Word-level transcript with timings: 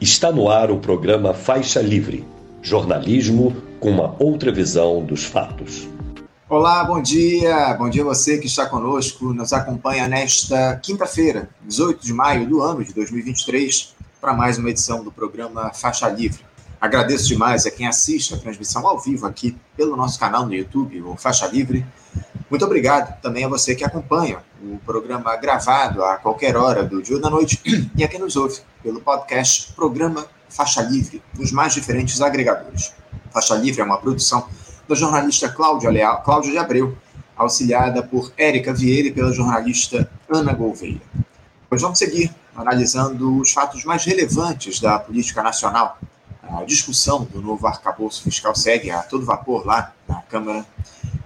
Está 0.00 0.32
no 0.32 0.48
ar 0.48 0.70
o 0.70 0.78
programa 0.78 1.34
Faixa 1.34 1.82
Livre, 1.82 2.24
jornalismo 2.62 3.54
com 3.78 3.90
uma 3.90 4.16
outra 4.18 4.50
visão 4.50 5.04
dos 5.04 5.24
fatos. 5.24 5.89
Olá, 6.50 6.82
bom 6.82 7.00
dia. 7.00 7.74
Bom 7.74 7.88
dia 7.88 8.02
a 8.02 8.06
você 8.06 8.36
que 8.36 8.48
está 8.48 8.66
conosco, 8.66 9.32
nos 9.32 9.52
acompanha 9.52 10.08
nesta 10.08 10.74
quinta-feira, 10.82 11.48
18 11.62 12.04
de 12.04 12.12
maio 12.12 12.44
do 12.44 12.60
ano 12.60 12.82
de 12.82 12.92
2023, 12.92 13.94
para 14.20 14.32
mais 14.32 14.58
uma 14.58 14.68
edição 14.68 15.04
do 15.04 15.12
programa 15.12 15.72
Faixa 15.72 16.08
Livre. 16.08 16.44
Agradeço 16.80 17.28
demais 17.28 17.66
a 17.66 17.70
quem 17.70 17.86
assiste 17.86 18.34
a 18.34 18.36
transmissão 18.36 18.84
ao 18.84 18.98
vivo 18.98 19.28
aqui 19.28 19.56
pelo 19.76 19.94
nosso 19.94 20.18
canal 20.18 20.44
no 20.44 20.52
YouTube, 20.52 21.00
o 21.02 21.16
Faixa 21.16 21.46
Livre. 21.46 21.86
Muito 22.50 22.64
obrigado 22.64 23.20
também 23.22 23.44
a 23.44 23.48
você 23.48 23.76
que 23.76 23.84
acompanha 23.84 24.38
o 24.60 24.76
programa 24.78 25.36
gravado 25.36 26.02
a 26.02 26.16
qualquer 26.16 26.56
hora 26.56 26.82
do 26.82 27.00
dia 27.00 27.14
ou 27.14 27.22
da 27.22 27.30
noite 27.30 27.60
e 27.94 28.02
a 28.02 28.08
quem 28.08 28.18
nos 28.18 28.34
ouve 28.34 28.58
pelo 28.82 29.00
podcast 29.00 29.72
Programa 29.74 30.26
Faixa 30.48 30.82
Livre, 30.82 31.22
nos 31.38 31.52
mais 31.52 31.74
diferentes 31.74 32.20
agregadores. 32.20 32.92
Faixa 33.32 33.54
Livre 33.54 33.82
é 33.82 33.84
uma 33.84 33.98
produção 33.98 34.48
da 34.90 34.96
jornalista 34.96 35.48
Cláudia, 35.48 35.88
Leal, 35.88 36.20
Cláudia 36.22 36.50
de 36.50 36.58
Abreu, 36.58 36.98
auxiliada 37.36 38.02
por 38.02 38.32
Érica 38.36 38.74
Vieira 38.74 39.06
e 39.06 39.12
pela 39.12 39.32
jornalista 39.32 40.10
Ana 40.28 40.52
Gouveia. 40.52 41.00
Hoje 41.70 41.82
vamos 41.82 41.96
seguir 41.96 42.34
analisando 42.56 43.38
os 43.38 43.52
fatos 43.52 43.84
mais 43.84 44.04
relevantes 44.04 44.80
da 44.80 44.98
política 44.98 45.44
nacional. 45.44 45.96
A 46.42 46.64
discussão 46.64 47.22
do 47.22 47.40
novo 47.40 47.68
arcabouço 47.68 48.24
fiscal 48.24 48.52
segue 48.56 48.90
a 48.90 49.00
todo 49.00 49.24
vapor 49.24 49.64
lá 49.64 49.92
na 50.08 50.22
Câmara. 50.22 50.66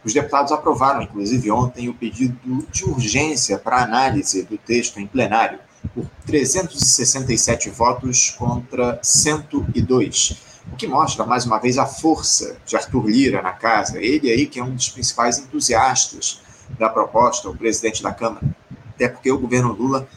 Os 0.05 0.13
deputados 0.13 0.53
aprovaram, 0.53 1.01
inclusive 1.01 1.51
ontem, 1.51 1.89
o 1.89 1.95
pedido 1.95 2.67
de 2.71 2.85
urgência 2.85 3.57
para 3.57 3.83
análise 3.83 4.43
do 4.43 4.59
texto 4.59 5.01
em 5.01 5.07
plenário, 5.07 5.59
por 5.95 6.05
367 6.27 7.71
votos 7.71 8.29
contra 8.37 8.99
102 9.03 10.54
o 10.75 10.77
que 10.77 10.89
mostra 10.89 11.25
mais 11.25 11.47
uma 11.47 11.59
vez 11.59 11.79
a 11.79 11.87
força 11.87 12.57
de 12.67 12.75
Arthur 12.75 13.07
Lira 13.07 13.41
na 13.41 13.53
casa, 13.53 14.03
ele 14.03 14.29
aí 14.29 14.45
que 14.45 14.59
é 14.59 14.65
um 14.65 14.75
dos 14.75 14.89
principais 14.89 15.39
entusiastas 15.39 16.41
da 16.77 16.89
proposta, 16.89 17.49
o 17.49 17.57
presidente 17.57 18.03
da 18.03 18.13
Câmara, 18.13 18.45
até 18.89 19.09
porque 19.09 19.31
o 19.31 19.39
governo 19.39 19.73
Lula 19.73 20.09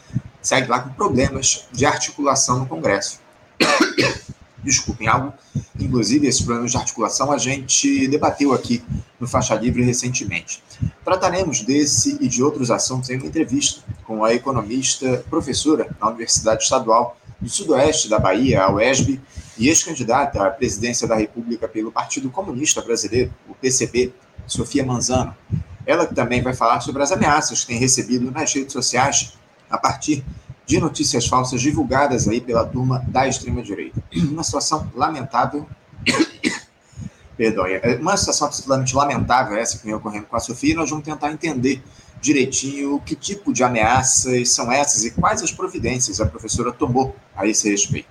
segue 0.42 0.68
lá 0.68 0.80
com 0.80 0.90
problemas 0.90 1.68
de 1.70 1.86
articulação 1.86 2.58
no 2.58 2.66
Congresso. 2.66 3.20
Desculpem, 4.58 5.06
algo, 5.06 5.32
inclusive 5.78 6.26
esses 6.26 6.40
problemas 6.40 6.72
de 6.72 6.76
articulação 6.76 7.30
a 7.30 7.38
gente 7.38 8.08
debateu 8.08 8.52
aqui 8.52 8.82
no 9.20 9.28
Faixa 9.28 9.54
Livre 9.54 9.84
recentemente. 9.84 10.60
Trataremos 11.04 11.62
desse 11.62 12.18
e 12.20 12.26
de 12.26 12.42
outros 12.42 12.68
assuntos 12.68 13.08
em 13.10 13.16
uma 13.16 13.26
entrevista 13.26 13.80
com 14.02 14.24
a 14.24 14.34
economista, 14.34 15.24
professora 15.30 15.88
na 16.00 16.08
Universidade 16.08 16.64
Estadual 16.64 17.16
do 17.40 17.48
Sudoeste 17.48 18.08
da 18.08 18.18
Bahia, 18.18 18.64
a 18.64 18.72
UESB, 18.72 19.20
e 19.58 19.68
ex-candidata 19.68 20.46
à 20.46 20.50
presidência 20.50 21.06
da 21.06 21.16
República 21.16 21.66
pelo 21.66 21.90
Partido 21.90 22.30
Comunista 22.30 22.80
Brasileiro, 22.80 23.32
o 23.48 23.54
PCB, 23.54 24.12
Sofia 24.46 24.84
Manzano. 24.84 25.34
Ela 25.84 26.06
também 26.06 26.42
vai 26.42 26.54
falar 26.54 26.80
sobre 26.80 27.02
as 27.02 27.10
ameaças 27.10 27.60
que 27.60 27.68
tem 27.68 27.78
recebido 27.78 28.30
nas 28.30 28.52
redes 28.52 28.72
sociais 28.72 29.34
a 29.68 29.76
partir 29.76 30.24
de 30.64 30.78
notícias 30.78 31.26
falsas 31.26 31.60
divulgadas 31.60 32.28
aí 32.28 32.40
pela 32.40 32.64
turma 32.64 33.02
da 33.08 33.26
extrema-direita. 33.26 34.02
Uma 34.14 34.44
situação 34.44 34.90
lamentável. 34.94 35.66
Perdão, 37.36 37.66
é 37.66 37.96
uma 38.00 38.16
situação 38.16 38.48
absolutamente 38.48 38.94
lamentável 38.94 39.56
essa 39.56 39.78
que 39.78 39.84
vem 39.84 39.94
ocorrendo 39.94 40.26
com 40.26 40.36
a 40.36 40.40
Sofia, 40.40 40.72
e 40.72 40.74
nós 40.74 40.90
vamos 40.90 41.04
tentar 41.04 41.32
entender 41.32 41.82
direitinho 42.20 43.00
que 43.00 43.14
tipo 43.14 43.52
de 43.52 43.62
ameaças 43.62 44.50
são 44.50 44.70
essas 44.70 45.04
e 45.04 45.12
quais 45.12 45.42
as 45.42 45.52
providências 45.52 46.20
a 46.20 46.26
professora 46.26 46.72
tomou 46.72 47.16
a 47.36 47.46
esse 47.46 47.70
respeito. 47.70 48.08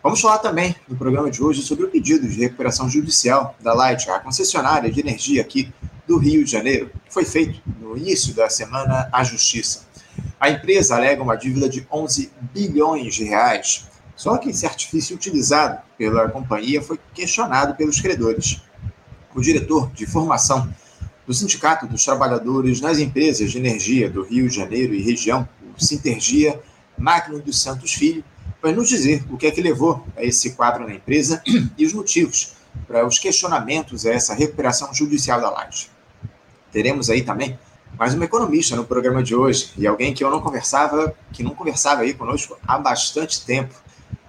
Vamos 0.00 0.20
falar 0.20 0.38
também 0.38 0.76
no 0.88 0.96
programa 0.96 1.28
de 1.28 1.42
hoje 1.42 1.60
sobre 1.60 1.84
o 1.84 1.90
pedido 1.90 2.26
de 2.28 2.38
recuperação 2.38 2.88
judicial 2.88 3.56
da 3.60 3.74
Light, 3.74 4.08
a 4.08 4.20
concessionária 4.20 4.88
de 4.92 5.00
energia 5.00 5.42
aqui 5.42 5.72
do 6.06 6.18
Rio 6.18 6.44
de 6.44 6.50
Janeiro, 6.50 6.88
que 7.04 7.12
foi 7.12 7.24
feito 7.24 7.60
no 7.80 7.96
início 7.96 8.32
da 8.32 8.48
semana 8.48 9.08
à 9.12 9.24
Justiça. 9.24 9.88
A 10.38 10.50
empresa 10.50 10.94
alega 10.94 11.20
uma 11.20 11.34
dívida 11.34 11.68
de 11.68 11.84
11 11.90 12.30
bilhões 12.54 13.12
de 13.12 13.24
reais, 13.24 13.88
só 14.14 14.38
que 14.38 14.50
esse 14.50 14.64
artifício 14.64 15.16
utilizado 15.16 15.80
pela 15.98 16.28
companhia 16.28 16.80
foi 16.80 16.98
questionado 17.12 17.74
pelos 17.74 18.00
credores. 18.00 18.62
O 19.34 19.40
diretor 19.40 19.90
de 19.90 20.06
formação 20.06 20.72
do 21.26 21.34
Sindicato 21.34 21.88
dos 21.88 22.04
Trabalhadores 22.04 22.80
nas 22.80 23.00
Empresas 23.00 23.50
de 23.50 23.58
Energia 23.58 24.08
do 24.08 24.22
Rio 24.22 24.48
de 24.48 24.54
Janeiro 24.54 24.94
e 24.94 25.02
região, 25.02 25.46
o 25.76 25.84
Sintergia, 25.84 26.60
Magno 26.96 27.40
dos 27.40 27.60
Santos 27.60 27.92
Filho, 27.92 28.24
vai 28.62 28.72
nos 28.72 28.88
dizer 28.88 29.24
o 29.30 29.36
que 29.36 29.46
é 29.46 29.50
que 29.50 29.62
levou 29.62 30.04
a 30.16 30.24
esse 30.24 30.52
quadro 30.52 30.86
na 30.86 30.94
empresa 30.94 31.42
e 31.76 31.86
os 31.86 31.92
motivos 31.92 32.52
para 32.86 33.06
os 33.06 33.18
questionamentos 33.18 34.04
a 34.04 34.12
essa 34.12 34.34
recuperação 34.34 34.92
judicial 34.92 35.40
da 35.40 35.50
laje. 35.50 35.88
Teremos 36.72 37.08
aí 37.08 37.22
também 37.22 37.58
mais 37.98 38.14
uma 38.14 38.24
economista 38.24 38.76
no 38.76 38.84
programa 38.84 39.22
de 39.22 39.34
hoje 39.34 39.72
e 39.76 39.86
alguém 39.86 40.12
que 40.12 40.22
eu 40.22 40.30
não 40.30 40.40
conversava, 40.40 41.14
que 41.32 41.42
não 41.42 41.54
conversava 41.54 42.02
aí 42.02 42.14
conosco 42.14 42.58
há 42.66 42.78
bastante 42.78 43.44
tempo. 43.44 43.74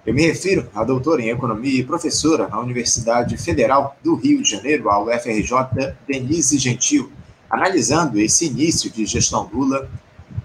Eu 0.06 0.14
me 0.14 0.26
refiro 0.26 0.68
à 0.74 0.82
doutora 0.82 1.20
em 1.20 1.28
economia 1.28 1.80
e 1.80 1.84
professora 1.84 2.48
na 2.48 2.58
Universidade 2.58 3.36
Federal 3.36 3.96
do 4.02 4.14
Rio 4.14 4.42
de 4.42 4.50
Janeiro, 4.50 4.88
a 4.88 5.02
UFRJ, 5.02 5.94
Denise 6.08 6.58
Gentil, 6.58 7.12
analisando 7.50 8.18
esse 8.18 8.46
início 8.46 8.90
de 8.90 9.04
gestão 9.04 9.48
Lula, 9.52 9.90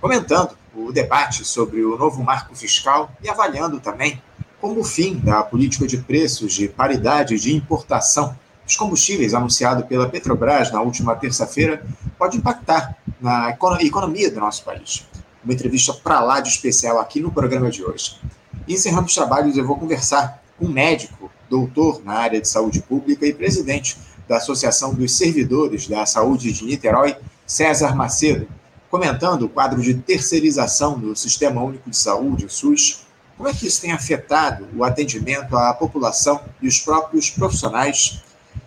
comentando 0.01 0.57
o 0.75 0.91
debate 0.91 1.45
sobre 1.45 1.83
o 1.83 1.97
novo 1.97 2.23
marco 2.23 2.55
fiscal 2.55 3.11
e 3.23 3.29
avaliando 3.29 3.79
também 3.79 4.21
como 4.59 4.81
o 4.81 4.83
fim 4.83 5.15
da 5.15 5.43
política 5.43 5.87
de 5.87 5.97
preços 5.97 6.53
de 6.53 6.67
paridade 6.67 7.39
de 7.39 7.55
importação 7.55 8.35
dos 8.65 8.75
combustíveis 8.75 9.33
anunciado 9.33 9.85
pela 9.85 10.09
Petrobras 10.09 10.71
na 10.71 10.81
última 10.81 11.15
terça-feira 11.15 11.85
pode 12.17 12.37
impactar 12.37 12.97
na 13.21 13.55
economia 13.81 14.31
do 14.31 14.39
nosso 14.39 14.63
país. 14.63 15.05
Uma 15.43 15.53
entrevista 15.53 15.93
para 15.93 16.19
lá 16.19 16.39
de 16.39 16.49
especial 16.49 16.99
aqui 16.99 17.21
no 17.21 17.31
programa 17.31 17.69
de 17.69 17.83
hoje. 17.83 18.19
Encerrando 18.67 19.05
os 19.05 19.13
trabalhos, 19.13 19.55
eu 19.55 19.65
vou 19.65 19.77
conversar 19.77 20.41
com 20.57 20.65
um 20.65 20.71
médico, 20.71 21.29
doutor 21.49 22.01
na 22.03 22.13
área 22.13 22.41
de 22.41 22.47
saúde 22.47 22.81
pública 22.81 23.27
e 23.27 23.33
presidente 23.33 23.97
da 24.27 24.37
Associação 24.37 24.93
dos 24.93 25.15
Servidores 25.15 25.87
da 25.87 26.03
Saúde 26.05 26.51
de 26.51 26.65
Niterói, 26.65 27.15
César 27.45 27.95
Macedo, 27.95 28.47
comentando 28.95 29.41
o 29.41 29.49
quadro 29.49 29.81
de 29.81 29.93
terceirização 29.93 30.97
do 30.97 31.13
Sistema 31.17 31.61
Único 31.61 31.89
de 31.89 31.97
Saúde, 31.97 32.45
o 32.45 32.49
SUS, 32.49 33.01
como 33.35 33.49
é 33.49 33.53
que 33.53 33.67
isso 33.67 33.81
tem 33.81 33.91
afetado 33.91 34.65
o 34.73 34.85
atendimento 34.85 35.57
à 35.57 35.73
população 35.73 36.39
e 36.61 36.67
os 36.69 36.79
próprios 36.79 37.29
profissionais. 37.29 38.23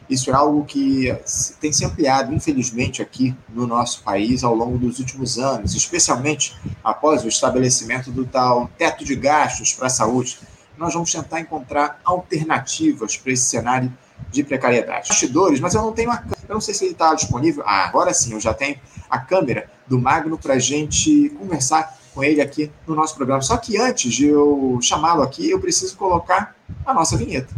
Isso 0.06 0.30
é 0.30 0.34
algo 0.34 0.66
que 0.66 1.16
tem 1.62 1.72
se 1.72 1.82
ampliado, 1.82 2.34
infelizmente, 2.34 3.00
aqui 3.00 3.34
no 3.48 3.66
nosso 3.66 4.02
país 4.02 4.44
ao 4.44 4.54
longo 4.54 4.76
dos 4.76 4.98
últimos 4.98 5.38
anos, 5.38 5.74
especialmente 5.74 6.54
após 6.84 7.24
o 7.24 7.28
estabelecimento 7.28 8.10
do 8.10 8.26
tal 8.26 8.70
teto 8.76 9.06
de 9.06 9.16
gastos 9.16 9.72
para 9.72 9.86
a 9.86 9.90
saúde. 9.90 10.38
Nós 10.76 10.92
vamos 10.92 11.10
tentar 11.10 11.40
encontrar 11.40 12.02
alternativas 12.04 13.16
para 13.16 13.32
esse 13.32 13.46
cenário 13.46 13.90
de 14.30 14.44
precariedade. 14.44 15.08
Bastidores, 15.08 15.58
mas 15.58 15.74
eu 15.74 15.80
não 15.80 15.92
tenho 15.92 16.10
a 16.10 16.22
Eu 16.48 16.54
não 16.54 16.60
sei 16.62 16.72
se 16.72 16.84
ele 16.84 16.92
está 16.92 17.14
disponível. 17.14 17.62
Ah, 17.66 17.84
agora 17.84 18.12
sim, 18.14 18.32
eu 18.32 18.40
já 18.40 18.54
tenho 18.54 18.78
a 19.10 19.18
câmera 19.18 19.70
do 19.86 20.00
Magno 20.00 20.38
para 20.38 20.54
a 20.54 20.58
gente 20.58 21.28
conversar 21.38 21.98
com 22.14 22.24
ele 22.24 22.40
aqui 22.40 22.72
no 22.86 22.94
nosso 22.94 23.14
programa. 23.14 23.42
Só 23.42 23.56
que 23.58 23.76
antes 23.76 24.12
de 24.14 24.28
eu 24.28 24.78
chamá-lo 24.80 25.22
aqui, 25.22 25.50
eu 25.50 25.60
preciso 25.60 25.94
colocar 25.96 26.56
a 26.86 26.94
nossa 26.94 27.18
vinheta. 27.18 27.54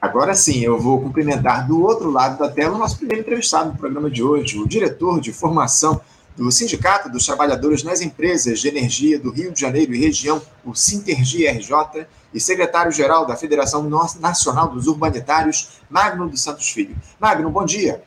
Agora 0.00 0.34
sim, 0.34 0.60
eu 0.60 0.78
vou 0.78 1.00
cumprimentar 1.00 1.66
do 1.66 1.82
outro 1.82 2.10
lado 2.10 2.38
da 2.38 2.48
tela 2.48 2.76
o 2.76 2.78
nosso 2.78 2.96
primeiro 2.96 3.22
entrevistado 3.22 3.70
no 3.70 3.76
programa 3.76 4.08
de 4.08 4.22
hoje, 4.22 4.58
o 4.58 4.68
diretor 4.68 5.20
de 5.20 5.32
formação 5.32 6.00
do 6.40 6.50
Sindicato 6.50 7.10
dos 7.10 7.26
Trabalhadores 7.26 7.82
nas 7.82 8.00
Empresas 8.00 8.60
de 8.60 8.68
Energia 8.68 9.18
do 9.18 9.30
Rio 9.30 9.52
de 9.52 9.60
Janeiro 9.60 9.92
e 9.92 10.00
região, 10.00 10.40
o 10.64 10.74
Sintergi 10.74 11.46
RJ, 11.46 12.06
e 12.32 12.40
secretário-geral 12.40 13.26
da 13.26 13.36
Federação 13.36 13.86
Nacional 14.18 14.68
dos 14.68 14.86
Urbanitários, 14.86 15.82
Magno 15.90 16.30
dos 16.30 16.42
Santos 16.42 16.70
Filho. 16.70 16.96
Magno, 17.20 17.50
bom 17.50 17.62
dia. 17.62 18.02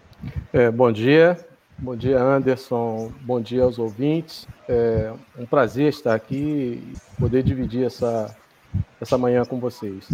É, 0.51 0.71
bom 0.71 0.91
dia, 0.91 1.37
bom 1.77 1.95
dia 1.95 2.19
Anderson, 2.19 3.11
bom 3.21 3.39
dia 3.39 3.61
aos 3.61 3.77
ouvintes. 3.77 4.47
É 4.67 5.13
um 5.37 5.45
prazer 5.45 5.89
estar 5.89 6.15
aqui 6.15 6.33
e 6.35 6.97
poder 7.19 7.43
dividir 7.43 7.85
essa, 7.85 8.35
essa 8.99 9.15
manhã 9.15 9.45
com 9.45 9.59
vocês. 9.59 10.07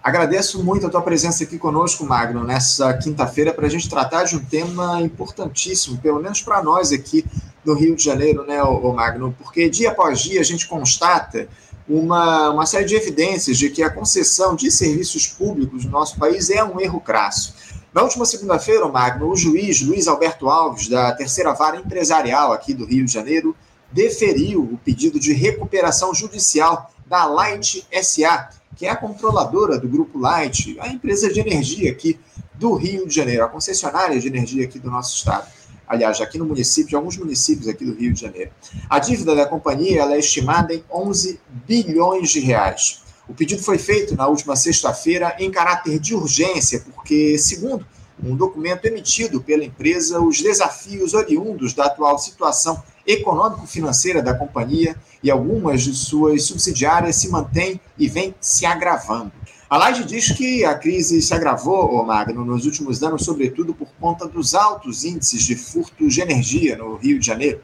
Agradeço 0.00 0.62
muito 0.62 0.86
a 0.86 0.90
tua 0.90 1.02
presença 1.02 1.42
aqui 1.42 1.58
conosco, 1.58 2.04
Magno, 2.04 2.44
nessa 2.44 2.94
quinta-feira, 2.94 3.52
para 3.52 3.66
a 3.66 3.70
gente 3.70 3.88
tratar 3.88 4.22
de 4.24 4.36
um 4.36 4.44
tema 4.44 5.00
importantíssimo, 5.00 5.98
pelo 5.98 6.20
menos 6.20 6.40
para 6.40 6.62
nós 6.62 6.92
aqui 6.92 7.24
no 7.64 7.74
Rio 7.74 7.96
de 7.96 8.04
Janeiro, 8.04 8.44
né, 8.44 8.62
o 8.62 8.92
Magno? 8.92 9.34
Porque 9.38 9.68
dia 9.68 9.90
após 9.90 10.20
dia 10.20 10.40
a 10.40 10.44
gente 10.44 10.66
constata 10.66 11.48
uma, 11.88 12.50
uma 12.50 12.66
série 12.66 12.84
de 12.84 12.94
evidências 12.94 13.58
de 13.58 13.70
que 13.70 13.82
a 13.82 13.90
concessão 13.90 14.54
de 14.54 14.70
serviços 14.70 15.26
públicos 15.26 15.84
no 15.84 15.90
nosso 15.90 16.18
país 16.18 16.50
é 16.50 16.64
um 16.64 16.80
erro 16.80 17.00
crasso. 17.00 17.54
Na 17.92 18.02
última 18.02 18.24
segunda-feira, 18.24 18.88
Magno, 18.88 19.30
o 19.30 19.36
juiz 19.36 19.80
Luiz 19.80 20.08
Alberto 20.08 20.48
Alves, 20.48 20.88
da 20.88 21.12
terceira 21.12 21.52
vara 21.52 21.76
empresarial 21.76 22.52
aqui 22.52 22.74
do 22.74 22.84
Rio 22.84 23.04
de 23.04 23.12
Janeiro, 23.12 23.54
deferiu 23.92 24.62
o 24.62 24.78
pedido 24.78 25.20
de 25.20 25.32
recuperação 25.32 26.12
judicial 26.12 26.90
da 27.06 27.24
Light 27.26 27.86
SA, 28.02 28.48
que 28.74 28.86
é 28.86 28.90
a 28.90 28.96
controladora 28.96 29.78
do 29.78 29.88
Grupo 29.88 30.18
Light, 30.18 30.76
a 30.80 30.88
empresa 30.88 31.32
de 31.32 31.38
energia 31.38 31.92
aqui 31.92 32.18
do 32.54 32.74
Rio 32.74 33.06
de 33.06 33.14
Janeiro, 33.14 33.44
a 33.44 33.48
concessionária 33.48 34.18
de 34.18 34.26
energia 34.26 34.64
aqui 34.64 34.80
do 34.80 34.90
nosso 34.90 35.16
estado. 35.16 35.46
Aliás, 35.86 36.20
aqui 36.20 36.38
no 36.38 36.44
município, 36.44 36.90
de 36.90 36.96
alguns 36.96 37.16
municípios 37.16 37.68
aqui 37.68 37.84
do 37.84 37.94
Rio 37.94 38.12
de 38.12 38.20
Janeiro. 38.20 38.50
A 38.88 38.98
dívida 38.98 39.34
da 39.34 39.46
companhia 39.46 40.02
é 40.02 40.18
estimada 40.18 40.74
em 40.74 40.82
11 40.90 41.40
bilhões 41.66 42.30
de 42.30 42.40
reais. 42.40 43.02
O 43.28 43.34
pedido 43.34 43.62
foi 43.62 43.78
feito 43.78 44.16
na 44.16 44.26
última 44.26 44.54
sexta-feira 44.54 45.34
em 45.38 45.50
caráter 45.50 45.98
de 45.98 46.14
urgência, 46.14 46.80
porque, 46.80 47.38
segundo 47.38 47.86
um 48.22 48.36
documento 48.36 48.84
emitido 48.84 49.40
pela 49.40 49.64
empresa, 49.64 50.20
os 50.20 50.40
desafios 50.40 51.14
oriundos 51.14 51.74
da 51.74 51.86
atual 51.86 52.18
situação 52.18 52.82
econômico-financeira 53.06 54.22
da 54.22 54.34
companhia 54.34 54.96
e 55.22 55.30
algumas 55.30 55.82
de 55.82 55.94
suas 55.94 56.44
subsidiárias 56.44 57.16
se 57.16 57.28
mantêm 57.28 57.80
e 57.98 58.08
vêm 58.08 58.34
se 58.40 58.64
agravando. 58.64 59.32
A 59.68 59.78
Laje 59.78 60.04
diz 60.04 60.30
que 60.30 60.62
a 60.62 60.74
crise 60.74 61.22
se 61.22 61.32
agravou, 61.32 62.04
Magno, 62.04 62.44
nos 62.44 62.66
últimos 62.66 63.02
anos, 63.02 63.24
sobretudo 63.24 63.72
por 63.72 63.88
conta 63.98 64.28
dos 64.28 64.54
altos 64.54 65.04
índices 65.04 65.42
de 65.42 65.56
furto 65.56 66.06
de 66.06 66.20
energia 66.20 66.76
no 66.76 66.96
Rio 66.96 67.18
de 67.18 67.26
Janeiro. 67.26 67.62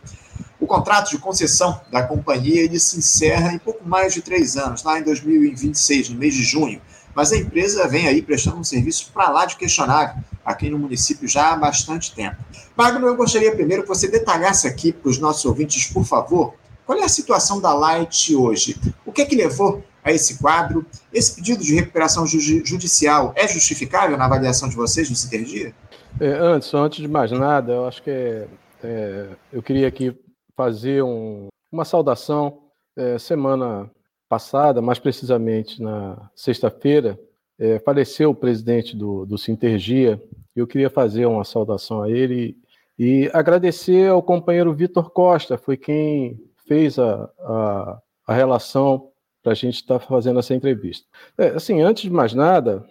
O 0.59 0.67
contrato 0.67 1.11
de 1.11 1.19
concessão 1.19 1.79
da 1.93 2.03
companhia 2.03 2.63
ele 2.63 2.81
se 2.81 2.99
encerra 2.99 3.53
em 3.53 3.59
pouco 3.59 3.87
mais 3.87 4.15
de 4.15 4.23
três 4.23 4.57
anos, 4.57 4.83
lá 4.83 4.99
em 4.99 5.03
2026, 5.03 6.09
no 6.09 6.17
mês 6.17 6.33
de 6.33 6.43
junho. 6.43 6.81
Mas 7.15 7.33
a 7.33 7.37
empresa 7.37 7.87
vem 7.87 8.09
aí 8.09 8.23
prestando 8.23 8.57
um 8.57 8.65
serviço 8.65 9.11
para 9.13 9.29
lá 9.29 9.45
de 9.45 9.57
questionável, 9.57 10.23
aqui 10.43 10.71
no 10.71 10.79
município, 10.79 11.29
já 11.29 11.53
há 11.53 11.57
bastante 11.57 12.15
tempo. 12.15 12.37
Magno, 12.75 13.07
eu 13.07 13.17
gostaria 13.17 13.55
primeiro 13.55 13.83
que 13.83 13.89
você 13.89 14.09
detalhasse 14.09 14.67
aqui 14.67 14.91
para 14.91 15.11
os 15.11 15.19
nossos 15.19 15.45
ouvintes, 15.45 15.85
por 15.87 16.05
favor, 16.05 16.55
qual 16.87 16.99
é 16.99 17.05
a 17.05 17.09
situação 17.09 17.61
da 17.61 17.75
Light 17.75 18.35
hoje? 18.35 18.77
O 19.05 19.13
que 19.13 19.23
é 19.23 19.27
que 19.27 19.37
levou 19.37 19.85
a 20.03 20.13
esse 20.13 20.39
quadro? 20.39 20.85
Esse 21.13 21.37
pedido 21.37 21.63
de 21.63 21.75
recuperação 21.75 22.27
judicial 22.27 23.33
é 23.37 23.47
justificável 23.47 24.17
na 24.17 24.25
avaliação 24.25 24.69
de 24.69 24.77
vocês 24.77 25.09
no 25.09 25.17
Cintergia? 25.17 25.75
É, 26.21 26.29
antes, 26.29 26.73
antes 26.75 27.01
de 27.01 27.09
mais 27.09 27.31
nada, 27.31 27.73
eu 27.73 27.87
acho 27.87 28.03
que 28.03 28.11
é, 28.11 28.49
é, 28.83 29.29
eu 29.53 29.63
queria 29.63 29.89
aqui 29.89 30.17
fazer 30.57 31.03
um, 31.03 31.49
uma 31.71 31.85
saudação. 31.85 32.65
É, 32.97 33.19
semana 33.19 33.91
passada, 34.29 34.83
mais 34.83 34.99
precisamente 34.99 35.81
na 35.81 36.31
sexta-feira, 36.35 37.19
é, 37.59 37.79
faleceu 37.81 38.31
o 38.31 38.35
presidente 38.35 38.97
do, 38.97 39.25
do 39.25 39.39
Sintergia. 39.39 40.21
Eu 40.55 40.67
queria 40.67 40.91
fazer 40.91 41.27
uma 41.27 41.45
saudação 41.45 42.03
a 42.03 42.11
ele 42.11 42.57
e 42.99 43.31
agradecer 43.33 44.11
ao 44.11 44.23
companheiro 44.23 44.75
Vitor 44.75 45.11
Costa, 45.11 45.57
foi 45.57 45.77
quem 45.77 46.39
fez 46.69 46.99
a, 46.99 47.31
a, 47.41 47.99
a 48.27 48.35
relação 48.35 49.10
para 49.43 49.53
a 49.53 49.55
gente 49.55 49.77
estar 49.77 49.99
tá 49.99 50.07
fazendo 50.07 50.39
essa 50.39 50.55
entrevista. 50.55 51.07
É, 51.39 51.49
assim, 51.49 51.81
antes 51.81 52.05
de 52.05 52.11
mais 52.11 52.35
nada, 52.35 52.85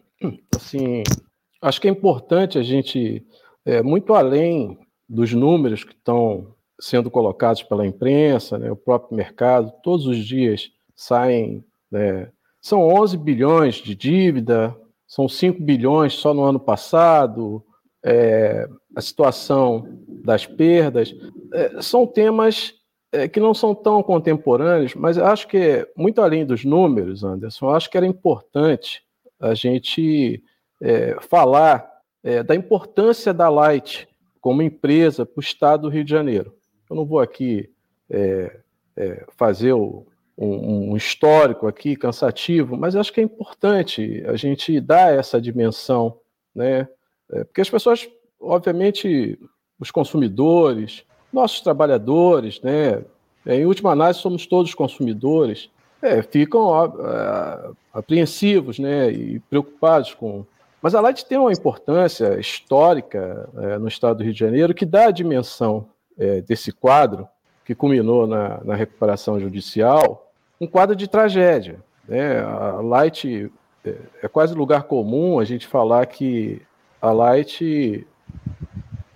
assim, 0.56 1.04
acho 1.62 1.80
que 1.80 1.88
é 1.88 1.92
importante 1.92 2.58
a 2.58 2.64
gente, 2.64 3.26
é, 3.66 3.82
muito 3.82 4.14
além 4.14 4.78
dos 5.08 5.34
números 5.34 5.84
que 5.84 5.94
estão 5.94 6.54
sendo 6.80 7.12
colocados 7.12 7.62
pela 7.64 7.86
imprensa, 7.86 8.58
né, 8.58 8.72
o 8.72 8.76
próprio 8.76 9.16
mercado, 9.16 9.74
todos 9.84 10.06
os 10.06 10.18
dias 10.18 10.72
saem. 10.96 11.64
Né, 11.92 12.30
são 12.62 12.82
11 12.88 13.18
bilhões 13.18 13.76
de 13.76 13.96
dívida, 13.96 14.76
são 15.08 15.28
5 15.28 15.62
bilhões 15.62 16.14
só 16.14 16.34
no 16.34 16.44
ano 16.44 16.60
passado, 16.60 17.64
é, 18.04 18.68
a 18.96 19.02
situação 19.02 19.88
das 20.24 20.46
perdas. 20.46 21.14
É, 21.54 21.82
são 21.82 22.06
temas 22.06 22.74
é, 23.12 23.28
que 23.28 23.40
não 23.40 23.54
são 23.54 23.74
tão 23.74 24.04
contemporâneos, 24.04 24.94
mas 24.96 25.18
acho 25.18 25.48
que, 25.48 25.88
muito 25.96 26.22
além 26.22 26.46
dos 26.46 26.64
números, 26.64 27.24
Anderson, 27.24 27.70
acho 27.70 27.90
que 27.90 27.98
era 27.98 28.06
importante 28.06 29.04
a 29.40 29.54
gente 29.54 30.44
é, 30.82 31.18
falar 31.22 31.90
é, 32.24 32.44
da 32.44 32.56
importância 32.56 33.34
da 33.34 33.50
Light 33.50 34.08
como 34.42 34.62
empresa 34.62 35.26
para 35.26 35.40
o 35.40 35.44
Estado 35.44 35.84
do 35.84 35.90
Rio 35.90 36.04
de 36.04 36.12
Janeiro. 36.12 36.54
Eu 36.90 36.96
não 36.96 37.06
vou 37.06 37.20
aqui 37.20 37.70
é, 38.10 38.60
é, 38.96 39.26
fazer 39.38 39.74
o, 39.74 40.06
um, 40.38 40.92
um, 40.92 40.98
histórico 40.98 41.68
aqui 41.68 41.96
cansativo, 41.96 42.78
mas 42.78 42.96
acho 42.96 43.12
que 43.12 43.20
é 43.20 43.24
importante 43.24 44.24
a 44.26 44.36
gente 44.36 44.80
dar 44.80 45.14
essa 45.14 45.40
dimensão, 45.42 46.18
né? 46.56 46.88
É, 47.32 47.44
porque 47.44 47.62
as 47.62 47.70
pessoas, 47.70 48.10
obviamente, 48.40 49.40
os 49.80 49.92
consumidores, 49.92 51.06
nossos 51.32 51.62
trabalhadores, 51.62 52.62
né? 52.62 53.04
É, 53.46 53.56
em 53.56 53.66
última 53.66 53.92
análise, 53.92 54.20
somos 54.20 54.46
todos 54.46 54.74
consumidores, 54.74 55.70
é, 56.02 56.22
ficam 56.22 56.70
apreensivos, 57.94 58.80
né? 58.80 59.12
E 59.12 59.40
preocupados 59.40 60.14
com 60.14 60.46
mas 60.82 60.96
a 60.96 61.02
Light 61.02 61.26
tem 61.26 61.38
uma 61.38 61.52
importância 61.52 62.40
histórica 62.40 63.50
é, 63.58 63.78
no 63.78 63.88
estado 63.88 64.18
do 64.18 64.24
Rio 64.24 64.34
de 64.34 64.40
Janeiro 64.40 64.74
que 64.74 64.86
dá 64.86 65.08
a 65.08 65.12
dimensão 65.12 65.88
é, 66.18 66.42
desse 66.42 66.72
quadro, 66.72 67.28
que 67.66 67.76
culminou 67.76 68.26
na, 68.26 68.64
na, 68.64 68.76
recuperação 68.76 69.40
judicial, 69.40 70.32
um 70.60 70.66
quadro 70.66 70.96
de 70.96 71.08
tragédia. 71.08 71.80
Né? 72.08 72.40
A 72.40 72.82
Light 72.82 73.52
é, 73.86 73.96
é 74.24 74.28
quase 74.28 74.56
lugar 74.56 74.84
comum 74.84 75.40
a 75.40 75.46
gente 75.46 75.68
falar 75.68 76.06
que 76.06 76.62
a 77.02 77.12
Light 77.12 78.08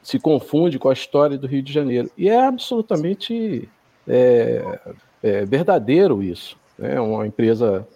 se 0.03 0.19
confunde 0.19 0.77
com 0.77 0.89
a 0.89 0.93
história 0.93 1.37
do 1.37 1.47
Rio 1.47 1.63
de 1.63 1.73
Janeiro. 1.73 2.11
E 2.17 2.29
é 2.29 2.45
absolutamente 2.45 3.67
é, 4.07 4.79
é, 5.23 5.45
verdadeiro 5.45 6.21
isso. 6.21 6.57
É 6.77 6.95
né? 6.95 7.01
uma 7.01 7.25
empresa 7.25 7.87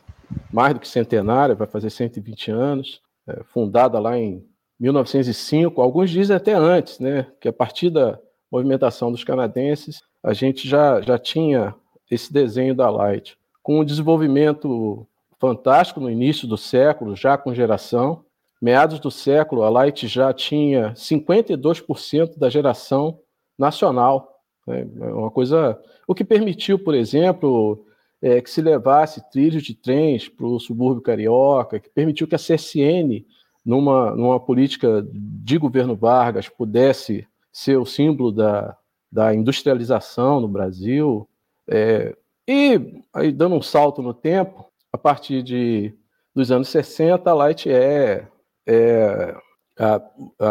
mais 0.52 0.74
do 0.74 0.80
que 0.80 0.88
centenária, 0.88 1.56
vai 1.56 1.68
fazer 1.68 1.90
120 1.90 2.52
anos, 2.52 3.02
é, 3.28 3.44
fundada 3.54 4.00
lá 4.00 4.18
em 4.18 4.44
1905, 4.80 5.82
alguns 5.82 6.10
dizem 6.10 6.36
até 6.36 6.54
antes, 6.54 7.00
né, 7.00 7.26
que 7.42 7.48
a 7.48 7.54
partir 7.54 7.90
da, 7.90 8.20
movimentação 8.52 9.12
dos 9.12 9.24
canadenses, 9.24 10.02
a 10.24 10.34
gente 10.34 10.68
já, 10.68 11.02
já 11.02 11.18
tinha 11.18 11.76
esse 12.10 12.32
desenho 12.32 12.74
da 12.74 12.90
Light, 12.90 13.38
com 13.62 13.80
um 13.80 13.86
desenvolvimento 13.86 15.06
fantástico 15.40 16.00
no 16.00 16.10
início 16.10 16.48
do 16.48 16.58
século, 16.58 17.16
já 17.16 17.38
com 17.38 17.54
geração. 17.54 18.24
Meados 18.62 19.00
do 19.00 19.12
século, 19.12 19.64
a 19.64 19.70
Light 19.70 20.08
já 20.08 20.34
tinha 20.34 20.94
52% 20.94 22.38
da 22.38 22.50
geração 22.50 23.20
nacional. 23.58 24.42
Né? 24.66 24.88
É 25.00 25.14
uma 25.14 25.30
coisa. 25.30 25.80
O 26.08 26.16
que 26.16 26.24
permitiu, 26.24 26.80
por 26.80 26.96
exemplo, 26.96 27.86
é, 28.22 28.42
que 28.42 28.50
se 28.50 28.62
levasse 28.62 29.30
trilhos 29.30 29.64
de 29.64 29.76
trens 29.76 30.28
para 30.28 30.46
o 30.46 30.60
subúrbio 30.60 31.04
carioca, 31.04 31.80
que 31.80 31.90
permitiu 31.90 32.28
que 32.28 32.36
a 32.36 32.40
CSN, 32.40 33.26
numa, 33.64 34.16
numa 34.16 34.40
política 34.40 35.06
de 35.12 35.58
governo 35.58 35.96
Vargas, 35.96 36.50
pudesse 36.50 37.28
ser 37.52 37.78
o 37.78 37.86
símbolo 37.86 38.32
da, 38.32 38.76
da 39.12 39.34
industrialização 39.34 40.40
no 40.42 40.48
Brasil. 40.48 41.28
É, 41.68 42.16
e 42.48 43.02
aí, 43.14 43.32
dando 43.32 43.56
um 43.56 43.62
salto 43.62 44.02
no 44.02 44.14
tempo, 44.14 44.66
a 44.92 44.98
partir 44.98 45.44
de, 45.44 45.94
dos 46.34 46.52
anos 46.52 46.70
60, 46.70 47.30
a 47.30 47.34
Light 47.34 47.70
é, 47.70 48.28
é 48.68 49.36
a, 49.80 50.02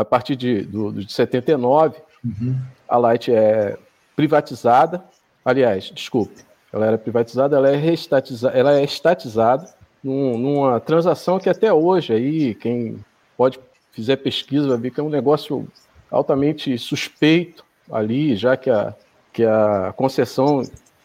a, 0.01 0.05
partir 0.05 0.37
de, 0.37 0.63
do, 0.63 0.93
de 0.93 1.13
79, 1.13 1.99
uhum. 2.25 2.59
a 2.89 2.97
Light 2.97 3.33
é 3.33 3.77
privatizada. 4.15 5.05
Aliás, 5.45 5.91
desculpe, 5.95 6.45
ela 6.73 6.87
era 6.87 6.99
privatizada, 6.99 7.57
ela 7.57 7.71
é 7.71 7.77
reestatizada, 7.77 8.57
ela 8.57 8.73
é 8.79 8.83
estatizada 8.83 9.73
num, 10.03 10.39
numa 10.39 10.81
transação 10.81 11.39
que 11.39 11.49
até 11.49 11.73
hoje 11.73 12.13
aí, 12.13 12.55
quem 12.55 12.99
pode 13.37 13.61
fizer 13.93 14.17
pesquisa 14.17 14.69
vai 14.69 14.79
ver 14.79 14.91
que 14.91 15.01
é 15.01 15.03
um 15.03 15.09
negócio 15.09 15.67
altamente 16.11 16.77
suspeito 16.79 17.65
ali, 17.91 18.37
já 18.37 18.57
que 18.57 18.71
a, 18.71 18.95
que 19.33 19.45
a 19.45 19.93
concessão 19.97 20.63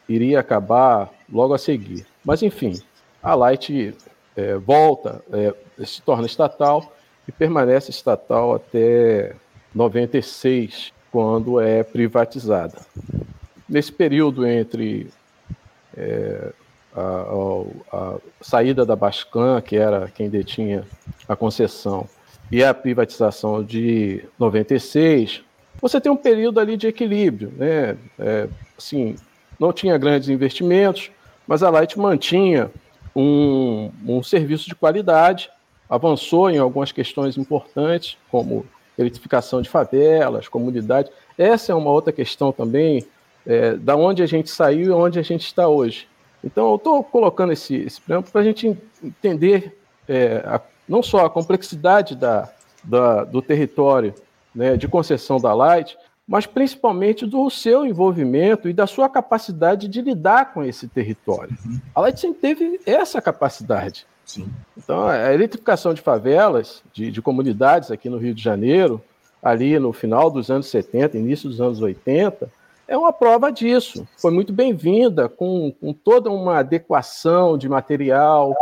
iria 0.08 0.40
acabar 0.40 1.10
logo 1.32 1.54
a 1.54 1.58
seguir. 1.58 2.06
Mas, 2.24 2.44
enfim, 2.44 2.80
a 3.22 3.34
Light 3.34 3.96
é, 4.36 4.56
volta, 4.58 5.24
é, 5.32 5.54
se 5.86 6.02
torna 6.02 6.26
estatal 6.26 6.92
e 7.32 7.38
permanece 7.38 7.90
estatal 7.90 8.54
até 8.54 9.34
96, 9.74 10.92
quando 11.12 11.60
é 11.60 11.82
privatizada. 11.82 12.80
Nesse 13.68 13.92
período 13.92 14.46
entre 14.46 15.10
é, 15.96 16.52
a, 16.94 17.02
a, 17.02 17.98
a, 17.98 18.18
saída 18.42 18.86
da 18.86 18.96
Bascan, 18.96 19.62
que 19.62 19.78
era 19.78 20.12
quem 20.14 20.30
detinha 20.30 20.84
a 21.28 21.36
concessão, 21.36 22.08
e 22.52 22.62
a 22.62 22.74
privatização 22.74 23.64
de 23.64 24.26
96, 24.38 25.42
você 25.82 26.02
tem 26.02 26.12
um 26.12 26.18
período 26.18 26.60
ali 26.60 26.76
de 26.76 26.88
equilíbrio, 26.88 27.54
né? 27.56 27.98
É, 28.20 28.50
assim, 28.78 29.16
não 29.58 29.72
tinha 29.72 29.98
grandes 29.98 30.28
investimentos, 30.28 31.10
mas 31.48 31.64
a 31.64 31.70
Light 31.70 31.98
mantinha 31.98 32.70
um, 33.16 33.90
um 34.06 34.22
serviço 34.22 34.68
de 34.68 34.76
qualidade, 34.76 35.50
avançou 35.92 36.50
em 36.50 36.58
algumas 36.58 36.94
questões 36.94 37.38
importantes, 37.38 38.18
como 38.32 38.66
eletrificação 38.98 39.62
de 39.62 39.70
favelas, 39.70 40.48
comunidades. 40.48 41.12
Essa 41.38 41.74
é 41.74 41.76
uma 41.76 41.92
outra 41.92 42.14
questão 42.14 42.54
também, 42.54 43.06
é, 43.46 43.74
da 43.74 43.98
onde 43.98 44.24
a 44.24 44.26
gente 44.26 44.50
saiu 44.50 44.86
e 44.86 44.90
onde 44.92 45.20
a 45.20 45.22
gente 45.22 45.46
está 45.46 45.68
hoje. 45.68 46.08
Então, 46.42 46.70
eu 46.70 46.76
estou 46.78 47.04
colocando 47.04 47.52
esse, 47.52 47.76
esse 47.76 48.00
preâmbulo 48.00 48.32
para 48.32 48.40
a 48.40 48.44
gente 48.44 48.78
entender 49.04 49.78
é, 50.08 50.38
a, 50.46 50.62
não 50.88 51.04
só 51.04 51.26
a 51.26 51.30
complexidade 51.30 52.16
da, 52.16 52.50
da, 52.82 53.26
do 53.26 53.42
território 53.42 54.16
né, 54.56 54.78
de 54.78 54.88
concessão 54.88 55.42
da 55.42 55.54
Light, 55.54 55.98
mas 56.26 56.46
principalmente 56.46 57.26
do 57.26 57.50
seu 57.50 57.86
envolvimento 57.86 58.70
e 58.70 58.74
da 58.74 58.88
sua 58.88 59.10
capacidade 59.10 59.90
de 59.90 60.02
lidar 60.02 60.54
com 60.54 60.64
esse 60.64 60.88
território. 60.88 61.54
Uhum. 61.66 61.82
A 61.94 62.00
Light 62.00 62.18
sempre 62.18 62.40
teve 62.40 62.80
essa 62.86 63.22
capacidade. 63.22 64.06
Sim. 64.26 64.48
Então, 64.78 65.08
a 65.08 65.34
eletrificação 65.34 65.94
de 65.94 66.02
favelas, 66.02 66.84
de, 66.94 67.12
de, 67.12 67.22
comunidades 67.22 67.92
aqui 67.92 68.10
no 68.10 68.18
Rio 68.18 68.34
de 68.34 68.42
Janeiro, 68.42 69.02
ali 69.42 69.78
no 69.80 69.92
final 69.92 70.30
dos 70.30 70.50
anos 70.50 70.68
70, 70.68 71.18
início 71.18 71.50
dos 71.50 71.60
anos 71.60 71.82
80, 71.82 72.50
é 72.88 72.98
uma 72.98 73.12
prova 73.12 73.52
disso. 73.52 74.08
Foi 74.18 74.32
muito 74.32 74.54
bem-vinda, 74.54 75.28
com, 75.28 75.72
com 75.80 75.94
toda 75.94 76.30
uma 76.30 76.60
adequação 76.60 77.58
de 77.58 77.68
material, 77.68 78.56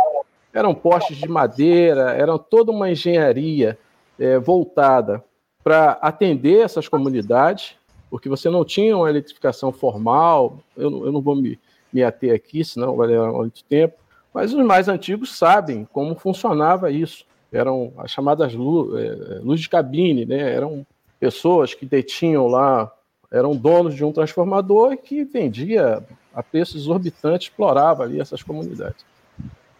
eram 0.52 0.74
postes 0.74 1.16
de 1.16 1.28
madeira, 1.28 2.12
eram 2.12 2.38
toda 2.38 2.72
uma 2.72 2.90
engenharia 2.90 3.78
é, 4.18 4.38
voltada 4.38 5.22
para 5.62 5.92
atender 6.02 6.64
essas 6.64 6.88
comunidades, 6.88 7.76
porque 8.08 8.28
você 8.28 8.50
não 8.50 8.64
tinha 8.64 8.96
uma 8.96 9.08
eletrificação 9.08 9.72
formal, 9.72 10.58
eu, 10.76 11.06
eu 11.06 11.12
não 11.12 11.20
vou 11.20 11.36
me, 11.36 11.58
me 11.92 12.02
ater 12.02 12.34
aqui, 12.34 12.64
senão 12.64 12.96
vai 12.96 13.08
levar 13.08 13.32
muito 13.32 13.62
tempo, 13.64 13.94
mas 14.32 14.52
os 14.52 14.64
mais 14.64 14.88
antigos 14.88 15.36
sabem 15.36 15.86
como 15.92 16.14
funcionava 16.14 16.90
isso. 16.90 17.24
Eram 17.52 17.92
as 17.98 18.10
chamadas 18.10 18.54
luz, 18.54 18.94
é, 19.02 19.40
luz 19.42 19.60
de 19.60 19.68
cabine, 19.68 20.24
né? 20.24 20.38
eram 20.54 20.86
pessoas 21.18 21.74
que 21.74 21.84
detinham 21.84 22.46
lá, 22.46 22.90
eram 23.30 23.54
donos 23.54 23.94
de 23.94 24.04
um 24.04 24.12
transformador 24.12 24.92
e 24.92 24.96
que 24.96 25.24
vendia 25.24 26.02
a 26.34 26.42
preços 26.42 26.82
exorbitantes, 26.82 27.48
explorava 27.48 28.04
ali 28.04 28.20
essas 28.20 28.42
comunidades. 28.42 29.04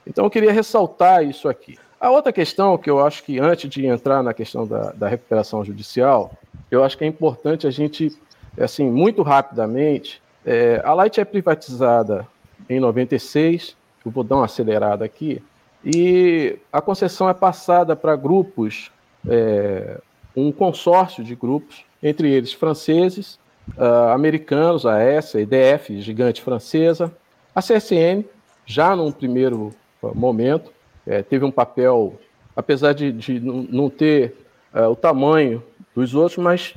Então 0.06 0.24
eu 0.24 0.30
queria 0.30 0.52
ressaltar 0.52 1.24
isso 1.24 1.48
aqui. 1.48 1.78
A 2.00 2.10
outra 2.10 2.32
questão 2.32 2.78
que 2.78 2.90
eu 2.90 3.04
acho 3.04 3.22
que, 3.22 3.38
antes 3.38 3.68
de 3.68 3.86
entrar 3.86 4.22
na 4.22 4.32
questão 4.32 4.66
da, 4.66 4.90
da 4.92 5.06
recuperação 5.06 5.64
judicial, 5.64 6.32
eu 6.70 6.82
acho 6.82 6.96
que 6.96 7.04
é 7.04 7.06
importante 7.06 7.66
a 7.66 7.70
gente, 7.70 8.16
assim, 8.58 8.90
muito 8.90 9.22
rapidamente, 9.22 10.22
é, 10.44 10.80
a 10.82 10.94
Light 10.94 11.20
é 11.20 11.24
privatizada 11.24 12.26
em 12.68 12.80
96, 12.80 13.76
eu 14.04 14.10
vou 14.10 14.24
dar 14.24 14.36
uma 14.36 14.44
acelerada 14.44 15.04
aqui, 15.04 15.42
e 15.84 16.58
a 16.72 16.80
concessão 16.80 17.28
é 17.28 17.34
passada 17.34 17.96
para 17.96 18.14
grupos, 18.16 18.90
é, 19.26 19.98
um 20.36 20.52
consórcio 20.52 21.24
de 21.24 21.34
grupos, 21.34 21.84
entre 22.02 22.30
eles 22.30 22.52
franceses, 22.52 23.38
uh, 23.76 24.12
americanos, 24.12 24.86
a 24.86 25.02
ESA, 25.02 25.38
a 25.38 25.40
EDF, 25.40 26.00
gigante 26.00 26.42
francesa, 26.42 27.12
a 27.54 27.60
CSN, 27.60 28.24
já 28.64 28.94
num 28.94 29.10
primeiro 29.10 29.70
momento, 30.14 30.72
é, 31.06 31.22
teve 31.22 31.44
um 31.44 31.50
papel, 31.50 32.14
apesar 32.54 32.92
de, 32.92 33.12
de 33.12 33.40
não 33.40 33.90
ter 33.90 34.34
é, 34.72 34.86
o 34.86 34.94
tamanho 34.94 35.62
dos 35.94 36.14
outros, 36.14 36.38
mas 36.38 36.74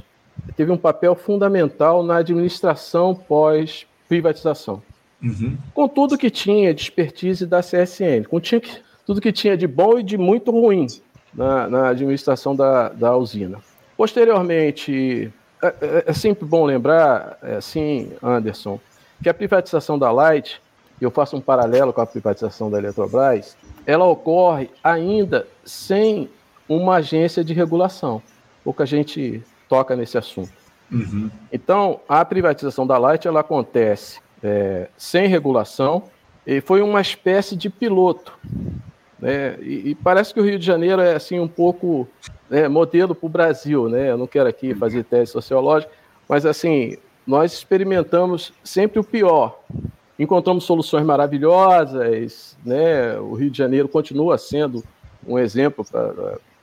teve 0.56 0.72
um 0.72 0.78
papel 0.78 1.16
fundamental 1.16 2.04
na 2.04 2.18
administração 2.18 3.14
pós-privatização. 3.14 4.82
Uhum. 5.24 5.58
Com 5.74 5.88
tudo 5.88 6.18
que 6.18 6.30
tinha 6.30 6.74
de 6.74 6.82
expertise 6.82 7.46
da 7.46 7.62
CSN, 7.62 8.26
com 8.30 8.40
tinha 8.40 8.60
que, 8.60 8.78
tudo 9.06 9.22
que 9.22 9.32
tinha 9.32 9.56
de 9.56 9.66
bom 9.66 9.98
e 9.98 10.04
de 10.04 10.18
muito 10.18 10.52
ruim 10.52 10.88
na, 11.34 11.68
na 11.70 11.90
administração 11.90 12.56
da, 12.56 12.90
da 12.90 13.16
usina. 13.16 13.60
Posteriormente, 13.96 15.32
é, 15.62 15.68
é, 15.68 16.04
é 16.08 16.14
sempre 16.14 16.46
bom 16.46 16.66
lembrar, 16.66 17.38
é, 17.42 17.56
assim, 17.56 18.12
Anderson, 18.22 18.80
que 19.22 19.30
a 19.30 19.34
privatização 19.34 19.98
da 19.98 20.12
Light, 20.12 20.62
eu 21.00 21.10
faço 21.10 21.38
um 21.38 21.42
paralelo 21.42 21.94
com 21.94 22.02
a 22.02 22.06
privatização 22.06 22.70
da 22.70 22.78
Eletrobras, 22.78 23.56
ela 23.86 24.06
ocorre 24.06 24.70
ainda 24.84 25.48
sem 25.64 26.30
uma 26.68 26.96
agência 26.96 27.44
de 27.44 27.54
regulação. 27.54 28.22
Pouca 28.64 28.86
gente 28.86 29.42
toca 29.70 29.96
nesse 29.96 30.18
assunto. 30.18 30.52
Uhum. 30.92 31.30
Então, 31.52 32.00
a 32.08 32.24
privatização 32.24 32.86
da 32.86 32.98
Light 32.98 33.28
ela 33.28 33.40
acontece 33.40 34.20
é, 34.44 34.90
sem 34.98 35.28
regulação 35.28 36.04
e 36.46 36.60
foi 36.60 36.82
uma 36.82 37.00
espécie 37.00 37.56
de 37.56 37.70
piloto. 37.70 38.38
Né? 39.20 39.58
E, 39.62 39.92
e, 39.92 39.96
parece 39.96 40.34
que 40.34 40.40
o 40.40 40.44
Rio 40.44 40.60
de 40.60 40.66
Janeiro 40.66 41.02
é 41.02 41.16
assim 41.16 41.40
um 41.40 41.48
pouco 41.48 42.08
né, 42.50 42.68
modelo 42.68 43.16
para 43.16 43.26
o 43.26 43.30
Brasil. 43.30 43.88
Né? 43.88 44.12
Eu 44.12 44.18
não 44.18 44.28
quero 44.28 44.50
aqui 44.50 44.76
fazer 44.76 45.06
tese 45.06 45.32
sociológica, 45.32 45.92
mas 46.28 46.46
assim 46.46 46.98
nós 47.26 47.54
experimentamos 47.54 48.52
sempre 48.64 49.00
o 49.00 49.04
pior 49.04 49.60
encontramos 50.18 50.64
soluções 50.64 51.06
maravilhosas, 51.06 52.58
né? 52.66 53.18
O 53.20 53.34
Rio 53.34 53.50
de 53.50 53.58
Janeiro 53.58 53.88
continua 53.88 54.38
sendo 54.38 54.84
um 55.28 55.40
exemplo 55.40 55.86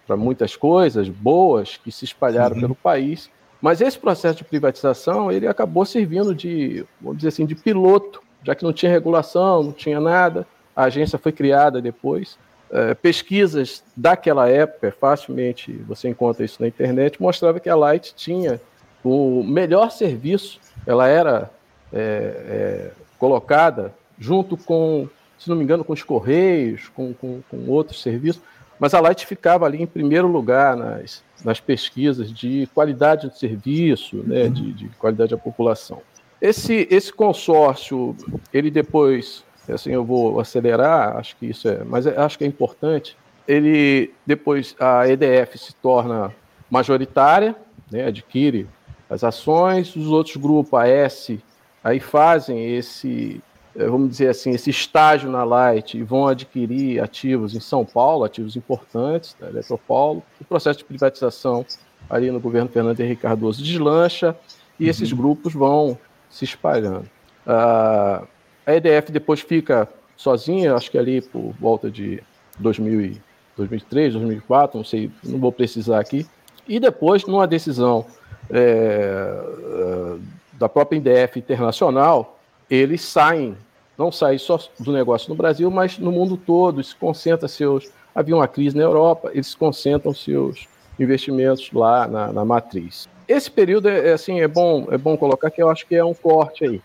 para 0.06 0.16
muitas 0.16 0.56
coisas 0.56 1.08
boas 1.08 1.76
que 1.76 1.90
se 1.90 2.04
espalharam 2.04 2.54
uhum. 2.54 2.60
pelo 2.60 2.75
país. 2.75 3.30
Mas 3.60 3.80
esse 3.80 3.98
processo 3.98 4.38
de 4.38 4.44
privatização 4.44 5.30
ele 5.30 5.46
acabou 5.46 5.84
servindo 5.84 6.34
de, 6.34 6.84
vamos 7.00 7.18
dizer 7.18 7.28
assim, 7.28 7.46
de 7.46 7.54
piloto, 7.54 8.22
já 8.42 8.54
que 8.54 8.64
não 8.64 8.72
tinha 8.72 8.90
regulação, 8.90 9.62
não 9.62 9.72
tinha 9.72 10.00
nada. 10.00 10.46
A 10.74 10.84
agência 10.84 11.18
foi 11.18 11.32
criada 11.32 11.80
depois. 11.80 12.38
É, 12.72 12.94
pesquisas 12.94 13.82
daquela 13.96 14.48
época, 14.48 14.94
facilmente 14.98 15.72
você 15.86 16.08
encontra 16.08 16.44
isso 16.44 16.62
na 16.62 16.68
internet, 16.68 17.20
mostrava 17.20 17.58
que 17.58 17.68
a 17.68 17.74
Light 17.74 18.14
tinha 18.14 18.60
o 19.04 19.42
melhor 19.42 19.90
serviço. 19.90 20.60
Ela 20.86 21.08
era 21.08 21.50
é, 21.92 21.98
é, 21.98 22.90
colocada 23.18 23.92
junto 24.18 24.56
com, 24.56 25.08
se 25.38 25.48
não 25.48 25.56
me 25.56 25.64
engano, 25.64 25.84
com 25.84 25.92
os 25.92 26.02
Correios, 26.02 26.88
com, 26.88 27.12
com, 27.12 27.40
com 27.50 27.68
outros 27.68 28.02
serviços, 28.02 28.42
mas 28.80 28.94
a 28.94 29.00
Light 29.00 29.26
ficava 29.26 29.66
ali 29.66 29.82
em 29.82 29.87
primeiro 29.87 30.26
lugar 30.26 30.75
nas, 30.75 31.22
nas 31.44 31.60
pesquisas 31.60 32.32
de 32.32 32.66
qualidade 32.75 33.28
do 33.28 33.37
serviço, 33.37 34.16
né, 34.26 34.49
de, 34.49 34.72
de 34.72 34.88
qualidade 34.99 35.32
da 35.32 35.37
população. 35.37 36.00
Esse, 36.40 36.88
esse 36.90 37.12
consórcio, 37.12 38.16
ele 38.52 38.70
depois, 38.70 39.44
assim, 39.68 39.92
eu 39.92 40.02
vou 40.02 40.40
acelerar, 40.40 41.18
acho 41.18 41.37
que 41.37 41.46
isso 41.46 41.68
é, 41.68 41.84
mas 41.84 42.06
é, 42.06 42.18
acho 42.18 42.38
que 42.38 42.44
é 42.44 42.46
importante. 42.46 43.14
Ele 43.46 44.14
depois 44.25 44.75
a 44.80 45.06
EDF 45.06 45.58
se 45.58 45.75
torna 45.75 46.34
majoritária, 46.70 47.54
né, 47.92 48.06
adquire 48.06 48.66
as 49.10 49.22
ações, 49.22 49.94
os 49.94 50.06
outros 50.06 50.37
grupos, 50.37 50.72
a 50.72 50.88
S 50.88 51.38
aí 51.84 52.00
fazem 52.00 52.75
esse, 52.76 53.42
vamos 53.74 54.10
dizer 54.10 54.28
assim, 54.28 54.50
esse 54.50 54.70
estágio 54.70 55.30
na 55.30 55.44
Light 55.44 55.96
e 55.96 56.02
vão 56.02 56.26
adquirir 56.26 57.02
ativos 57.02 57.54
em 57.54 57.60
São 57.60 57.84
Paulo, 57.84 58.24
ativos 58.24 58.56
importantes 58.56 59.36
da 59.38 59.48
Eletropaulo. 59.48 60.22
O 60.40 60.44
processo 60.44 60.80
de 60.80 60.84
privatização 60.84 61.64
ali 62.08 62.30
no 62.30 62.40
governo 62.40 62.68
Fernando 62.68 62.98
Henrique 63.00 63.22
Cardoso 63.22 63.62
deslancha 63.62 64.36
e 64.78 64.84
uhum. 64.84 64.90
esses 64.90 65.12
grupos 65.12 65.52
vão 65.52 65.96
se 66.28 66.44
espalhando. 66.44 67.08
Uh, 67.46 68.26
a 68.66 68.74
EDF 68.74 69.10
depois 69.10 69.40
fica 69.40 69.88
sozinha, 70.16 70.74
acho 70.74 70.90
que 70.90 70.98
ali 70.98 71.20
por 71.20 71.54
volta 71.58 71.90
de 71.90 72.22
2000 72.58 73.20
2003, 73.56 74.14
2004, 74.14 74.78
não 74.78 74.84
sei, 74.84 75.10
não 75.22 75.38
vou 75.38 75.52
precisar 75.52 76.00
aqui. 76.00 76.26
E 76.66 76.78
depois, 76.78 77.26
numa 77.26 77.46
decisão 77.46 78.06
é, 78.48 80.16
da 80.54 80.68
própria 80.68 80.96
IDF 80.96 81.38
internacional, 81.38 82.39
eles 82.70 83.02
saem, 83.02 83.56
não 83.98 84.12
saem 84.12 84.38
só 84.38 84.58
do 84.78 84.92
negócio 84.92 85.28
no 85.28 85.34
Brasil, 85.34 85.70
mas 85.70 85.98
no 85.98 86.12
mundo 86.12 86.36
todo, 86.36 86.82
se 86.82 86.94
concentra 86.94 87.48
seus. 87.48 87.90
Havia 88.14 88.36
uma 88.36 88.48
crise 88.48 88.76
na 88.76 88.82
Europa, 88.82 89.30
eles 89.32 89.54
concentram 89.54 90.14
seus 90.14 90.68
investimentos 90.98 91.70
lá 91.72 92.06
na, 92.06 92.32
na 92.32 92.44
matriz. 92.44 93.08
Esse 93.26 93.50
período 93.50 93.88
é, 93.88 94.08
é, 94.08 94.12
assim 94.12 94.40
é 94.40 94.48
bom 94.48 94.88
é 94.90 94.98
bom 94.98 95.16
colocar 95.16 95.50
que 95.50 95.62
eu 95.62 95.70
acho 95.70 95.86
que 95.86 95.94
é 95.94 96.04
um 96.04 96.14
corte 96.14 96.64
aí. 96.64 96.82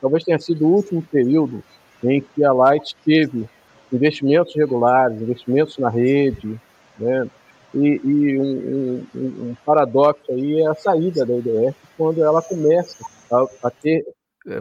Talvez 0.00 0.24
tenha 0.24 0.38
sido 0.38 0.66
o 0.66 0.74
último 0.74 1.02
período 1.02 1.62
em 2.04 2.20
que 2.20 2.44
a 2.44 2.52
Light 2.52 2.94
teve 3.04 3.48
investimentos 3.92 4.54
regulares, 4.54 5.20
investimentos 5.20 5.78
na 5.78 5.88
rede, 5.88 6.60
né? 6.98 7.26
E, 7.74 8.00
e 8.04 8.38
um, 8.38 9.06
um, 9.14 9.18
um, 9.18 9.56
paradoxo 9.64 10.30
aí 10.30 10.60
é 10.60 10.66
a 10.66 10.74
saída 10.74 11.26
da 11.26 11.34
IDF 11.34 11.76
quando 11.96 12.22
ela 12.22 12.40
começa 12.40 13.04
a, 13.30 13.46
a 13.64 13.70
ter 13.70 14.04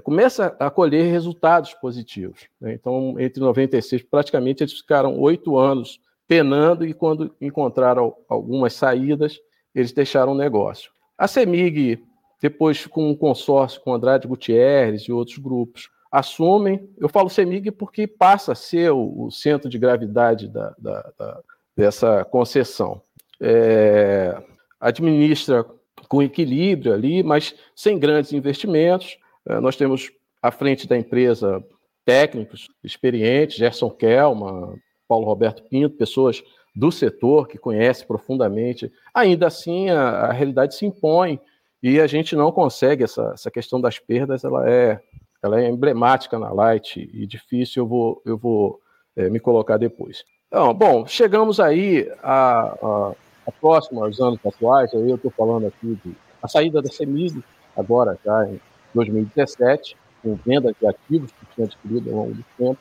começa 0.03 0.55
a 0.59 0.69
colher 0.69 1.11
resultados 1.11 1.73
positivos. 1.73 2.47
Né? 2.59 2.73
Então, 2.73 3.15
entre 3.19 3.39
96, 3.39 4.03
praticamente 4.03 4.63
eles 4.63 4.73
ficaram 4.73 5.19
oito 5.19 5.57
anos 5.57 5.99
penando 6.27 6.85
e 6.85 6.93
quando 6.93 7.35
encontraram 7.39 8.15
algumas 8.27 8.73
saídas, 8.73 9.39
eles 9.73 9.91
deixaram 9.91 10.33
o 10.33 10.37
negócio. 10.37 10.91
A 11.17 11.27
CEMIG, 11.27 12.03
depois 12.41 12.85
com 12.87 13.09
um 13.09 13.15
consórcio 13.15 13.81
com 13.81 13.93
Andrade 13.93 14.27
Gutierrez 14.27 15.03
e 15.03 15.11
outros 15.11 15.37
grupos, 15.37 15.89
assumem. 16.11 16.89
Eu 16.97 17.09
falo 17.09 17.29
CEMIG 17.29 17.71
porque 17.71 18.07
passa 18.07 18.53
a 18.53 18.55
ser 18.55 18.91
o, 18.91 19.25
o 19.25 19.31
centro 19.31 19.69
de 19.69 19.77
gravidade 19.77 20.47
da, 20.47 20.73
da, 20.77 21.11
da, 21.17 21.41
dessa 21.75 22.23
concessão. 22.25 23.01
É, 23.39 24.41
administra 24.79 25.65
com 26.07 26.21
equilíbrio 26.21 26.93
ali, 26.93 27.21
mas 27.23 27.55
sem 27.75 27.99
grandes 27.99 28.31
investimentos. 28.33 29.17
É, 29.47 29.59
nós 29.59 29.75
temos 29.75 30.11
à 30.41 30.51
frente 30.51 30.87
da 30.87 30.97
empresa 30.97 31.63
técnicos 32.03 32.67
experientes, 32.83 33.57
Gerson 33.57 33.89
Kelma, 33.89 34.75
Paulo 35.07 35.25
Roberto 35.25 35.63
Pinto, 35.63 35.95
pessoas 35.95 36.43
do 36.75 36.91
setor 36.91 37.47
que 37.47 37.57
conhecem 37.57 38.05
profundamente. 38.05 38.91
Ainda 39.13 39.47
assim, 39.47 39.89
a, 39.89 40.01
a 40.01 40.31
realidade 40.31 40.75
se 40.75 40.85
impõe 40.85 41.39
e 41.81 41.99
a 41.99 42.07
gente 42.07 42.35
não 42.35 42.51
consegue 42.51 43.03
essa, 43.03 43.31
essa 43.33 43.49
questão 43.49 43.79
das 43.79 43.99
perdas, 43.99 44.43
ela 44.43 44.69
é 44.69 45.01
ela 45.45 45.61
é 45.61 45.69
emblemática 45.69 46.39
na 46.39 46.51
Light 46.51 47.07
e 47.13 47.27
difícil, 47.27 47.83
eu 47.83 47.87
vou, 47.87 48.21
eu 48.25 48.35
vou 48.35 48.81
é, 49.15 49.29
me 49.29 49.39
colocar 49.39 49.77
depois. 49.77 50.23
Então, 50.47 50.73
bom, 50.73 51.05
chegamos 51.05 51.59
aí 51.59 52.11
a, 52.23 52.75
a, 52.81 53.11
a 53.45 53.51
próximo 53.51 54.03
aos 54.03 54.19
anos 54.19 54.39
atuais, 54.43 54.91
aí 54.93 55.07
eu 55.07 55.17
estou 55.17 55.29
falando 55.29 55.67
aqui 55.67 55.99
de 56.03 56.15
a 56.41 56.47
saída 56.47 56.81
da 56.81 56.89
CEMIG, 56.89 57.43
agora 57.77 58.17
já 58.25 58.47
em 58.47 58.59
2017, 58.95 59.95
com 60.23 60.35
venda 60.43 60.73
de 60.79 60.87
ativos 60.87 61.31
que 61.31 61.45
tinha 61.53 61.67
adquirido 61.67 62.09
ao 62.09 62.15
longo 62.15 62.33
do 62.33 62.45
tempo, 62.57 62.79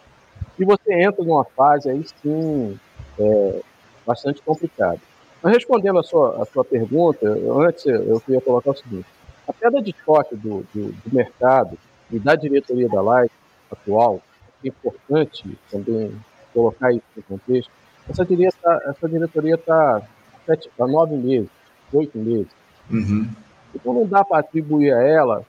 e 0.59 0.65
você 0.65 0.95
entra 0.95 1.23
numa 1.25 1.45
fase 1.45 1.91
aí 1.91 2.05
sim 2.23 2.79
é, 3.19 3.61
bastante 4.07 4.41
complicada. 4.43 5.01
Mas 5.43 5.53
respondendo 5.53 5.99
a 5.99 6.03
sua, 6.03 6.43
a 6.43 6.47
sua 6.47 6.65
pergunta, 6.65 7.27
antes 7.29 7.85
eu 7.85 8.21
queria 8.21 8.41
colocar 8.41 8.71
o 8.71 8.77
seguinte: 8.77 9.07
a 9.47 9.53
pedra 9.53 9.83
de 9.83 9.95
choque 10.05 10.35
do, 10.37 10.65
do, 10.73 10.93
do 10.93 11.15
mercado 11.15 11.77
e 12.11 12.19
da 12.19 12.35
diretoria 12.35 12.89
da 12.89 13.03
Light 13.03 13.33
atual, 13.71 14.23
é 14.65 14.69
importante 14.69 15.59
também 15.71 16.15
colocar 16.55 16.93
isso 16.93 17.03
no 17.17 17.23
contexto, 17.25 17.71
essa 18.09 18.25
diretoria 18.25 19.55
está 19.55 20.01
tá 20.01 20.07
sete, 20.47 20.71
tá 20.77 20.87
nove 20.87 21.17
meses, 21.17 21.51
oito 21.93 22.17
meses. 22.19 22.49
Uhum. 22.91 23.29
Então 23.75 23.93
não 23.93 24.07
dá 24.07 24.25
para 24.25 24.39
atribuir 24.39 24.93
a 24.93 25.03
ela 25.03 25.45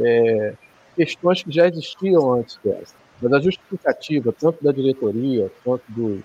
é, 0.00 0.54
questões 0.96 1.42
que 1.42 1.50
já 1.50 1.66
existiam 1.68 2.32
antes 2.34 2.58
dessa. 2.64 2.94
Mas 3.20 3.32
a 3.32 3.40
justificativa, 3.40 4.34
tanto 4.38 4.64
da 4.64 4.72
diretoria 4.72 5.50
quanto 5.62 5.82
do, 5.88 6.22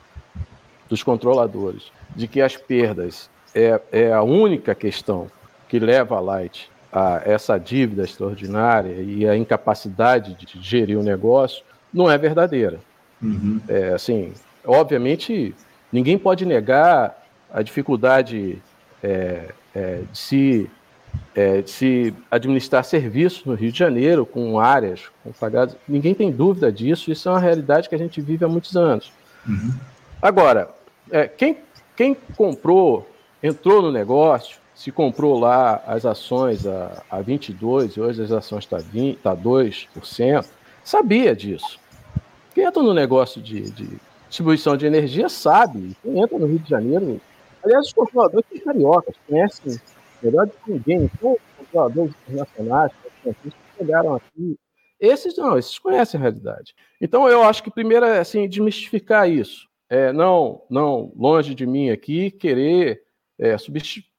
dos 0.88 1.04
controladores, 1.04 1.92
de 2.16 2.28
que 2.28 2.42
as 2.42 2.56
perdas 2.56 3.30
é, 3.54 3.80
é 3.92 4.14
a 4.14 4.24
única 4.24 4.74
questão 4.74 5.30
que 5.68 5.80
leva 5.80 6.18
a 6.18 6.20
Light 6.20 6.70
a 6.92 7.22
essa 7.26 7.58
dívida 7.58 8.04
extraordinária 8.04 9.02
e 9.02 9.28
a 9.28 9.36
incapacidade 9.36 10.34
de 10.34 10.62
gerir 10.62 10.98
o 10.98 11.04
negócio, 11.04 11.62
não 11.94 12.10
é 12.10 12.18
verdadeira. 12.18 12.80
Uhum. 13.22 13.60
É, 13.68 13.90
assim, 13.90 14.34
obviamente, 14.66 15.54
ninguém 15.92 16.18
pode 16.18 16.46
negar 16.46 17.22
a 17.52 17.62
dificuldade 17.62 18.62
é, 19.04 19.50
é, 19.76 20.02
de, 20.10 20.18
se, 20.18 20.70
é, 21.36 21.62
de 21.62 21.70
se 21.70 22.14
administrar 22.32 22.84
serviços 22.84 23.46
no 23.46 23.54
Rio 23.54 23.72
de 23.72 23.78
Janeiro, 23.78 24.26
com 24.26 24.60
áreas 24.60 25.04
com 25.24 25.32
pagadas. 25.32 25.76
Ninguém 25.88 26.14
tem 26.14 26.32
dúvida 26.32 26.72
disso, 26.72 27.12
isso 27.12 27.28
é 27.28 27.32
uma 27.32 27.40
realidade 27.40 27.90
que 27.90 27.96
a 27.96 27.98
gente 27.98 28.22
vive 28.22 28.46
há 28.46 28.48
muitos 28.48 28.76
anos. 28.76 29.12
Uhum. 29.48 29.74
Agora, 30.22 30.70
é, 31.12 31.28
quem, 31.28 31.58
quem 31.96 32.16
comprou, 32.36 33.08
entrou 33.44 33.82
no 33.82 33.92
negócio, 33.92 34.58
se 34.74 34.92
comprou 34.92 35.40
lá 35.40 35.82
as 35.88 36.06
ações 36.06 36.66
a, 36.66 37.04
a 37.10 37.22
22 37.22 37.94
e 37.94 38.02
hoje 38.02 38.24
as 38.24 38.32
ações 38.32 38.64
estão 38.64 38.80
tá, 38.80 39.36
tá 39.36 39.42
2%, 39.42 40.46
sabia 40.84 41.36
disso. 41.36 41.80
Quem 42.54 42.64
entra 42.64 42.82
no 42.82 42.94
negócio 42.94 43.42
de, 43.42 43.70
de 43.72 43.90
distribuição 44.28 44.76
de 44.76 44.86
energia 44.86 45.30
sabe. 45.30 45.96
Quem 46.02 46.22
entra 46.22 46.38
no 46.38 46.46
Rio 46.46 46.60
de 46.60 46.70
Janeiro. 46.70 47.22
Aliás, 47.64 47.88
os 47.88 47.94
controladores 47.94 48.46
são 48.50 48.60
cariocas, 48.60 49.16
conhecem 49.28 49.80
melhor 50.26 50.48
que 50.48 50.72
ninguém. 50.72 51.04
Então, 51.04 51.34
os 51.34 51.58
controladores 51.58 52.14
internacionais, 52.28 52.92
que 53.24 53.54
chegaram 53.78 54.16
aqui. 54.16 54.58
Esses 55.00 55.38
não, 55.38 55.58
esses 55.58 55.78
conhecem 55.78 56.20
a 56.20 56.22
realidade. 56.22 56.74
Então, 57.02 57.28
eu 57.28 57.44
acho 57.44 57.64
que 57.64 57.72
primeiro 57.72 58.06
é 58.06 58.20
assim, 58.20 58.48
desmistificar 58.48 59.30
isso. 59.30 59.68
É, 59.90 60.12
não, 60.12 60.64
não, 60.70 61.12
longe 61.16 61.54
de 61.54 61.66
mim 61.66 61.90
aqui, 61.90 62.32
querer 62.32 63.04
é, 63.38 63.56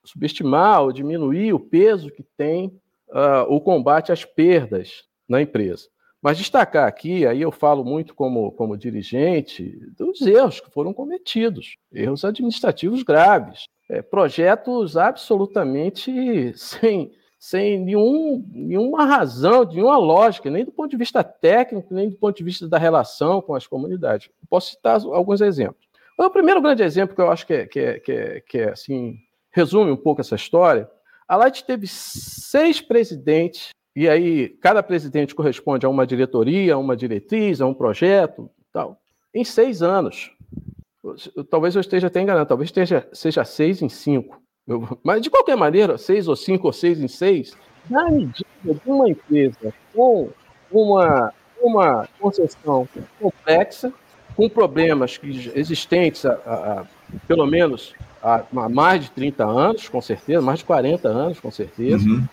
subestimar 0.05 0.83
ou 0.83 0.93
diminuir 0.93 1.53
o 1.53 1.61
peso 1.61 2.11
que 2.11 2.23
tem 2.23 2.81
uh, 3.09 3.43
o 3.49 3.61
combate 3.61 4.13
às 4.13 4.25
perdas 4.25 5.05
na 5.29 5.43
empresa. 5.43 5.89
Mas 6.23 6.39
destacar 6.39 6.89
aqui, 6.89 7.27
aí 7.27 7.43
eu 7.43 7.53
falo 7.53 7.85
muito 7.85 8.15
como, 8.15 8.51
como 8.53 8.77
dirigente, 8.77 9.79
dos 9.97 10.21
erros 10.23 10.61
que 10.61 10.71
foram 10.71 10.93
cometidos, 10.93 11.77
erros 11.93 12.25
administrativos 12.25 13.03
graves, 13.03 13.67
é, 13.89 14.03
projetos 14.03 14.97
absolutamente 14.97 16.53
sem, 16.57 17.13
sem 17.39 17.79
nenhum, 17.79 18.45
nenhuma 18.53 19.05
razão, 19.05 19.65
nenhuma 19.65 19.97
lógica, 19.97 20.51
nem 20.51 20.65
do 20.65 20.73
ponto 20.73 20.91
de 20.91 20.97
vista 20.97 21.23
técnico, 21.23 21.95
nem 21.95 22.11
do 22.11 22.17
ponto 22.17 22.37
de 22.37 22.45
vista 22.45 22.69
da 22.69 22.79
relação 22.79 23.41
com 23.41 23.55
as 23.55 23.67
comunidades. 23.67 24.29
Posso 24.49 24.71
citar 24.73 25.01
alguns 25.01 25.41
exemplos. 25.41 25.87
O 26.19 26.31
primeiro 26.31 26.63
grande 26.63 26.83
exemplo 26.83 27.15
que 27.15 27.21
eu 27.21 27.31
acho 27.31 27.47
que 27.47 27.53
é, 27.53 27.67
que 27.67 27.79
é, 27.79 28.01
que 28.01 28.13
é, 28.13 28.41
que 28.41 28.59
é 28.59 28.71
assim, 28.71 29.19
resume 29.51 29.91
um 29.91 29.97
pouco 29.97 30.21
essa 30.21 30.35
história. 30.35 30.91
A 31.29 31.37
Light 31.37 31.65
teve 31.65 31.87
seis 31.87 32.81
presidentes 32.81 33.71
e 33.95 34.09
aí 34.09 34.49
cada 34.49 34.83
presidente 34.83 35.35
corresponde 35.35 35.85
a 35.85 35.89
uma 35.89 36.07
diretoria, 36.07 36.75
a 36.75 36.79
uma 36.79 36.97
diretriz, 36.97 37.61
a 37.61 37.67
um 37.67 37.75
projeto, 37.75 38.51
tal. 38.73 38.99
Em 39.35 39.45
seis 39.45 39.83
anos, 39.83 40.31
talvez 41.51 41.75
eu 41.75 41.81
esteja 41.81 42.07
até 42.07 42.21
enganado, 42.21 42.49
talvez 42.49 42.69
esteja, 42.69 43.09
seja 43.13 43.45
seis 43.45 43.83
em 43.83 43.89
cinco. 43.89 44.41
Mas 45.03 45.23
de 45.23 45.31
qualquer 45.31 45.57
maneira, 45.57 45.97
seis 45.97 46.27
ou 46.29 46.37
cinco 46.37 46.67
ou 46.67 46.73
seis 46.73 47.01
em 47.01 47.09
seis, 47.09 47.57
na 47.89 48.11
medida 48.11 48.45
de 48.65 48.81
uma 48.85 49.09
empresa 49.09 49.73
com 49.95 50.31
uma, 50.71 51.33
uma 51.63 52.09
concessão 52.19 52.89
complexa, 53.21 53.93
com 54.35 54.49
problemas 54.49 55.21
existentes 55.55 56.27
há, 56.27 56.33
há, 56.45 56.81
há 56.81 56.87
pelo 57.29 57.47
menos 57.47 57.95
há, 58.23 58.45
há, 58.57 58.69
mais 58.69 59.05
de 59.05 59.11
30 59.13 59.45
anos, 59.45 59.89
com 59.89 60.03
certeza, 60.03 60.43
mais 60.43 60.59
de 60.59 60.65
40 60.65 61.09
anos, 61.09 61.41
com 61.41 61.51
certeza, 61.51 62.05
uhum 62.05 62.27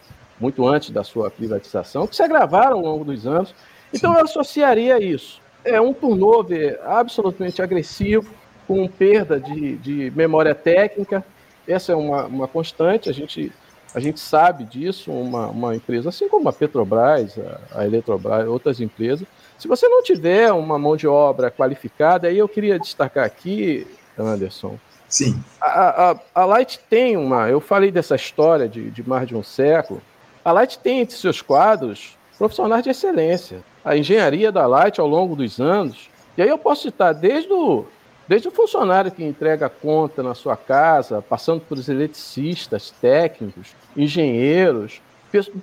muito 0.44 0.68
antes 0.68 0.90
da 0.90 1.04
sua 1.04 1.32
privatização, 1.32 2.06
que 2.06 2.16
se 2.16 2.22
agravaram 2.22 2.78
ao 2.78 2.84
longo 2.84 3.06
dos 3.06 3.26
anos. 3.26 3.56
Então 3.94 4.12
Sim. 4.12 4.20
eu 4.20 4.26
associaria 4.26 5.02
isso. 5.02 5.42
É 5.64 5.80
um 5.80 5.94
turnover 5.94 6.80
absolutamente 6.86 7.62
agressivo, 7.62 8.30
com 8.74 8.88
perda 8.88 9.40
de, 9.40 9.78
de 9.78 10.12
memória 10.16 10.56
técnica. 10.56 11.24
Essa 11.68 11.92
é 11.92 11.96
uma, 11.96 12.26
uma 12.26 12.48
constante, 12.48 13.08
a 13.08 13.14
gente, 13.14 13.52
a 13.94 14.00
gente 14.00 14.20
sabe 14.20 14.64
disso, 14.64 15.12
uma, 15.12 15.48
uma 15.48 15.76
empresa, 15.76 16.10
assim 16.10 16.28
como 16.28 16.50
a 16.50 16.54
Petrobras, 16.54 17.38
a, 17.38 17.80
a 17.82 17.86
Eletrobras, 17.86 18.48
outras 18.48 18.80
empresas. 18.80 19.28
Se 19.58 19.68
você 19.68 19.88
não 19.88 20.02
tiver 20.02 20.52
uma 20.52 20.80
mão 20.80 20.98
de 20.98 21.08
obra 21.08 21.52
qualificada, 21.52 22.28
aí 22.28 22.38
eu 22.38 22.50
queria 22.50 22.80
destacar 22.80 23.26
aqui, 23.26 23.88
Anderson, 24.18 24.78
Sim. 25.08 25.44
A, 25.62 26.12
a, 26.12 26.20
a 26.34 26.46
Light 26.46 26.80
tem 26.90 27.16
uma. 27.16 27.48
Eu 27.48 27.62
falei 27.62 27.92
dessa 27.92 28.16
história 28.16 28.68
de, 28.68 28.90
de 28.90 29.08
mais 29.08 29.28
de 29.28 29.36
um 29.36 29.44
século. 29.44 30.02
A 30.44 30.52
Light 30.52 30.80
tem 30.80 31.02
entre 31.02 31.16
seus 31.16 31.40
quadros 31.40 32.18
profissionais 32.36 32.84
de 32.84 32.90
excelência. 32.90 33.64
A 33.86 33.96
engenharia 33.96 34.52
da 34.52 34.66
Light 34.66 35.00
ao 35.00 35.08
longo 35.08 35.36
dos 35.36 35.62
anos. 35.62 36.10
E 36.36 36.42
aí 36.42 36.50
eu 36.50 36.58
posso 36.58 36.82
citar 36.82 37.14
desde 37.14 37.54
o, 37.54 37.86
desde 38.28 38.48
o 38.48 38.52
funcionário 38.52 39.12
que 39.12 39.24
entrega 39.24 39.66
a 39.66 39.70
conta 39.70 40.24
na 40.24 40.34
sua 40.34 40.56
casa, 40.56 41.22
passando 41.22 41.62
por 41.62 41.78
os 41.78 41.90
eletricistas, 41.90 42.92
técnicos, 43.02 43.76
engenheiros, 43.96 45.02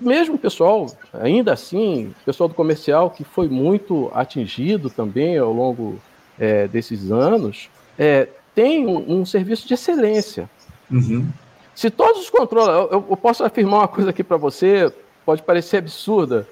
mesmo 0.00 0.36
pessoal, 0.36 0.86
ainda 1.12 1.52
assim, 1.52 2.12
pessoal 2.24 2.48
do 2.48 2.54
comercial 2.54 3.10
que 3.10 3.22
foi 3.22 3.48
muito 3.48 4.10
atingido 4.12 4.90
também 4.90 5.38
ao 5.38 5.52
longo 5.52 6.00
é, 6.38 6.66
desses 6.66 7.10
anos, 7.12 7.70
é, 7.98 8.28
tem 8.54 8.86
um, 8.86 9.20
um, 9.20 9.24
serviço 9.24 9.68
de 9.68 9.74
excelência. 9.74 10.50
Uhum. 10.90 11.28
Se 11.74 11.88
todos 11.88 12.22
os 12.22 12.30
controladores. 12.30 12.92
Eu, 12.92 13.06
eu 13.08 13.16
posso 13.16 13.44
afirmar 13.44 13.80
uma 13.80 13.88
coisa 13.88 14.10
aqui 14.10 14.24
para 14.24 14.36
você, 14.36 14.92
pode 15.24 15.42
parecer 15.42 15.76
absurda 15.76 16.48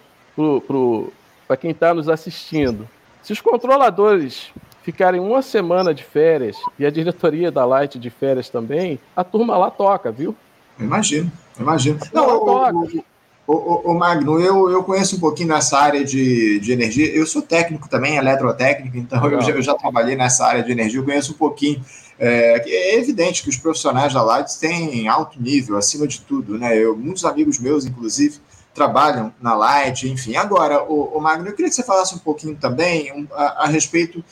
para 1.47 1.57
quem 1.57 1.73
está 1.73 1.93
nos 1.93 2.09
assistindo. 2.09 2.89
Se 3.23 3.33
os 3.33 3.41
controladores 3.41 4.53
ficarem 4.89 5.21
uma 5.21 5.43
semana 5.43 5.93
de 5.93 6.03
férias 6.03 6.57
e 6.79 6.87
a 6.87 6.91
diretoria 6.91 7.53
da 7.53 7.63
Light 7.67 7.99
de 7.99 8.09
férias 8.09 8.49
também, 8.49 8.99
a 9.15 9.23
turma 9.23 9.55
lá 9.55 9.71
toca, 9.71 10.11
viu? 10.11 10.35
Imagino, 10.81 11.31
imagino. 11.61 11.99
Não, 12.11 12.25
toca. 12.43 13.05
O, 13.47 13.53
o, 13.53 13.93
o, 13.93 13.95
Magno, 13.95 14.41
eu, 14.41 14.71
eu 14.71 14.83
conheço 14.83 15.17
um 15.17 15.21
pouquinho 15.21 15.51
nessa 15.51 15.79
área 15.79 16.03
de, 16.03 16.59
de 16.61 16.73
energia. 16.73 17.07
Eu 17.15 17.27
sou 17.27 17.43
técnico 17.43 17.87
também, 17.87 18.17
eletrotécnico, 18.17 18.97
então 18.97 19.23
eu 19.31 19.43
já, 19.43 19.51
eu 19.51 19.61
já, 19.63 19.75
trabalhei 19.75 20.17
nessa 20.17 20.47
área 20.47 20.63
de 20.63 20.73
energia, 20.73 21.01
eu 21.01 21.05
conheço 21.05 21.33
um 21.33 21.37
pouquinho. 21.37 21.85
É, 22.19 22.63
é, 22.67 22.95
evidente 22.97 23.43
que 23.43 23.51
os 23.51 23.59
profissionais 23.59 24.15
da 24.15 24.23
Light 24.23 24.59
têm 24.59 25.07
alto 25.07 25.41
nível, 25.41 25.77
acima 25.77 26.07
de 26.07 26.23
tudo, 26.23 26.57
né? 26.57 26.79
Eu, 26.79 26.97
muitos 26.97 27.27
amigos 27.27 27.59
meus, 27.59 27.85
inclusive, 27.85 28.41
trabalham 28.79 29.35
na 29.41 29.55
Light, 29.55 30.09
enfim. 30.09 30.37
Agora, 30.37 30.85
o, 30.85 31.17
o 31.17 31.21
Magno, 31.21 31.49
eu 31.49 31.53
queria 31.53 31.69
que 31.69 31.75
você 31.75 31.83
falasse 31.83 32.15
um 32.15 32.19
pouquinho 32.19 32.57
também 32.57 33.13
um, 33.13 33.27
a, 33.33 33.65
a, 33.65 33.67
respeito 33.67 34.25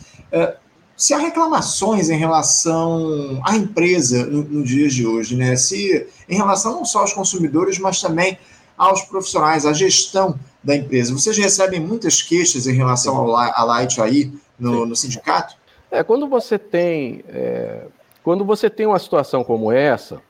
se 0.96 1.12
há 1.12 1.18
reclamações 1.18 2.08
em 2.08 2.16
relação 2.16 3.40
à 3.44 3.54
empresa 3.54 4.24
nos 4.24 4.48
no 4.48 4.64
dias 4.64 4.94
de 4.94 5.06
hoje, 5.06 5.36
né? 5.36 5.54
Se 5.56 6.06
em 6.28 6.36
relação 6.36 6.72
não 6.72 6.84
só 6.84 7.00
aos 7.00 7.12
consumidores, 7.12 7.78
mas 7.78 8.00
também 8.00 8.38
aos 8.76 9.02
profissionais, 9.02 9.64
à 9.64 9.72
gestão 9.72 10.38
da 10.62 10.74
empresa. 10.74 11.12
Vocês 11.12 11.36
recebem 11.36 11.80
muitas 11.80 12.22
queixas 12.22 12.66
em 12.66 12.74
relação 12.74 13.16
ao, 13.16 13.36
à 13.36 13.64
Light 13.64 14.00
aí 14.00 14.32
no, 14.58 14.84
no 14.84 14.96
sindicato? 14.96 15.56
É, 15.90 16.02
quando 16.02 16.26
você 16.28 16.58
tem 16.58 17.24
é, 17.28 17.86
quando 18.22 18.44
você 18.44 18.68
tem 18.68 18.86
uma 18.86 18.98
situação 18.98 19.44
como 19.44 19.70
essa, 19.70 20.20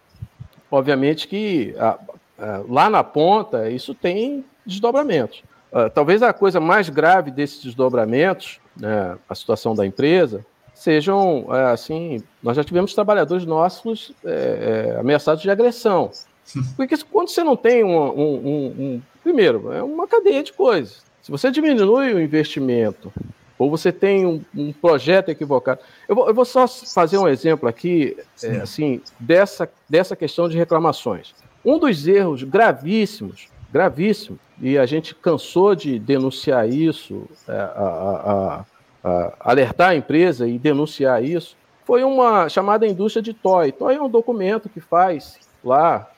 obviamente 0.70 1.26
que 1.26 1.74
a, 1.78 1.98
a, 2.38 2.62
lá 2.68 2.90
na 2.90 3.02
ponta 3.02 3.70
isso 3.70 3.94
tem 3.94 4.44
desdobramentos. 4.66 5.42
Uh, 5.72 5.88
talvez 5.90 6.22
a 6.22 6.32
coisa 6.32 6.60
mais 6.60 6.88
grave 6.88 7.30
desses 7.30 7.62
desdobramentos, 7.62 8.60
né, 8.76 9.16
a 9.28 9.34
situação 9.34 9.74
da 9.74 9.86
empresa, 9.86 10.44
sejam 10.74 11.46
é, 11.50 11.72
assim. 11.72 12.22
Nós 12.42 12.56
já 12.56 12.64
tivemos 12.64 12.94
trabalhadores 12.94 13.44
nossos 13.44 14.12
é, 14.24 14.94
é, 14.94 15.00
ameaçados 15.00 15.42
de 15.42 15.50
agressão. 15.50 16.10
Porque 16.76 16.96
quando 17.10 17.28
você 17.28 17.42
não 17.42 17.56
tem 17.56 17.82
um, 17.82 17.96
um, 17.96 18.34
um, 18.34 18.66
um, 18.78 19.02
Primeiro, 19.22 19.72
é 19.72 19.82
uma 19.82 20.06
cadeia 20.06 20.42
de 20.42 20.52
coisas. 20.52 21.02
Se 21.20 21.32
você 21.32 21.50
diminui 21.50 22.14
o 22.14 22.20
investimento 22.20 23.12
ou 23.58 23.70
você 23.70 23.90
tem 23.90 24.26
um, 24.26 24.40
um 24.54 24.72
projeto 24.72 25.30
equivocado. 25.30 25.80
Eu 26.08 26.14
vou, 26.14 26.28
eu 26.28 26.34
vou, 26.34 26.44
só 26.44 26.68
fazer 26.68 27.18
um 27.18 27.26
exemplo 27.26 27.68
aqui, 27.68 28.16
é, 28.42 28.58
assim, 28.58 29.00
dessa, 29.18 29.68
dessa 29.88 30.14
questão 30.14 30.48
de 30.48 30.56
reclamações. 30.56 31.34
Um 31.64 31.78
dos 31.78 32.06
erros 32.06 32.42
gravíssimos, 32.42 33.48
gravíssimos, 33.72 34.40
e 34.60 34.78
a 34.78 34.86
gente 34.86 35.14
cansou 35.14 35.74
de 35.74 35.98
denunciar 35.98 36.68
isso, 36.68 37.28
é, 37.48 37.52
a, 37.52 38.64
a, 38.64 38.64
a, 39.04 39.32
alertar 39.40 39.90
a 39.90 39.96
empresa 39.96 40.46
e 40.46 40.58
denunciar 40.58 41.22
isso, 41.22 41.56
foi 41.84 42.02
uma 42.02 42.48
chamada 42.48 42.86
indústria 42.86 43.22
de 43.22 43.32
TOI. 43.32 43.72
TOI 43.72 43.96
é 43.96 44.02
um 44.02 44.08
documento 44.08 44.68
que 44.68 44.80
faz 44.80 45.38
lá 45.62 46.10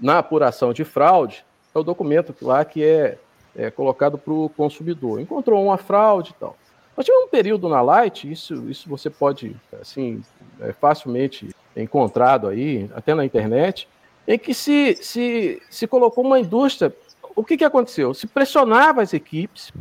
na 0.00 0.18
apuração 0.18 0.72
de 0.72 0.84
fraude, 0.84 1.44
é 1.74 1.78
o 1.78 1.82
documento 1.82 2.34
lá 2.40 2.64
que 2.64 2.84
é 2.84 3.18
é, 3.56 3.70
colocado 3.70 4.18
para 4.18 4.32
o 4.32 4.48
consumidor. 4.48 5.20
Encontrou 5.20 5.62
uma 5.64 5.76
fraude 5.76 6.30
e 6.30 6.34
tal. 6.34 6.56
Nós 6.96 7.04
tivemos 7.06 7.26
um 7.26 7.30
período 7.30 7.68
na 7.68 7.80
Light, 7.80 8.30
isso, 8.30 8.68
isso 8.70 8.88
você 8.88 9.10
pode, 9.10 9.56
assim, 9.80 10.22
é 10.60 10.72
facilmente 10.72 11.54
encontrado 11.76 12.48
aí, 12.48 12.88
até 12.94 13.14
na 13.14 13.24
internet, 13.24 13.88
em 14.26 14.38
que 14.38 14.54
se, 14.54 14.96
se, 14.96 15.62
se 15.70 15.86
colocou 15.86 16.24
uma 16.24 16.38
indústria. 16.38 16.94
O 17.36 17.44
que, 17.44 17.56
que 17.56 17.64
aconteceu? 17.64 18.14
Se 18.14 18.26
pressionava 18.26 19.02
as 19.02 19.12
equipes, 19.12 19.72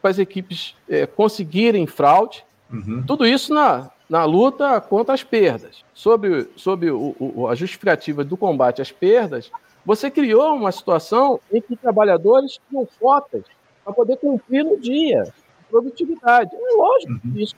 para 0.00 0.10
as 0.10 0.18
equipes 0.18 0.74
é, 0.88 1.06
conseguirem 1.06 1.86
fraude, 1.86 2.44
uhum. 2.72 3.02
tudo 3.06 3.26
isso 3.26 3.52
na, 3.54 3.90
na 4.08 4.24
luta 4.24 4.80
contra 4.80 5.14
as 5.14 5.22
perdas. 5.22 5.84
Sob, 5.94 6.48
sob 6.56 6.90
o, 6.90 7.14
o, 7.18 7.48
a 7.48 7.54
justificativa 7.54 8.24
do 8.24 8.36
combate 8.36 8.82
às 8.82 8.90
perdas, 8.90 9.50
você 9.84 10.10
criou 10.10 10.54
uma 10.54 10.72
situação 10.72 11.40
em 11.52 11.60
que 11.60 11.76
trabalhadores 11.76 12.58
tinham 12.68 12.86
cotas 13.00 13.44
para 13.84 13.92
poder 13.92 14.16
cumprir 14.16 14.64
no 14.64 14.78
dia. 14.78 15.32
Produtividade. 15.70 16.50
É 16.54 16.76
lógico, 16.76 17.12
uhum. 17.24 17.32
isso, 17.36 17.56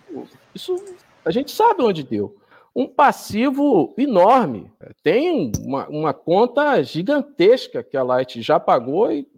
isso 0.55 0.85
a 1.25 1.31
gente 1.31 1.51
sabe 1.51 1.83
onde 1.83 2.03
deu. 2.03 2.35
Um 2.75 2.89
passivo 2.89 3.95
enorme. 3.97 4.71
Tem 5.03 5.53
uma, 5.61 5.89
uma 5.89 6.15
conta 6.15 6.83
gigantesca 6.83 7.83
que 7.83 7.97
a 7.97 8.03
Light 8.03 8.43
já 8.43 8.59
pagou 8.59 9.13
e 9.13 9.29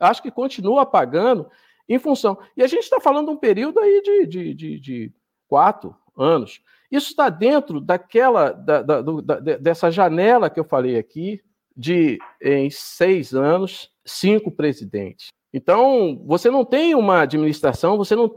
acho 0.00 0.22
que 0.22 0.30
continua 0.30 0.86
pagando 0.86 1.48
em 1.88 1.98
função. 1.98 2.38
E 2.56 2.62
a 2.62 2.66
gente 2.66 2.84
está 2.84 3.00
falando 3.00 3.26
de 3.26 3.32
um 3.32 3.36
período 3.36 3.78
aí 3.78 4.00
de, 4.02 4.26
de, 4.26 4.54
de, 4.54 4.80
de 4.80 5.12
quatro 5.46 5.94
anos. 6.16 6.62
Isso 6.90 7.10
está 7.10 7.28
dentro 7.28 7.80
daquela 7.80 8.52
da, 8.52 8.82
da, 8.82 9.02
da, 9.02 9.38
dessa 9.58 9.90
janela 9.90 10.50
que 10.50 10.60
eu 10.60 10.64
falei 10.64 10.98
aqui, 10.98 11.42
de, 11.76 12.18
em 12.40 12.70
seis 12.70 13.34
anos, 13.34 13.90
cinco 14.04 14.50
presidentes. 14.50 15.28
Então, 15.54 16.22
você 16.26 16.50
não 16.50 16.64
tem 16.64 16.94
uma 16.94 17.20
administração, 17.20 17.96
você 17.98 18.16
não, 18.16 18.34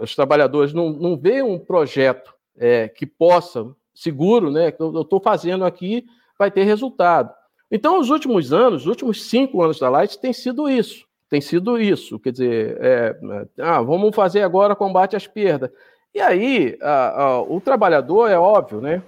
os 0.00 0.14
trabalhadores 0.14 0.72
não, 0.72 0.90
não 0.90 1.16
vê 1.16 1.42
um 1.42 1.58
projeto 1.58 2.31
é, 2.56 2.88
que 2.88 3.06
possa, 3.06 3.66
seguro, 3.94 4.50
né, 4.50 4.70
que 4.70 4.82
eu 4.82 5.02
estou 5.02 5.20
fazendo 5.20 5.64
aqui, 5.64 6.06
vai 6.38 6.50
ter 6.50 6.64
resultado. 6.64 7.32
Então, 7.70 7.98
os 7.98 8.10
últimos 8.10 8.52
anos, 8.52 8.82
os 8.82 8.88
últimos 8.88 9.24
cinco 9.24 9.62
anos 9.62 9.78
da 9.78 9.88
Light, 9.88 10.18
tem 10.18 10.32
sido 10.32 10.68
isso. 10.68 11.06
Tem 11.28 11.40
sido 11.40 11.80
isso. 11.80 12.18
Quer 12.18 12.32
dizer, 12.32 12.76
é, 12.80 13.16
ah, 13.58 13.80
vamos 13.80 14.14
fazer 14.14 14.42
agora 14.42 14.76
combate 14.76 15.16
às 15.16 15.26
perdas. 15.26 15.70
E 16.14 16.20
aí, 16.20 16.76
a, 16.82 17.22
a, 17.22 17.42
o 17.42 17.58
trabalhador, 17.58 18.30
é 18.30 18.38
óbvio, 18.38 18.82
né? 18.82 19.02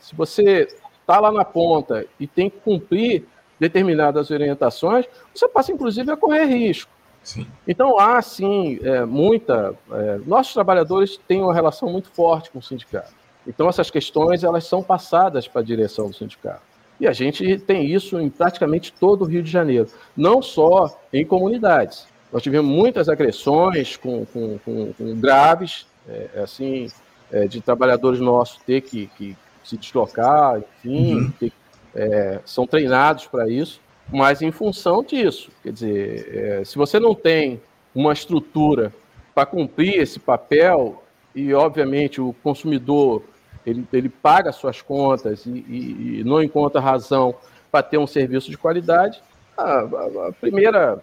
Se 0.00 0.16
você 0.16 0.66
está 1.00 1.20
lá 1.20 1.30
na 1.30 1.44
ponta 1.44 2.04
e 2.18 2.26
tem 2.26 2.50
que 2.50 2.58
cumprir 2.58 3.24
determinadas 3.60 4.30
orientações, 4.30 5.06
você 5.32 5.46
passa, 5.48 5.70
inclusive, 5.70 6.10
a 6.10 6.16
correr 6.16 6.46
risco. 6.46 6.90
Sim. 7.28 7.46
Então, 7.66 7.98
há, 7.98 8.22
sim, 8.22 8.78
é, 8.82 9.04
muita... 9.04 9.74
É, 9.92 10.18
nossos 10.24 10.54
trabalhadores 10.54 11.20
têm 11.28 11.42
uma 11.42 11.52
relação 11.52 11.90
muito 11.90 12.08
forte 12.08 12.50
com 12.50 12.58
o 12.58 12.62
sindicato. 12.62 13.12
Então, 13.46 13.68
essas 13.68 13.90
questões, 13.90 14.44
elas 14.44 14.64
são 14.64 14.82
passadas 14.82 15.46
para 15.46 15.60
a 15.60 15.64
direção 15.64 16.08
do 16.08 16.16
sindicato. 16.16 16.62
E 16.98 17.06
a 17.06 17.12
gente 17.12 17.58
tem 17.58 17.84
isso 17.84 18.18
em 18.18 18.30
praticamente 18.30 18.94
todo 18.98 19.22
o 19.22 19.24
Rio 19.26 19.42
de 19.42 19.50
Janeiro, 19.50 19.88
não 20.16 20.40
só 20.40 20.98
em 21.12 21.22
comunidades. 21.22 22.06
Nós 22.32 22.42
tivemos 22.42 22.70
muitas 22.70 23.10
agressões 23.10 23.98
com, 23.98 24.24
com, 24.24 24.58
com, 24.64 24.92
com 24.94 25.20
graves, 25.20 25.86
é, 26.08 26.40
assim, 26.42 26.88
é, 27.30 27.46
de 27.46 27.60
trabalhadores 27.60 28.20
nossos 28.20 28.56
ter 28.64 28.80
que, 28.80 29.06
que, 29.18 29.36
se 29.62 29.76
deslocar, 29.76 30.58
enfim, 30.58 31.14
uhum. 31.14 31.30
que, 31.38 31.52
é, 31.94 32.40
são 32.46 32.66
treinados 32.66 33.26
para 33.26 33.50
isso, 33.50 33.82
mas 34.10 34.42
em 34.42 34.50
função 34.50 35.02
disso. 35.02 35.50
Quer 35.62 35.72
dizer, 35.72 36.28
é, 36.34 36.64
se 36.64 36.76
você 36.76 36.98
não 36.98 37.14
tem 37.14 37.60
uma 37.94 38.12
estrutura 38.12 38.92
para 39.34 39.46
cumprir 39.46 40.00
esse 40.00 40.18
papel, 40.18 41.02
e 41.34 41.54
obviamente 41.54 42.20
o 42.20 42.34
consumidor 42.42 43.22
ele, 43.64 43.86
ele 43.92 44.08
paga 44.08 44.50
suas 44.52 44.80
contas 44.80 45.44
e, 45.46 45.50
e, 45.50 46.20
e 46.20 46.24
não 46.24 46.42
encontra 46.42 46.80
razão 46.80 47.34
para 47.70 47.82
ter 47.82 47.98
um 47.98 48.06
serviço 48.06 48.50
de 48.50 48.56
qualidade, 48.56 49.22
a, 49.56 49.62
a, 49.62 50.28
a 50.28 50.32
primeira, 50.40 51.00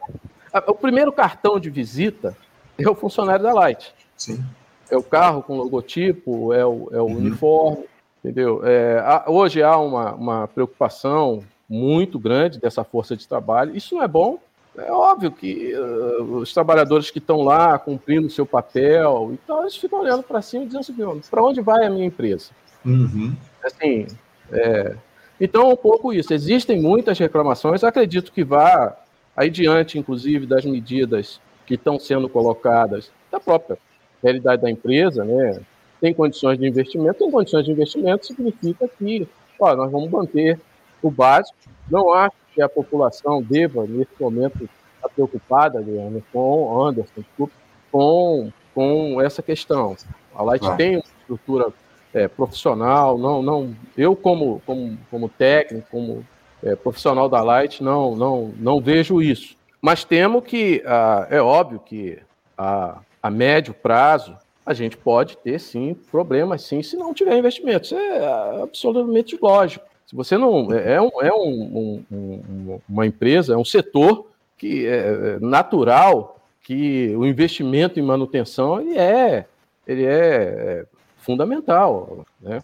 a, 0.52 0.72
o 0.72 0.76
primeiro 0.76 1.12
cartão 1.12 1.60
de 1.60 1.70
visita 1.70 2.36
é 2.78 2.90
o 2.90 2.96
funcionário 2.96 3.44
da 3.44 3.54
Light. 3.54 3.94
Sim. 4.18 4.44
É 4.90 4.98
o 4.98 5.04
carro 5.04 5.42
com 5.44 5.58
logotipo, 5.58 6.54
é 6.54 6.66
o, 6.66 6.90
é 6.92 7.00
o 7.00 7.06
uhum. 7.06 7.18
uniforme, 7.18 7.86
Entendeu? 8.26 8.62
É, 8.66 9.24
hoje 9.28 9.62
há 9.62 9.78
uma, 9.78 10.16
uma 10.16 10.48
preocupação 10.48 11.44
muito 11.70 12.20
grande 12.20 12.60
dessa 12.60 12.84
força 12.84 13.16
de 13.16 13.28
trabalho. 13.28 13.76
Isso 13.76 13.96
não 13.96 14.04
é 14.04 14.08
bom. 14.08 14.40
É 14.78 14.92
óbvio 14.92 15.32
que 15.32 15.74
uh, 15.74 16.24
os 16.36 16.54
trabalhadores 16.54 17.10
que 17.10 17.20
estão 17.20 17.42
lá 17.42 17.80
cumprindo 17.80 18.28
o 18.28 18.30
seu 18.30 18.46
papel, 18.46 19.32
então 19.34 19.62
eles 19.62 19.78
ficam 19.78 20.02
olhando 20.02 20.22
para 20.22 20.42
cima 20.42 20.64
e 20.64 20.68
dizendo 20.68 20.82
assim: 20.82 21.22
para 21.30 21.44
onde 21.44 21.62
vai 21.62 21.86
a 21.86 21.90
minha 21.90 22.06
empresa? 22.06 22.52
Uhum. 22.86 23.34
Assim, 23.64 24.06
é, 24.52 24.96
então, 25.40 25.70
um 25.70 25.76
pouco 25.76 26.14
isso. 26.14 26.34
Existem 26.34 26.82
muitas 26.82 27.18
reclamações. 27.20 27.84
Acredito 27.84 28.32
que 28.32 28.44
vá 28.44 28.96
aí 29.36 29.50
diante, 29.50 30.00
inclusive, 30.00 30.46
das 30.46 30.66
medidas 30.66 31.42
que 31.66 31.76
estão 31.76 32.00
sendo 32.00 32.30
colocadas 32.30 33.12
da 33.32 33.40
própria 33.40 33.78
realidade 34.24 34.62
da 34.62 34.70
empresa, 34.70 35.24
né? 35.24 35.60
tem 36.00 36.14
condições 36.14 36.60
de 36.60 36.68
investimento, 36.68 37.20
tem 37.20 37.32
condições 37.32 37.66
de 37.66 37.72
investimento 37.72 38.26
significa 38.26 38.88
que 38.88 39.28
ó, 39.60 39.76
nós 39.76 39.92
vamos 39.92 40.10
manter 40.10 40.60
o 41.08 41.12
básico. 41.12 41.58
Não 41.90 42.12
acho 42.14 42.36
que 42.54 42.62
a 42.62 42.70
população 42.70 43.42
deva, 43.42 43.86
nesse 43.86 44.12
momento, 44.20 44.70
estar 44.96 45.10
preocupada, 45.10 45.82
Guilherme, 45.82 46.24
com 46.32 46.82
Anderson, 46.84 47.22
desculpa, 47.22 47.54
com, 47.92 48.52
com 48.74 49.22
essa 49.22 49.42
questão. 49.42 49.96
A 50.34 50.44
Light 50.44 50.66
ah. 50.66 50.76
tem 50.76 50.98
uma 50.98 51.04
estrutura 51.22 51.68
é, 52.14 52.28
profissional, 52.28 53.18
não, 53.18 53.42
não, 53.42 53.76
eu 53.98 54.16
como, 54.16 54.62
como, 54.66 54.98
como 55.12 55.30
técnico, 55.30 55.88
como 55.92 56.26
é, 56.64 56.76
profissional 56.76 57.28
da 57.28 57.42
Light, 57.44 57.84
não, 57.84 58.16
não, 58.16 58.54
não 58.58 58.82
vejo 58.82 59.22
isso. 59.22 59.56
Mas 59.82 60.04
temo 60.04 60.42
que, 60.42 60.82
ah, 60.86 61.28
é 61.30 61.42
óbvio 61.42 61.80
que 61.80 62.18
a, 62.58 63.00
a 63.22 63.30
médio 63.30 63.74
prazo, 63.74 64.38
a 64.66 64.74
gente 64.74 64.98
pode 64.98 65.38
ter 65.38 65.60
sim 65.60 65.94
problemas, 66.10 66.64
sim, 66.64 66.82
se 66.82 66.98
não 66.98 67.14
tiver 67.14 67.38
investimento. 67.38 67.86
Isso 67.86 67.96
é 67.96 68.62
absolutamente 68.64 69.38
lógico. 69.40 69.86
Você 70.16 70.38
não 70.38 70.74
é, 70.74 70.94
é, 70.94 71.02
um, 71.02 71.22
é 71.22 71.34
um, 71.34 72.04
um, 72.12 72.80
uma 72.88 73.06
empresa, 73.06 73.54
é 73.54 73.58
um 73.58 73.66
setor 73.66 74.28
que 74.58 74.88
é, 74.88 74.98
é 74.98 75.40
natural 75.40 76.40
que 76.64 77.14
o 77.16 77.26
investimento 77.26 78.00
em 78.00 78.04
manutenção 78.04 78.82
ele 78.82 78.98
é, 78.98 79.46
ele 79.86 80.06
é, 80.06 80.14
é 80.14 80.86
fundamental. 81.20 82.26
Né? 82.42 82.64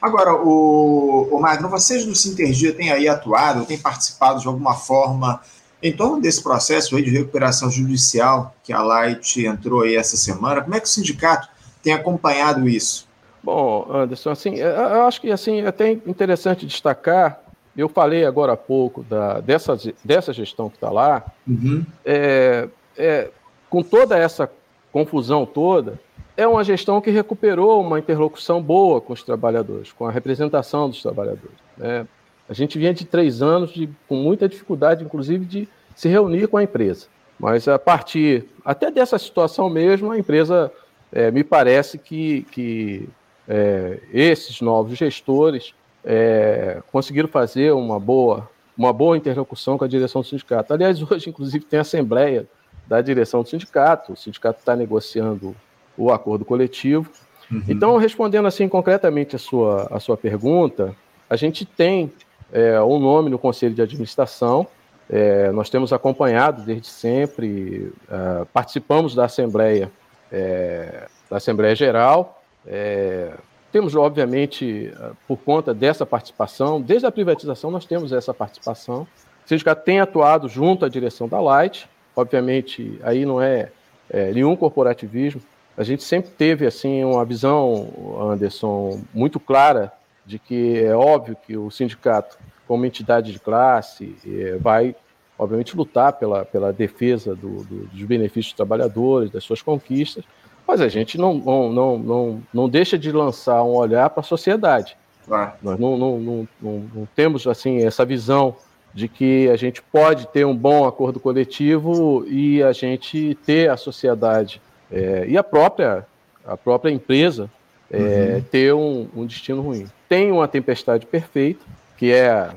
Agora, 0.00 0.34
o, 0.34 1.28
o 1.32 1.40
Magno, 1.40 1.68
vocês 1.68 2.04
do 2.04 2.14
Sintergia 2.14 2.72
têm 2.72 2.92
aí 2.92 3.08
atuado, 3.08 3.64
têm 3.64 3.78
participado 3.78 4.40
de 4.40 4.46
alguma 4.46 4.74
forma 4.74 5.40
em 5.82 5.92
torno 5.92 6.20
desse 6.20 6.42
processo 6.42 6.94
aí 6.94 7.02
de 7.02 7.10
recuperação 7.10 7.70
judicial 7.70 8.54
que 8.62 8.72
a 8.72 8.82
Light 8.82 9.44
entrou 9.44 9.82
aí 9.82 9.96
essa 9.96 10.16
semana? 10.16 10.60
Como 10.60 10.74
é 10.74 10.80
que 10.80 10.86
o 10.86 10.90
sindicato 10.90 11.48
tem 11.82 11.92
acompanhado 11.92 12.68
isso? 12.68 13.08
Bom, 13.42 13.86
Anderson, 13.90 14.30
assim, 14.30 14.56
eu 14.56 15.02
acho 15.02 15.20
que 15.20 15.30
assim, 15.30 15.60
é 15.60 15.66
até 15.66 15.90
interessante 15.90 16.66
destacar, 16.66 17.40
eu 17.76 17.88
falei 17.88 18.24
agora 18.24 18.52
há 18.52 18.56
pouco 18.56 19.02
da, 19.02 19.40
dessa, 19.40 19.76
dessa 20.04 20.32
gestão 20.32 20.68
que 20.68 20.76
está 20.76 20.90
lá, 20.90 21.24
uhum. 21.48 21.84
é, 22.04 22.68
é, 22.96 23.30
com 23.70 23.82
toda 23.82 24.18
essa 24.18 24.50
confusão 24.92 25.46
toda, 25.46 25.98
é 26.36 26.46
uma 26.46 26.64
gestão 26.64 27.00
que 27.00 27.10
recuperou 27.10 27.80
uma 27.80 27.98
interlocução 27.98 28.62
boa 28.62 29.00
com 29.00 29.12
os 29.12 29.22
trabalhadores, 29.22 29.92
com 29.92 30.06
a 30.06 30.10
representação 30.10 30.88
dos 30.88 31.02
trabalhadores. 31.02 31.56
Né? 31.76 32.06
A 32.48 32.52
gente 32.52 32.78
vinha 32.78 32.92
de 32.92 33.04
três 33.04 33.42
anos 33.42 33.70
de, 33.72 33.88
com 34.08 34.16
muita 34.16 34.48
dificuldade, 34.48 35.04
inclusive, 35.04 35.44
de 35.44 35.68
se 35.94 36.08
reunir 36.08 36.48
com 36.48 36.56
a 36.56 36.62
empresa. 36.62 37.06
Mas 37.38 37.68
a 37.68 37.78
partir 37.78 38.44
até 38.64 38.90
dessa 38.90 39.18
situação 39.18 39.70
mesmo, 39.70 40.10
a 40.10 40.18
empresa 40.18 40.70
é, 41.12 41.30
me 41.30 41.44
parece 41.44 41.98
que, 41.98 42.42
que 42.50 43.08
é, 43.52 43.98
esses 44.12 44.60
novos 44.60 44.96
gestores 44.96 45.74
é, 46.04 46.80
conseguiram 46.92 47.28
fazer 47.28 47.72
uma 47.72 47.98
boa, 47.98 48.48
uma 48.78 48.92
boa 48.92 49.16
interlocução 49.16 49.76
com 49.76 49.84
a 49.84 49.88
direção 49.88 50.22
do 50.22 50.26
sindicato. 50.28 50.72
Aliás, 50.72 51.02
hoje, 51.10 51.28
inclusive, 51.28 51.64
tem 51.64 51.80
assembleia 51.80 52.46
da 52.86 53.00
direção 53.00 53.42
do 53.42 53.48
sindicato, 53.48 54.12
o 54.12 54.16
sindicato 54.16 54.60
está 54.60 54.76
negociando 54.76 55.56
o 55.98 56.12
acordo 56.12 56.44
coletivo. 56.44 57.10
Uhum. 57.50 57.64
Então, 57.68 57.96
respondendo 57.96 58.46
assim 58.46 58.68
concretamente 58.68 59.34
a 59.34 59.38
sua, 59.38 59.88
a 59.90 59.98
sua 59.98 60.16
pergunta, 60.16 60.94
a 61.28 61.34
gente 61.34 61.64
tem 61.64 62.12
é, 62.52 62.80
um 62.80 63.00
nome 63.00 63.30
no 63.30 63.38
Conselho 63.38 63.74
de 63.74 63.82
Administração, 63.82 64.64
é, 65.08 65.50
nós 65.50 65.68
temos 65.68 65.92
acompanhado 65.92 66.62
desde 66.62 66.86
sempre, 66.86 67.92
é, 68.08 68.44
participamos 68.52 69.12
da 69.12 69.24
Assembleia, 69.24 69.90
é, 70.30 71.08
da 71.28 71.38
Assembleia 71.38 71.74
Geral, 71.74 72.39
é, 72.66 73.32
temos, 73.72 73.94
obviamente, 73.94 74.92
por 75.28 75.38
conta 75.38 75.72
dessa 75.72 76.04
participação, 76.04 76.80
desde 76.80 77.06
a 77.06 77.12
privatização 77.12 77.70
nós 77.70 77.84
temos 77.84 78.12
essa 78.12 78.34
participação, 78.34 79.06
o 79.44 79.48
sindicato 79.48 79.84
tem 79.84 80.00
atuado 80.00 80.48
junto 80.48 80.84
à 80.84 80.88
direção 80.88 81.28
da 81.28 81.40
Light, 81.40 81.88
obviamente, 82.14 82.98
aí 83.02 83.24
não 83.24 83.40
é, 83.40 83.70
é 84.08 84.32
nenhum 84.32 84.56
corporativismo, 84.56 85.40
a 85.76 85.84
gente 85.84 86.02
sempre 86.02 86.30
teve 86.32 86.66
assim 86.66 87.04
uma 87.04 87.24
visão, 87.24 87.88
Anderson, 88.20 89.00
muito 89.14 89.38
clara 89.38 89.92
de 90.26 90.38
que 90.38 90.78
é 90.78 90.94
óbvio 90.94 91.36
que 91.46 91.56
o 91.56 91.70
sindicato, 91.70 92.36
como 92.66 92.84
entidade 92.84 93.32
de 93.32 93.38
classe, 93.38 94.14
é, 94.26 94.58
vai, 94.58 94.94
obviamente, 95.38 95.76
lutar 95.76 96.12
pela, 96.12 96.44
pela 96.44 96.72
defesa 96.72 97.34
do, 97.34 97.64
do, 97.64 97.86
dos 97.86 98.02
benefícios 98.02 98.52
dos 98.52 98.56
trabalhadores, 98.56 99.30
das 99.30 99.42
suas 99.42 99.62
conquistas, 99.62 100.24
mas 100.66 100.80
a 100.80 100.88
gente 100.88 101.18
não, 101.18 101.34
não, 101.34 101.72
não, 101.72 101.98
não, 101.98 102.42
não 102.52 102.68
deixa 102.68 102.98
de 102.98 103.10
lançar 103.10 103.62
um 103.62 103.74
olhar 103.74 104.10
para 104.10 104.20
a 104.20 104.24
sociedade. 104.24 104.96
Ah. 105.30 105.52
Nós 105.62 105.78
não, 105.78 105.96
não, 105.96 106.18
não, 106.18 106.48
não, 106.60 107.08
temos 107.14 107.46
assim 107.46 107.84
essa 107.84 108.04
visão 108.04 108.56
de 108.92 109.08
que 109.08 109.48
a 109.48 109.56
gente 109.56 109.80
pode 109.80 110.26
ter 110.28 110.44
um 110.44 110.56
bom 110.56 110.86
acordo 110.86 111.20
coletivo 111.20 112.24
e 112.26 112.62
a 112.62 112.72
gente 112.72 113.36
ter 113.46 113.70
a 113.70 113.76
sociedade 113.76 114.60
é, 114.90 115.24
e 115.28 115.38
a 115.38 115.44
própria, 115.44 116.04
a 116.44 116.56
própria 116.56 116.90
empresa 116.90 117.48
é, 117.90 118.34
uhum. 118.34 118.42
ter 118.50 118.74
um, 118.74 119.08
um, 119.14 119.26
destino 119.26 119.62
ruim. 119.62 119.86
Tem 120.08 120.32
uma 120.32 120.48
tempestade 120.48 121.06
perfeita, 121.06 121.64
que 121.96 122.12
é 122.12 122.50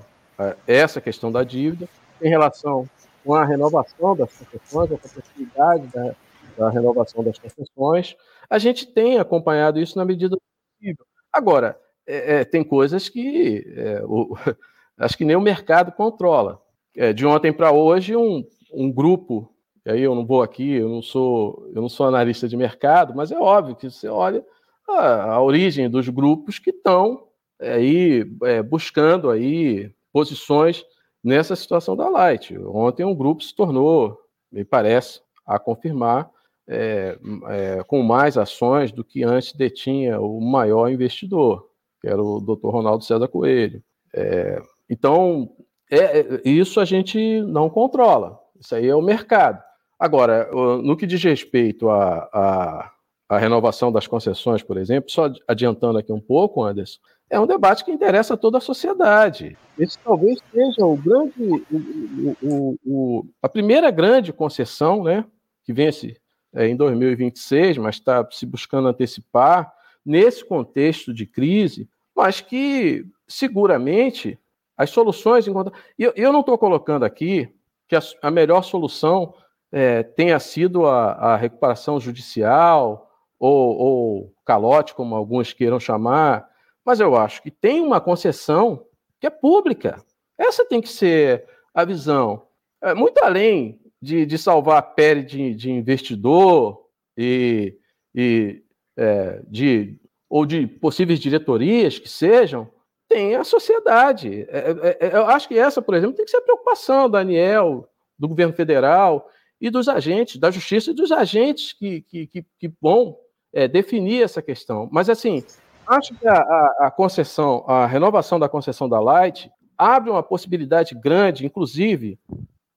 essa 0.66 1.00
questão 1.00 1.32
da 1.32 1.44
dívida, 1.44 1.88
em 2.22 2.30
relação 2.30 2.90
com 3.24 3.36
a 3.36 3.46
renovação 3.46 4.16
das 4.16 4.30
concessões, 4.32 4.92
a 4.92 4.98
possibilidade 4.98 5.88
da, 5.88 6.16
da 6.58 6.70
renovação 6.70 7.24
das 7.24 7.38
concessões. 7.38 8.16
A 8.50 8.58
gente 8.58 8.86
tem 8.86 9.20
acompanhado 9.20 9.80
isso 9.80 9.98
na 9.98 10.06
medida 10.06 10.38
possível. 10.38 11.06
Agora, 11.32 11.80
é, 12.06 12.36
é, 12.36 12.46
tem 12.46 12.64
coisas 12.64 13.10
que 13.10 13.66
é, 13.76 14.04
o, 14.06 14.36
acho 14.98 15.18
que 15.18 15.26
nem 15.26 15.36
o 15.36 15.42
mercado 15.42 15.92
controla. 15.92 16.62
É, 16.96 17.12
de 17.12 17.26
ontem 17.26 17.52
para 17.52 17.72
hoje, 17.72 18.16
um, 18.16 18.46
um 18.72 18.92
grupo 18.92 19.54
e 19.86 19.92
aí 19.92 20.02
eu 20.02 20.16
não 20.16 20.26
vou 20.26 20.42
aqui, 20.42 20.76
eu 20.76 20.88
não 20.88 21.02
sou, 21.02 21.70
eu 21.76 21.82
não 21.82 21.90
sou 21.90 22.08
analista 22.08 22.48
de 22.48 22.56
mercado, 22.56 23.14
mas 23.14 23.32
é 23.32 23.38
óbvio 23.38 23.76
que 23.76 23.90
você 23.90 24.08
olha 24.08 24.44
a, 24.88 25.34
a 25.34 25.42
origem 25.42 25.90
dos 25.90 26.08
grupos 26.08 26.58
que 26.58 26.70
estão 26.70 27.28
aí 27.60 28.26
é, 28.44 28.64
buscando 28.64 29.30
aí 29.30 29.92
posições 30.12 30.86
nessa 31.24 31.56
situação 31.56 31.98
da 31.98 32.10
Light. 32.10 32.58
Ontem 32.60 33.06
um 33.06 33.16
grupo 33.16 33.44
se 33.44 33.54
tornou, 33.54 34.18
me 34.52 34.64
parece, 34.64 35.22
a 35.46 35.60
confirmar, 35.60 36.30
é, 36.68 37.18
é, 37.50 37.84
com 37.84 38.02
mais 38.02 38.38
ações 38.38 38.92
do 38.92 39.04
que 39.04 39.24
antes 39.24 39.54
detinha 39.54 40.20
o 40.20 40.40
maior 40.40 40.90
investidor, 40.90 41.68
que 42.02 42.08
era 42.08 42.22
o 42.22 42.40
Dr. 42.40 42.70
Ronaldo 42.70 43.04
César 43.04 43.28
Coelho. 43.28 43.84
É, 44.14 44.62
então, 44.90 45.50
é, 45.92 46.20
é, 46.20 46.42
isso 46.46 46.80
a 46.80 46.86
gente 46.86 47.42
não 47.42 47.70
controla. 47.70 48.40
Isso 48.60 48.76
aí 48.76 48.88
é 48.88 48.96
o 48.96 49.02
mercado. 49.02 49.62
Agora, 50.00 50.50
no 50.82 50.98
que 50.98 51.08
diz 51.08 51.24
respeito 51.24 51.90
à, 51.90 52.30
à, 52.34 52.92
à, 53.30 53.38
renovação 53.38 53.92
das 53.92 54.08
concessões, 54.08 54.62
por 54.62 54.78
exemplo, 54.78 55.10
só 55.10 55.32
adiantando 55.48 55.98
aqui 55.98 56.12
um 56.12 56.20
pouco, 56.20 56.64
Anderson, 56.64 57.00
é 57.30 57.40
um 57.40 57.48
debate 57.48 57.86
que 57.86 57.92
interessa 57.92 58.34
a 58.34 58.38
toda 58.38 58.58
a 58.58 58.62
sociedade. 58.62 59.58
Esse 59.78 59.98
talvez 60.00 60.40
seja 60.52 60.86
o 60.86 60.98
grande, 60.98 61.34
o, 61.42 62.36
o, 62.42 62.78
o, 62.86 63.26
a 63.42 63.48
primeira 63.48 63.90
grande 63.92 64.34
concessão, 64.34 65.04
né, 65.04 65.26
que 65.64 65.72
vence 65.72 66.18
é, 66.54 66.68
em 66.68 66.76
2026, 66.76 67.78
mas 67.78 67.96
está 67.96 68.28
se 68.32 68.46
buscando 68.46 68.88
antecipar 68.88 69.74
nesse 70.06 70.46
contexto 70.46 71.14
de 71.14 71.26
crise, 71.26 71.90
mas 72.16 72.42
que 72.42 73.06
seguramente 73.28 74.38
as 74.78 74.90
soluções 74.90 75.48
encontradas. 75.48 75.82
Eu, 75.98 76.14
eu 76.16 76.32
não 76.32 76.42
estou 76.42 76.58
colocando 76.58 77.04
aqui 77.04 77.50
que 77.88 77.96
a, 77.96 78.02
a 78.22 78.32
melhor 78.32 78.64
solução 78.64 79.34
é, 79.72 80.04
tenha 80.04 80.40
sido 80.40 80.86
a, 80.86 81.14
a 81.14 81.36
recuperação 81.36 82.00
judicial 82.00 83.10
ou, 83.40 83.78
ou, 83.78 84.34
calote, 84.46 84.94
como 84.94 85.16
alguns 85.16 85.52
queiram 85.54 85.80
chamar, 85.80 86.48
mas 86.86 87.00
eu 87.00 87.16
acho 87.16 87.42
que 87.42 87.52
tem 87.52 87.82
uma 87.82 88.00
concessão 88.00 88.86
que 89.20 89.28
é 89.28 89.30
pública. 89.30 90.04
Essa 90.38 90.66
tem 90.66 90.82
que 90.82 90.90
ser 90.90 91.46
a 91.74 91.84
visão. 91.86 92.44
É, 92.82 92.94
muito 92.94 93.18
além 93.24 93.80
de, 94.04 94.26
de 94.26 94.38
salvar 94.38 94.80
a 94.80 94.82
pele 94.82 95.24
de, 95.24 95.56
de 95.56 95.72
investidor 95.72 96.86
e, 97.18 97.78
e 98.14 98.62
é, 98.98 99.42
de, 99.48 99.98
ou 100.30 100.46
de 100.46 100.68
possíveis 100.68 101.22
diretorias 101.22 101.98
que 101.98 102.10
sejam, 102.10 102.70
tem 103.08 103.36
a 103.36 103.46
sociedade. 103.46 104.46
É, 104.50 104.98
é, 105.00 105.08
é 105.08 105.16
eu 105.16 105.26
acho 105.28 105.48
que 105.48 105.58
essa, 105.58 105.82
por 105.82 105.96
exemplo, 105.96 106.18
tem 106.18 106.26
que 106.26 106.32
ser 106.32 106.38
a 106.38 106.42
preocupação, 106.42 107.10
Daniel, 107.10 107.88
do 108.20 108.28
governo 108.28 108.54
federal, 108.54 109.30
e 109.62 109.70
dos 109.70 109.88
agentes, 109.88 110.38
da 110.38 110.52
justiça 110.52 110.92
e 110.92 110.94
dos 110.94 111.10
agentes 111.10 111.72
que, 111.72 112.02
que, 112.02 112.28
que, 112.28 112.46
que 112.60 112.74
vão 112.82 113.16
é, 113.54 113.70
definir 113.70 114.22
essa 114.22 114.42
questão. 114.42 114.90
Mas, 114.92 115.10
assim, 115.10 115.46
acho 115.88 116.14
que 116.16 116.28
a, 116.28 116.34
a, 116.34 116.88
a, 116.88 116.92
concessão, 116.92 117.64
a 117.70 117.86
renovação 117.86 118.38
da 118.38 118.50
concessão 118.50 118.90
da 118.90 119.00
Light 119.00 119.50
abre 119.78 120.10
uma 120.10 120.22
possibilidade 120.22 120.94
grande, 120.94 121.46
inclusive, 121.46 122.20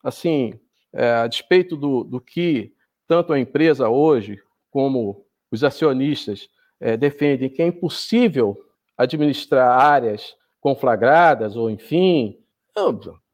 assim, 0.05 0.55
é, 0.97 1.11
a 1.11 1.27
despeito 1.27 1.77
do, 1.77 2.03
do 2.03 2.21
que 2.21 2.73
tanto 3.07 3.33
a 3.33 3.39
empresa 3.39 3.89
hoje 3.89 4.41
como 4.71 5.25
os 5.51 5.63
acionistas 5.63 6.49
é, 6.81 6.97
defendem 6.97 7.49
que 7.49 7.63
é 7.63 7.67
impossível 7.67 8.59
administrar 8.97 9.79
áreas 9.79 10.35
conflagradas 10.61 11.55
ou 11.55 11.71
enfim, 11.71 12.39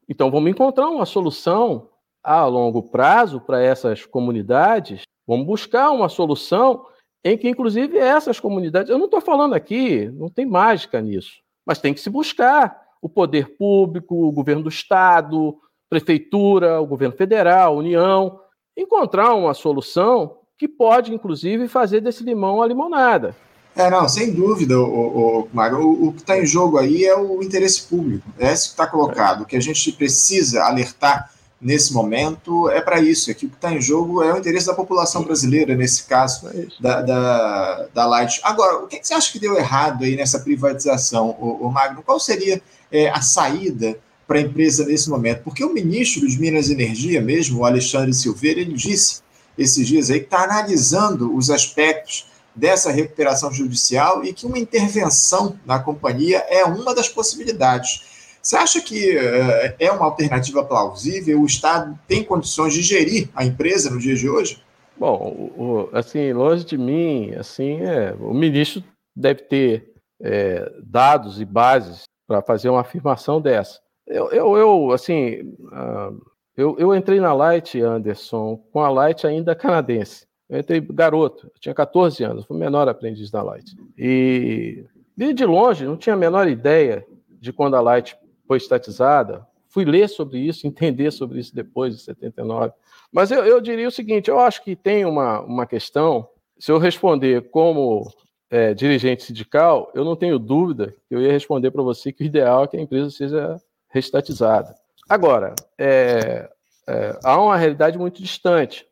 então 0.07 0.29
vamos 0.29 0.51
encontrar 0.51 0.89
uma 0.89 1.05
solução 1.05 1.89
a 2.23 2.45
longo 2.45 2.83
prazo 2.83 3.41
para 3.41 3.61
essas 3.61 4.05
comunidades, 4.05 5.03
vamos 5.27 5.45
buscar 5.45 5.91
uma 5.91 6.07
solução 6.07 6.85
em 7.23 7.37
que, 7.37 7.49
inclusive, 7.49 7.97
essas 7.97 8.39
comunidades. 8.39 8.89
Eu 8.89 8.97
não 8.97 9.05
estou 9.05 9.21
falando 9.21 9.53
aqui, 9.53 10.09
não 10.09 10.29
tem 10.29 10.45
mágica 10.45 11.01
nisso, 11.01 11.41
mas 11.65 11.79
tem 11.79 11.93
que 11.93 11.99
se 11.99 12.09
buscar 12.09 12.81
o 13.01 13.09
poder 13.09 13.57
público, 13.57 14.27
o 14.27 14.31
governo 14.31 14.63
do 14.63 14.69
Estado, 14.69 15.57
prefeitura, 15.93 16.81
o 16.81 16.87
governo 16.87 17.15
federal, 17.15 17.77
União, 17.77 18.39
encontrar 18.75 19.35
uma 19.35 19.53
solução 19.53 20.37
que 20.57 20.67
pode, 20.67 21.13
inclusive, 21.13 21.67
fazer 21.67 22.01
desse 22.01 22.23
limão 22.23 22.63
a 22.63 22.67
limonada. 22.67 23.35
É, 23.75 23.89
não, 23.89 24.07
sem 24.09 24.33
dúvida, 24.33 24.79
o, 24.79 24.83
o, 24.83 25.39
o, 25.41 25.49
o, 25.53 26.07
o 26.07 26.13
que 26.13 26.21
está 26.21 26.37
em 26.39 26.45
jogo 26.45 26.79
aí 26.79 27.05
é 27.05 27.15
o 27.15 27.43
interesse 27.43 27.83
público, 27.83 28.27
é 28.39 28.51
isso 28.51 28.65
que 28.65 28.71
está 28.71 28.87
colocado. 28.87 29.41
O 29.41 29.45
que 29.45 29.55
a 29.55 29.61
gente 29.61 29.91
precisa 29.91 30.63
alertar 30.63 31.29
nesse 31.61 31.93
momento 31.93 32.69
é 32.69 32.81
para 32.81 32.99
isso. 32.99 33.29
Aqui 33.29 33.45
o 33.45 33.49
que 33.49 33.55
está 33.55 33.71
em 33.71 33.81
jogo 33.81 34.23
é 34.23 34.33
o 34.33 34.37
interesse 34.37 34.65
da 34.65 34.73
população 34.73 35.23
brasileira, 35.23 35.75
nesse 35.75 36.05
caso, 36.05 36.47
é 36.49 36.67
da, 36.79 37.01
da, 37.01 37.87
da 37.93 38.05
Light. 38.05 38.41
Agora, 38.43 38.77
o 38.77 38.87
que, 38.87 38.99
que, 38.99 39.07
você 39.07 39.13
acha 39.13 39.31
que 39.31 39.39
deu 39.39 39.55
errado 39.55 40.03
aí 40.03 40.15
nessa 40.15 40.39
privatização, 40.39 41.35
o, 41.39 41.67
o 41.67 41.71
Magno? 41.71 42.03
Qual 42.03 42.19
seria 42.19 42.61
é, 42.91 43.09
a 43.09 43.21
saída 43.21 43.97
para 44.33 44.39
a 44.39 44.41
empresa 44.41 44.83
nesse 44.83 45.11
momento? 45.11 45.43
Porque 45.43 45.63
o 45.63 45.71
ministro 45.71 46.27
de 46.27 46.39
Minas 46.39 46.67
e 46.67 46.73
Energia, 46.73 47.21
mesmo, 47.21 47.59
o 47.59 47.65
Alexandre 47.65 48.11
Silveira, 48.15 48.59
ele 48.59 48.73
disse 48.73 49.21
esses 49.55 49.87
dias 49.87 50.09
aí 50.09 50.21
que 50.21 50.25
está 50.25 50.43
analisando 50.43 51.35
os 51.35 51.51
aspectos 51.51 52.25
dessa 52.55 52.91
recuperação 52.91 53.53
judicial 53.53 54.25
e 54.25 54.33
que 54.33 54.47
uma 54.47 54.57
intervenção 54.57 55.55
na 55.63 55.77
companhia 55.77 56.39
é 56.49 56.63
uma 56.63 56.95
das 56.95 57.07
possibilidades. 57.07 58.35
Você 58.41 58.55
acha 58.55 58.81
que 58.81 59.15
uh, 59.15 59.75
é 59.77 59.91
uma 59.91 60.05
alternativa 60.05 60.65
plausível? 60.65 61.39
O 61.39 61.45
Estado 61.45 61.97
tem 62.07 62.23
condições 62.23 62.73
de 62.73 62.81
gerir 62.81 63.29
a 63.35 63.45
empresa 63.45 63.91
no 63.91 63.99
dia 63.99 64.15
de 64.15 64.27
hoje? 64.27 64.63
Bom, 64.97 65.51
o, 65.55 65.89
assim, 65.95 66.33
longe 66.33 66.65
de 66.65 66.77
mim, 66.77 67.35
assim, 67.35 67.81
é, 67.81 68.15
o 68.19 68.33
ministro 68.33 68.83
deve 69.15 69.43
ter 69.43 69.93
é, 70.19 70.71
dados 70.83 71.39
e 71.39 71.45
bases 71.45 72.03
para 72.27 72.41
fazer 72.41 72.69
uma 72.69 72.81
afirmação 72.81 73.39
dessa. 73.39 73.83
Eu, 74.07 74.29
eu, 74.31 74.57
eu 74.57 74.91
assim, 74.91 75.55
uh, 75.61 76.21
eu, 76.55 76.75
eu 76.77 76.95
entrei 76.95 77.19
na 77.19 77.33
Light, 77.33 77.79
Anderson, 77.81 78.57
com 78.71 78.81
a 78.81 78.89
Light 78.89 79.25
ainda 79.25 79.55
canadense. 79.55 80.27
Eu 80.49 80.59
entrei 80.59 80.79
garoto, 80.81 81.51
tinha 81.59 81.73
14 81.73 82.23
anos, 82.23 82.45
fui 82.45 82.57
menor 82.57 82.87
aprendiz 82.87 83.31
da 83.31 83.41
Light. 83.41 83.75
E, 83.97 84.85
e 85.17 85.33
de 85.33 85.45
longe, 85.45 85.85
não 85.85 85.97
tinha 85.97 86.13
a 86.13 86.17
menor 86.17 86.47
ideia 86.47 87.05
de 87.29 87.51
quando 87.51 87.75
a 87.75 87.81
Light 87.81 88.15
foi 88.47 88.57
estatizada. 88.57 89.47
Fui 89.67 89.85
ler 89.85 90.07
sobre 90.07 90.39
isso, 90.39 90.67
entender 90.67 91.11
sobre 91.11 91.39
isso 91.39 91.55
depois 91.55 91.95
de 91.95 92.01
79. 92.03 92.71
Mas 93.11 93.31
eu, 93.31 93.43
eu 93.45 93.59
diria 93.59 93.87
o 93.87 93.91
seguinte: 93.91 94.29
eu 94.29 94.39
acho 94.39 94.63
que 94.63 94.75
tem 94.75 95.05
uma, 95.05 95.41
uma 95.41 95.65
questão. 95.65 96.27
Se 96.59 96.71
eu 96.71 96.77
responder 96.77 97.49
como 97.49 98.07
é, 98.49 98.73
dirigente 98.73 99.23
sindical, 99.23 99.91
eu 99.95 100.05
não 100.05 100.15
tenho 100.15 100.37
dúvida 100.37 100.93
que 101.09 101.15
eu 101.15 101.21
ia 101.21 101.31
responder 101.31 101.71
para 101.71 101.81
você 101.81 102.11
que 102.11 102.23
o 102.23 102.25
ideal 102.25 102.63
é 102.63 102.67
que 102.67 102.77
a 102.77 102.81
empresa 102.81 103.09
seja 103.09 103.59
restatizada. 103.93 104.75
Agora, 105.07 105.53
é, 105.77 106.49
é, 106.87 107.19
há 107.23 107.39
uma 107.39 107.55
realidade 107.55 107.97
muito 107.97 108.21
distante. 108.21 108.85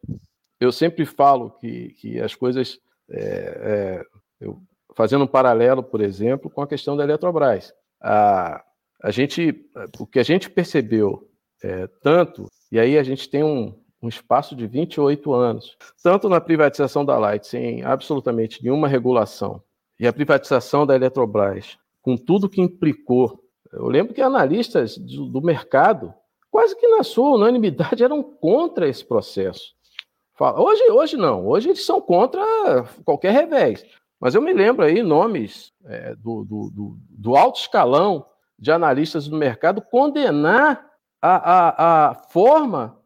Eu 0.60 0.72
sempre 0.72 1.06
falo 1.06 1.50
que, 1.52 1.90
que 2.00 2.20
as 2.20 2.36
coisas. 2.36 2.80
É, 3.10 3.20
é, 3.20 4.06
eu, 4.40 4.62
fazendo 4.96 5.24
um 5.24 5.28
paralelo, 5.28 5.82
por 5.82 6.02
exemplo, 6.02 6.50
com 6.50 6.62
a 6.62 6.68
questão 6.68 6.96
da 6.96 7.04
Eletrobras. 7.04 7.74
A, 8.02 8.64
a 9.02 9.10
gente, 9.10 9.68
o 10.00 10.06
que 10.06 10.20
a 10.20 10.24
gente 10.24 10.50
percebeu 10.50 11.28
é, 11.64 11.88
tanto, 12.02 12.48
e 12.72 12.80
aí 12.80 12.98
a 12.98 13.04
gente 13.04 13.30
tem 13.30 13.44
um, 13.44 13.74
um 14.02 14.08
espaço 14.08 14.56
de 14.56 14.68
28 14.68 15.34
anos, 15.34 15.78
tanto 16.04 16.30
na 16.30 16.40
privatização 16.40 17.04
da 17.04 17.18
Light, 17.18 17.48
sem 17.48 17.84
absolutamente 17.84 18.64
nenhuma 18.64 18.88
regulação, 18.88 19.64
e 20.00 20.06
a 20.06 20.14
privatização 20.14 20.86
da 20.86 20.96
Eletrobras, 20.96 21.78
com 22.02 22.18
tudo 22.18 22.50
que 22.50 22.62
implicou 22.62 23.41
eu 23.72 23.88
lembro 23.88 24.14
que 24.14 24.22
analistas 24.22 24.98
do, 24.98 25.28
do 25.28 25.42
mercado, 25.42 26.14
quase 26.50 26.76
que 26.76 26.88
na 26.88 27.04
sua 27.04 27.36
unanimidade, 27.36 28.04
eram 28.04 28.22
contra 28.22 28.88
esse 28.88 29.06
processo. 29.06 29.74
Hoje, 30.40 30.90
hoje 30.90 31.18
não, 31.18 31.48
hoje 31.48 31.70
eles 31.70 31.86
são 31.86 32.02
contra 32.02 32.42
qualquer 33.06 33.32
revés. 33.32 33.86
Mas 34.20 34.36
eu 34.36 34.42
me 34.42 34.54
lembro 34.54 34.86
aí 34.86 35.02
nomes 35.02 35.72
é, 35.86 36.16
do, 36.16 36.44
do, 36.44 36.70
do, 36.70 36.98
do, 37.10 37.36
alto 37.36 37.60
escalão 37.60 38.26
de 38.58 38.72
analistas 38.72 39.28
do 39.28 39.36
mercado 39.36 39.82
condenar 39.82 40.86
a, 41.22 41.36
a, 41.36 42.10
a 42.10 42.16
forma, 42.16 43.00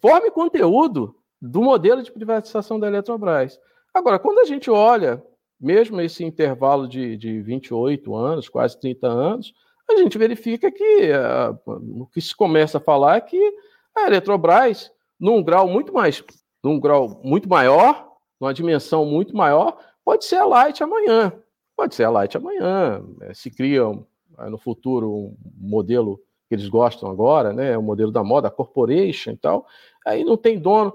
forma 0.00 0.26
e 0.26 0.30
conteúdo 0.30 1.16
do 1.40 1.62
modelo 1.62 2.02
de 2.02 2.12
privatização 2.12 2.80
da 2.80 2.86
Eletrobras. 2.86 3.58
Agora, 3.92 4.18
quando 4.18 4.38
a 4.38 4.44
gente 4.44 4.70
olha, 4.70 5.22
mesmo 5.60 6.00
esse 6.00 6.24
intervalo 6.24 6.88
de, 6.88 7.16
de 7.16 7.40
28 7.42 8.14
anos, 8.14 8.48
quase 8.48 8.78
30 8.80 9.06
anos, 9.06 9.54
a 9.88 9.96
gente 9.96 10.16
verifica 10.16 10.70
que 10.70 11.10
uh, 11.10 12.02
o 12.02 12.06
que 12.06 12.20
se 12.20 12.34
começa 12.34 12.78
a 12.78 12.80
falar 12.80 13.16
é 13.16 13.20
que 13.20 13.54
a 13.94 14.06
Eletrobras, 14.06 14.90
num 15.20 15.42
grau 15.42 15.68
muito 15.68 15.92
mais, 15.92 16.22
num 16.62 16.80
grau 16.80 17.20
muito 17.22 17.48
maior, 17.48 18.12
numa 18.40 18.54
dimensão 18.54 19.04
muito 19.04 19.36
maior, 19.36 19.78
pode 20.04 20.24
ser 20.24 20.36
a 20.36 20.44
Light 20.44 20.82
amanhã. 20.82 21.32
Pode 21.76 21.94
ser 21.94 22.04
a 22.04 22.10
Light 22.10 22.36
amanhã. 22.36 23.02
É, 23.22 23.34
se 23.34 23.50
cria 23.50 23.82
é, 24.38 24.48
no 24.48 24.58
futuro 24.58 25.10
um 25.10 25.36
modelo 25.58 26.20
que 26.48 26.54
eles 26.54 26.68
gostam 26.68 27.10
agora, 27.10 27.52
né? 27.52 27.76
O 27.76 27.82
modelo 27.82 28.10
da 28.10 28.22
moda, 28.22 28.48
a 28.48 28.50
corporation 28.50 29.32
e 29.32 29.36
tal. 29.36 29.66
Aí 30.06 30.24
não 30.24 30.36
tem 30.36 30.58
dono. 30.58 30.94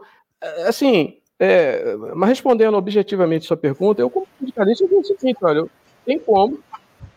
Assim, 0.68 1.20
é, 1.38 1.96
mas 2.16 2.30
respondendo 2.30 2.78
objetivamente 2.78 3.46
sua 3.46 3.58
pergunta, 3.58 4.02
eu 4.02 4.10
como 4.10 4.28
sindicalista 4.38 4.88
digo 4.88 5.02
o 5.02 5.04
seguinte, 5.04 5.38
olha, 5.42 5.66
tem 6.06 6.20
como 6.20 6.60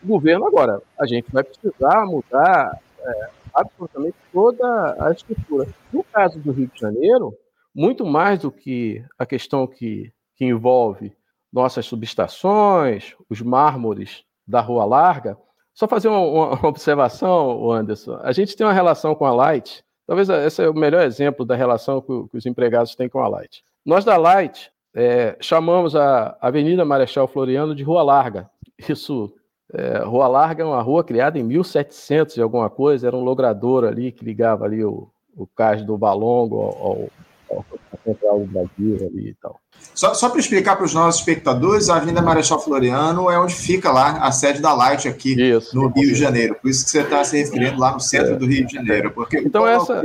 governo 0.07 0.45
agora. 0.47 0.81
A 0.99 1.05
gente 1.05 1.31
vai 1.31 1.43
precisar 1.43 2.05
mudar 2.05 2.79
é, 2.99 3.29
absolutamente 3.53 4.15
toda 4.31 4.95
a 4.99 5.11
estrutura. 5.11 5.67
No 5.91 6.03
caso 6.03 6.39
do 6.39 6.51
Rio 6.51 6.69
de 6.73 6.79
Janeiro, 6.79 7.33
muito 7.73 8.05
mais 8.05 8.39
do 8.39 8.51
que 8.51 9.03
a 9.17 9.25
questão 9.25 9.67
que, 9.67 10.11
que 10.35 10.45
envolve 10.45 11.15
nossas 11.51 11.85
subestações, 11.85 13.15
os 13.29 13.41
mármores 13.41 14.23
da 14.47 14.59
Rua 14.59 14.85
Larga, 14.85 15.37
só 15.73 15.87
fazer 15.87 16.07
uma, 16.07 16.19
uma 16.19 16.67
observação, 16.67 17.71
Anderson. 17.71 18.19
A 18.21 18.31
gente 18.31 18.55
tem 18.55 18.65
uma 18.65 18.73
relação 18.73 19.15
com 19.15 19.25
a 19.25 19.33
Light, 19.33 19.83
talvez 20.05 20.29
esse 20.29 20.63
é 20.63 20.69
o 20.69 20.73
melhor 20.73 21.03
exemplo 21.03 21.45
da 21.45 21.55
relação 21.55 22.01
que, 22.01 22.27
que 22.29 22.37
os 22.37 22.45
empregados 22.45 22.95
têm 22.95 23.09
com 23.09 23.19
a 23.19 23.27
Light. 23.27 23.63
Nós 23.85 24.05
da 24.05 24.17
Light 24.17 24.71
é, 24.95 25.35
chamamos 25.41 25.95
a 25.95 26.37
Avenida 26.39 26.85
Marechal 26.85 27.27
Floriano 27.27 27.75
de 27.75 27.83
Rua 27.83 28.03
Larga. 28.03 28.49
Isso 28.77 29.33
é, 29.73 30.03
rua 30.03 30.27
Larga 30.27 30.63
é 30.63 30.65
uma 30.65 30.81
rua 30.81 31.03
criada 31.03 31.39
em 31.39 31.43
1700 31.43 32.37
e 32.37 32.41
alguma 32.41 32.69
coisa, 32.69 33.07
era 33.07 33.17
um 33.17 33.23
logrador 33.23 33.83
ali 33.85 34.11
que 34.11 34.23
ligava 34.23 34.65
ali 34.65 34.83
o, 34.83 35.07
o 35.35 35.47
cais 35.47 35.83
do 35.83 35.97
Valongo 35.97 36.61
ao, 36.61 37.09
ao, 37.49 37.65
ao 37.91 37.99
Central 38.03 38.39
do 38.39 38.45
Brasil 38.45 39.07
ali 39.07 39.29
e 39.29 39.33
tal. 39.41 39.59
Só, 39.95 40.13
só 40.13 40.29
para 40.29 40.39
explicar 40.39 40.75
para 40.75 40.85
os 40.85 40.93
nossos 40.93 41.21
espectadores, 41.21 41.89
a 41.89 41.97
Avenida 41.97 42.21
Marechal 42.21 42.59
Floriano 42.59 43.29
é 43.29 43.39
onde 43.39 43.53
fica 43.53 43.91
lá 43.91 44.17
a 44.19 44.31
sede 44.31 44.61
da 44.61 44.73
Light 44.73 45.07
aqui 45.07 45.33
isso, 45.39 45.75
no 45.75 45.87
Rio 45.87 46.09
de 46.09 46.15
Janeiro. 46.15 46.55
Por 46.61 46.69
isso 46.69 46.85
que 46.85 46.91
você 46.91 47.01
está 47.01 47.23
se 47.23 47.37
referindo 47.37 47.79
lá 47.79 47.93
no 47.93 47.99
centro 47.99 48.33
é, 48.33 48.35
do 48.35 48.45
Rio 48.45 48.65
de 48.65 48.73
Janeiro. 48.73 49.11
Porque 49.11 49.39
então 49.39 49.67
essa 49.67 50.03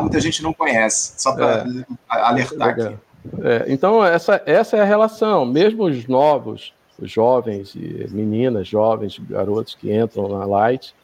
muita 0.00 0.20
gente 0.20 0.42
não 0.42 0.52
conhece, 0.52 1.14
só 1.16 1.32
para 1.32 1.64
é, 1.64 1.84
alertar 2.08 2.68
aqui. 2.68 2.96
É, 3.42 3.64
então 3.68 4.04
essa, 4.04 4.42
essa 4.44 4.76
é 4.76 4.80
a 4.80 4.84
relação. 4.84 5.46
Mesmo 5.46 5.84
os 5.84 6.06
novos 6.06 6.60
os 6.60 6.75
jovens 7.02 7.74
meninas, 8.10 8.68
jovens, 8.68 9.18
garotos 9.18 9.74
que 9.74 9.94
entram 9.94 10.28
na 10.28 10.44
Light, 10.44 10.94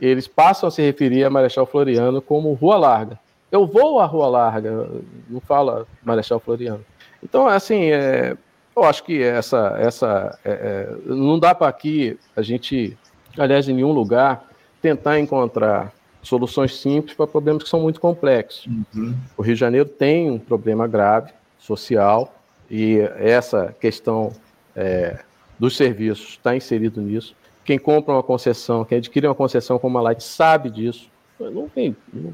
eles 0.00 0.28
passam 0.28 0.68
a 0.68 0.70
se 0.70 0.82
referir 0.82 1.24
a 1.24 1.30
Marechal 1.30 1.66
Floriano 1.66 2.22
como 2.22 2.52
Rua 2.54 2.76
Larga. 2.76 3.18
Eu 3.50 3.66
vou 3.66 3.98
à 3.98 4.04
Rua 4.04 4.28
Larga, 4.28 4.88
não 5.28 5.40
fala 5.40 5.86
Marechal 6.04 6.38
Floriano. 6.38 6.84
Então, 7.22 7.48
assim, 7.48 7.90
é, 7.90 8.36
eu 8.76 8.84
acho 8.84 9.02
que 9.02 9.22
essa, 9.22 9.76
essa 9.78 10.38
é, 10.44 10.50
é 10.50 10.98
não 11.06 11.38
dá 11.38 11.54
para 11.54 11.68
aqui 11.68 12.18
a 12.36 12.42
gente, 12.42 12.96
aliás, 13.36 13.68
em 13.68 13.74
nenhum 13.74 13.92
lugar, 13.92 14.44
tentar 14.80 15.18
encontrar 15.18 15.92
soluções 16.22 16.78
simples 16.78 17.16
para 17.16 17.26
problemas 17.26 17.62
que 17.62 17.68
são 17.68 17.80
muito 17.80 18.00
complexos. 18.00 18.66
Uhum. 18.94 19.16
O 19.36 19.42
Rio 19.42 19.54
de 19.54 19.60
Janeiro 19.60 19.88
tem 19.88 20.30
um 20.30 20.38
problema 20.38 20.86
grave 20.86 21.32
social 21.58 22.34
e 22.70 22.98
essa 23.16 23.74
questão 23.80 24.32
é, 24.76 25.18
dos 25.58 25.76
serviços 25.76 26.30
está 26.30 26.56
inserido 26.56 27.00
nisso. 27.00 27.34
Quem 27.64 27.78
compra 27.78 28.14
uma 28.14 28.22
concessão, 28.22 28.84
quem 28.84 28.98
adquire 28.98 29.26
uma 29.26 29.34
concessão 29.34 29.78
como 29.78 29.98
a 29.98 30.02
Light 30.02 30.22
sabe 30.22 30.70
disso. 30.70 31.10
Não 31.38 31.68
tem, 31.68 31.94
não, 32.12 32.32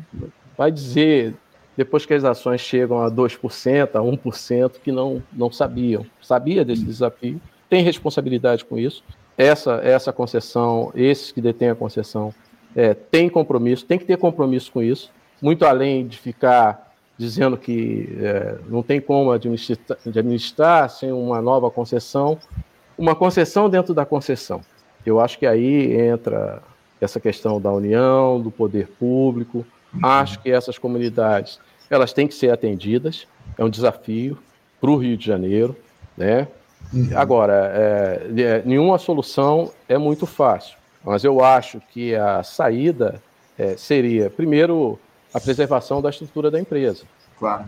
vai 0.57 0.71
dizer 0.71 1.35
depois 1.77 2.07
que 2.07 2.15
as 2.15 2.25
ações 2.25 2.61
chegam 2.61 3.01
a 3.01 3.11
2%, 3.11 3.89
a 3.95 4.01
1%, 4.01 4.73
que 4.83 4.93
não, 4.93 5.23
não 5.33 5.51
sabiam. 5.51 6.07
Sabia 6.23 6.65
desse 6.65 6.85
desafio, 6.85 7.41
tem 7.69 7.83
responsabilidade 7.83 8.65
com 8.65 8.79
isso. 8.79 9.03
Essa, 9.37 9.81
essa 9.83 10.13
concessão, 10.13 10.93
esses 10.95 11.33
que 11.33 11.41
detêm 11.41 11.71
a 11.71 11.75
concessão, 11.75 12.33
é, 12.77 12.95
tem 12.95 13.29
compromisso, 13.29 13.85
tem 13.85 13.99
que 13.99 14.05
ter 14.05 14.17
compromisso 14.17 14.71
com 14.71 14.83
isso, 14.83 15.11
muito 15.43 15.65
além 15.65 16.07
de 16.07 16.19
ficar 16.19 16.95
dizendo 17.17 17.57
que 17.57 18.17
é, 18.21 18.59
não 18.69 18.83
tem 18.83 19.01
como 19.01 19.31
administrar, 19.31 19.99
administrar 20.07 20.91
sem 20.91 21.13
uma 21.13 21.41
nova 21.41 21.71
concessão 21.71 22.39
uma 22.97 23.15
concessão 23.15 23.69
dentro 23.69 23.95
da 23.95 24.05
concessão. 24.05 24.61
Eu 25.05 25.21
acho 25.21 25.39
que 25.39 25.47
aí 25.47 25.95
entra 25.97 26.63
essa 27.01 27.21
questão 27.21 27.61
da 27.61 27.71
união, 27.73 28.41
do 28.41 28.51
poder 28.51 28.89
público. 28.99 29.65
Acho 30.03 30.41
que 30.41 30.51
essas 30.51 30.79
comunidades 30.79 31.61
elas 31.91 32.13
têm 32.13 32.27
que 32.27 32.35
ser 32.35 32.51
atendidas. 32.51 33.27
É 33.59 33.65
um 33.65 33.71
desafio 33.71 34.39
para 34.81 34.91
o 34.91 34.97
Rio 34.97 35.17
de 35.17 35.25
Janeiro, 35.27 35.77
né? 36.17 36.49
Uhum. 36.93 37.09
Agora, 37.15 37.73
é, 37.75 38.27
é, 38.37 38.63
nenhuma 38.65 38.99
solução 38.99 39.73
é 39.89 39.97
muito 39.97 40.27
fácil, 40.27 40.77
mas 41.03 41.25
eu 41.25 41.43
acho 41.43 41.81
que 41.93 42.15
a 42.15 42.43
saída 42.43 43.23
é, 43.59 43.77
seria, 43.77 44.29
primeiro, 44.29 44.99
a 45.33 45.41
preservação 45.41 46.03
da 46.03 46.11
estrutura 46.11 46.51
da 46.51 46.61
empresa. 46.61 47.05
Claro. 47.39 47.65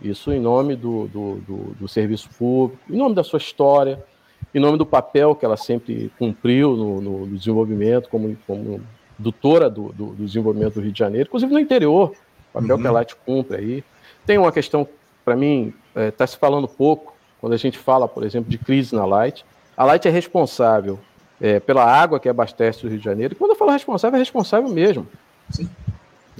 Isso 0.00 0.32
em 0.32 0.40
nome 0.40 0.74
do, 0.76 1.06
do, 1.08 1.34
do, 1.36 1.56
do 1.80 1.88
serviço 1.88 2.28
público, 2.36 2.82
em 2.90 2.96
nome 2.96 3.14
da 3.14 3.22
sua 3.22 3.38
história, 3.38 4.02
em 4.54 4.60
nome 4.60 4.78
do 4.78 4.86
papel 4.86 5.34
que 5.34 5.44
ela 5.44 5.56
sempre 5.56 6.12
cumpriu 6.18 6.76
no, 6.76 7.00
no 7.00 7.26
desenvolvimento, 7.26 8.08
como, 8.08 8.36
como 8.46 8.80
doutora 9.18 9.68
do, 9.68 9.92
do, 9.92 10.06
do, 10.06 10.24
desenvolvimento 10.24 10.74
do 10.74 10.80
Rio 10.80 10.92
de 10.92 10.98
Janeiro, 10.98 11.26
inclusive 11.26 11.52
no 11.52 11.58
interior, 11.58 12.12
o 12.50 12.60
papel 12.60 12.76
uhum. 12.76 12.82
que 12.82 12.88
a 12.88 12.92
Light 12.92 13.16
cumpre 13.26 13.56
aí. 13.56 13.84
Tem 14.24 14.38
uma 14.38 14.52
questão, 14.52 14.86
para 15.24 15.34
mim, 15.34 15.74
está 15.88 16.00
é, 16.00 16.10
tá 16.10 16.26
se 16.26 16.36
falando 16.36 16.68
pouco, 16.68 17.14
quando 17.40 17.52
a 17.52 17.58
gente 17.58 17.76
fala, 17.76 18.06
por 18.06 18.22
exemplo, 18.22 18.50
de 18.50 18.56
crise 18.56 18.94
na 18.94 19.04
Light. 19.04 19.44
A 19.76 19.84
Light 19.84 20.06
é 20.06 20.10
responsável 20.10 20.98
é, 21.40 21.58
pela 21.60 21.84
água 21.84 22.20
que 22.20 22.28
abastece 22.28 22.86
o 22.86 22.88
Rio 22.88 22.98
de 22.98 23.04
Janeiro. 23.04 23.34
E 23.34 23.36
quando 23.36 23.50
eu 23.50 23.56
falo 23.56 23.72
responsável, 23.72 24.16
é 24.16 24.20
responsável 24.20 24.70
mesmo. 24.70 25.06
Sim. 25.50 25.68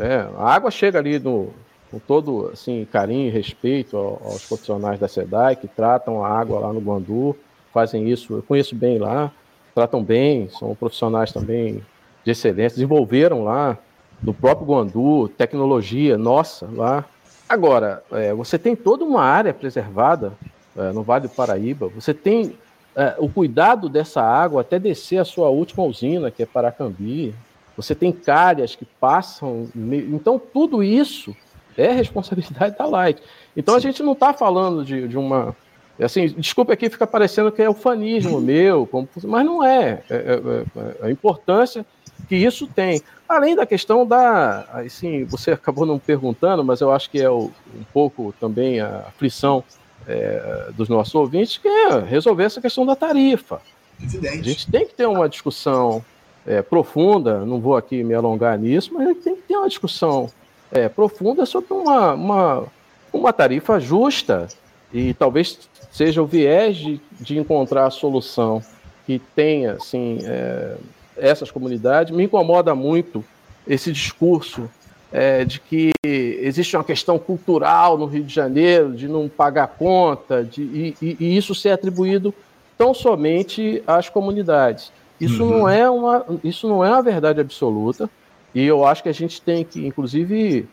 É, 0.00 0.26
a 0.38 0.54
água 0.54 0.70
chega 0.70 0.98
ali 0.98 1.18
no, 1.18 1.52
com 1.90 1.98
todo 1.98 2.50
assim, 2.52 2.86
carinho 2.90 3.28
e 3.28 3.30
respeito 3.30 3.96
aos 3.96 4.46
profissionais 4.46 4.98
da 4.98 5.06
SEDAI 5.06 5.56
que 5.56 5.68
tratam 5.68 6.24
a 6.24 6.28
água 6.28 6.58
lá 6.58 6.72
no 6.72 6.80
Guandu, 6.80 7.36
fazem 7.74 8.08
isso, 8.08 8.34
eu 8.34 8.42
conheço 8.42 8.76
bem 8.76 8.98
lá, 8.98 9.32
tratam 9.74 10.02
bem, 10.02 10.48
são 10.48 10.72
profissionais 10.76 11.32
também 11.32 11.84
de 12.24 12.30
excelência, 12.30 12.76
desenvolveram 12.76 13.42
lá 13.42 13.76
no 14.22 14.32
próprio 14.32 14.66
Guandu, 14.66 15.28
tecnologia, 15.28 16.16
nossa, 16.16 16.68
lá. 16.72 17.04
Agora, 17.48 18.02
é, 18.12 18.32
você 18.32 18.56
tem 18.56 18.76
toda 18.76 19.04
uma 19.04 19.22
área 19.22 19.52
preservada 19.52 20.32
é, 20.76 20.92
no 20.92 21.02
Vale 21.02 21.26
do 21.26 21.34
Paraíba, 21.34 21.88
você 21.88 22.14
tem 22.14 22.56
é, 22.94 23.16
o 23.18 23.28
cuidado 23.28 23.88
dessa 23.88 24.22
água 24.22 24.60
até 24.60 24.78
descer 24.78 25.18
a 25.18 25.24
sua 25.24 25.48
última 25.48 25.84
usina, 25.84 26.30
que 26.30 26.44
é 26.44 26.46
Paracambi, 26.46 27.34
você 27.76 27.92
tem 27.92 28.12
cárias 28.12 28.76
que 28.76 28.84
passam. 28.84 29.68
Então, 29.74 30.40
tudo 30.40 30.80
isso 30.80 31.34
é 31.76 31.90
responsabilidade 31.90 32.78
da 32.78 32.86
Light. 32.86 33.20
Então, 33.56 33.74
Sim. 33.74 33.78
a 33.78 33.80
gente 33.80 34.02
não 34.02 34.12
está 34.12 34.32
falando 34.32 34.84
de, 34.84 35.08
de 35.08 35.18
uma 35.18 35.56
Assim, 36.00 36.26
desculpa 36.26 36.72
aqui, 36.72 36.90
fica 36.90 37.06
parecendo 37.06 37.52
que 37.52 37.62
é 37.62 37.70
ufanismo 37.70 38.40
meu, 38.42 38.86
como, 38.86 39.08
mas 39.24 39.46
não 39.46 39.64
é. 39.64 40.02
É, 40.10 40.14
é. 40.14 40.16
é, 40.16 40.80
é, 41.02 41.06
a 41.06 41.10
importância 41.10 41.86
que 42.28 42.34
isso 42.34 42.66
tem. 42.66 43.00
Além 43.28 43.54
da 43.54 43.66
questão 43.66 44.06
da. 44.06 44.66
Assim, 44.72 45.24
você 45.24 45.52
acabou 45.52 45.86
não 45.86 45.98
perguntando, 45.98 46.64
mas 46.64 46.80
eu 46.80 46.92
acho 46.92 47.10
que 47.10 47.20
é 47.20 47.30
o, 47.30 47.50
um 47.74 47.84
pouco 47.92 48.34
também 48.40 48.80
a 48.80 49.04
aflição 49.08 49.62
é, 50.06 50.70
dos 50.76 50.88
nossos 50.88 51.14
ouvintes, 51.14 51.58
que 51.58 51.68
é 51.68 52.00
resolver 52.00 52.44
essa 52.44 52.60
questão 52.60 52.84
da 52.84 52.96
tarifa. 52.96 53.60
Evidente. 54.02 54.40
A 54.40 54.42
gente 54.42 54.70
tem 54.70 54.86
que 54.86 54.94
ter 54.94 55.06
uma 55.06 55.28
discussão 55.28 56.04
é, 56.46 56.60
profunda, 56.60 57.44
não 57.44 57.60
vou 57.60 57.76
aqui 57.76 58.02
me 58.02 58.14
alongar 58.14 58.58
nisso, 58.58 58.90
mas 58.92 59.06
a 59.06 59.12
gente 59.12 59.22
tem 59.22 59.36
que 59.36 59.42
ter 59.42 59.56
uma 59.56 59.68
discussão 59.68 60.28
é, 60.70 60.88
profunda 60.88 61.46
sobre 61.46 61.72
uma, 61.72 62.14
uma, 62.14 62.64
uma 63.12 63.32
tarifa 63.32 63.78
justa 63.78 64.48
e 64.94 65.12
talvez 65.12 65.58
seja 65.90 66.22
o 66.22 66.26
viés 66.26 66.76
de, 66.76 67.00
de 67.20 67.36
encontrar 67.36 67.86
a 67.86 67.90
solução 67.90 68.62
que 69.04 69.20
tenha 69.34 69.72
assim, 69.72 70.20
é, 70.22 70.76
essas 71.16 71.50
comunidades. 71.50 72.14
Me 72.14 72.22
incomoda 72.22 72.74
muito 72.76 73.24
esse 73.66 73.90
discurso 73.90 74.70
é, 75.12 75.44
de 75.44 75.58
que 75.60 75.90
existe 76.04 76.76
uma 76.76 76.84
questão 76.84 77.18
cultural 77.18 77.98
no 77.98 78.06
Rio 78.06 78.22
de 78.22 78.32
Janeiro, 78.32 78.92
de 78.92 79.08
não 79.08 79.28
pagar 79.28 79.66
conta, 79.66 80.44
de, 80.44 80.62
e, 80.62 80.96
e, 81.02 81.16
e 81.18 81.36
isso 81.36 81.54
ser 81.54 81.70
atribuído 81.70 82.32
tão 82.78 82.94
somente 82.94 83.82
às 83.86 84.08
comunidades. 84.08 84.92
Isso, 85.20 85.42
uhum. 85.42 85.58
não 85.58 85.68
é 85.68 85.90
uma, 85.90 86.24
isso 86.42 86.68
não 86.68 86.84
é 86.84 86.90
uma 86.90 87.02
verdade 87.02 87.40
absoluta, 87.40 88.08
e 88.54 88.64
eu 88.64 88.84
acho 88.84 89.02
que 89.02 89.08
a 89.08 89.14
gente 89.14 89.40
tem 89.40 89.64
que, 89.64 89.84
inclusive, 89.84 90.68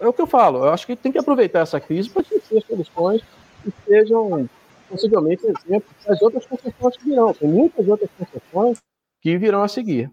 é 0.00 0.06
o 0.06 0.12
que 0.12 0.22
eu 0.22 0.26
falo, 0.26 0.64
eu 0.64 0.70
acho 0.70 0.86
que 0.86 0.96
tem 0.96 1.10
que 1.10 1.18
aproveitar 1.18 1.60
essa 1.60 1.80
crise 1.80 2.08
para 2.10 2.22
ter 2.22 2.40
soluções 2.66 3.22
que 3.70 3.72
sejam 3.86 4.48
possivelmente 4.88 5.42
exemplos 5.44 5.94
das 6.06 6.22
outras 6.22 6.46
concessões 6.46 6.96
que 6.96 7.04
virão. 7.04 7.32
Tem 7.34 7.48
muitas 7.48 7.86
outras 7.88 8.10
concessões 8.18 8.78
que 9.20 9.38
virão 9.38 9.62
a 9.62 9.68
seguir. 9.68 10.10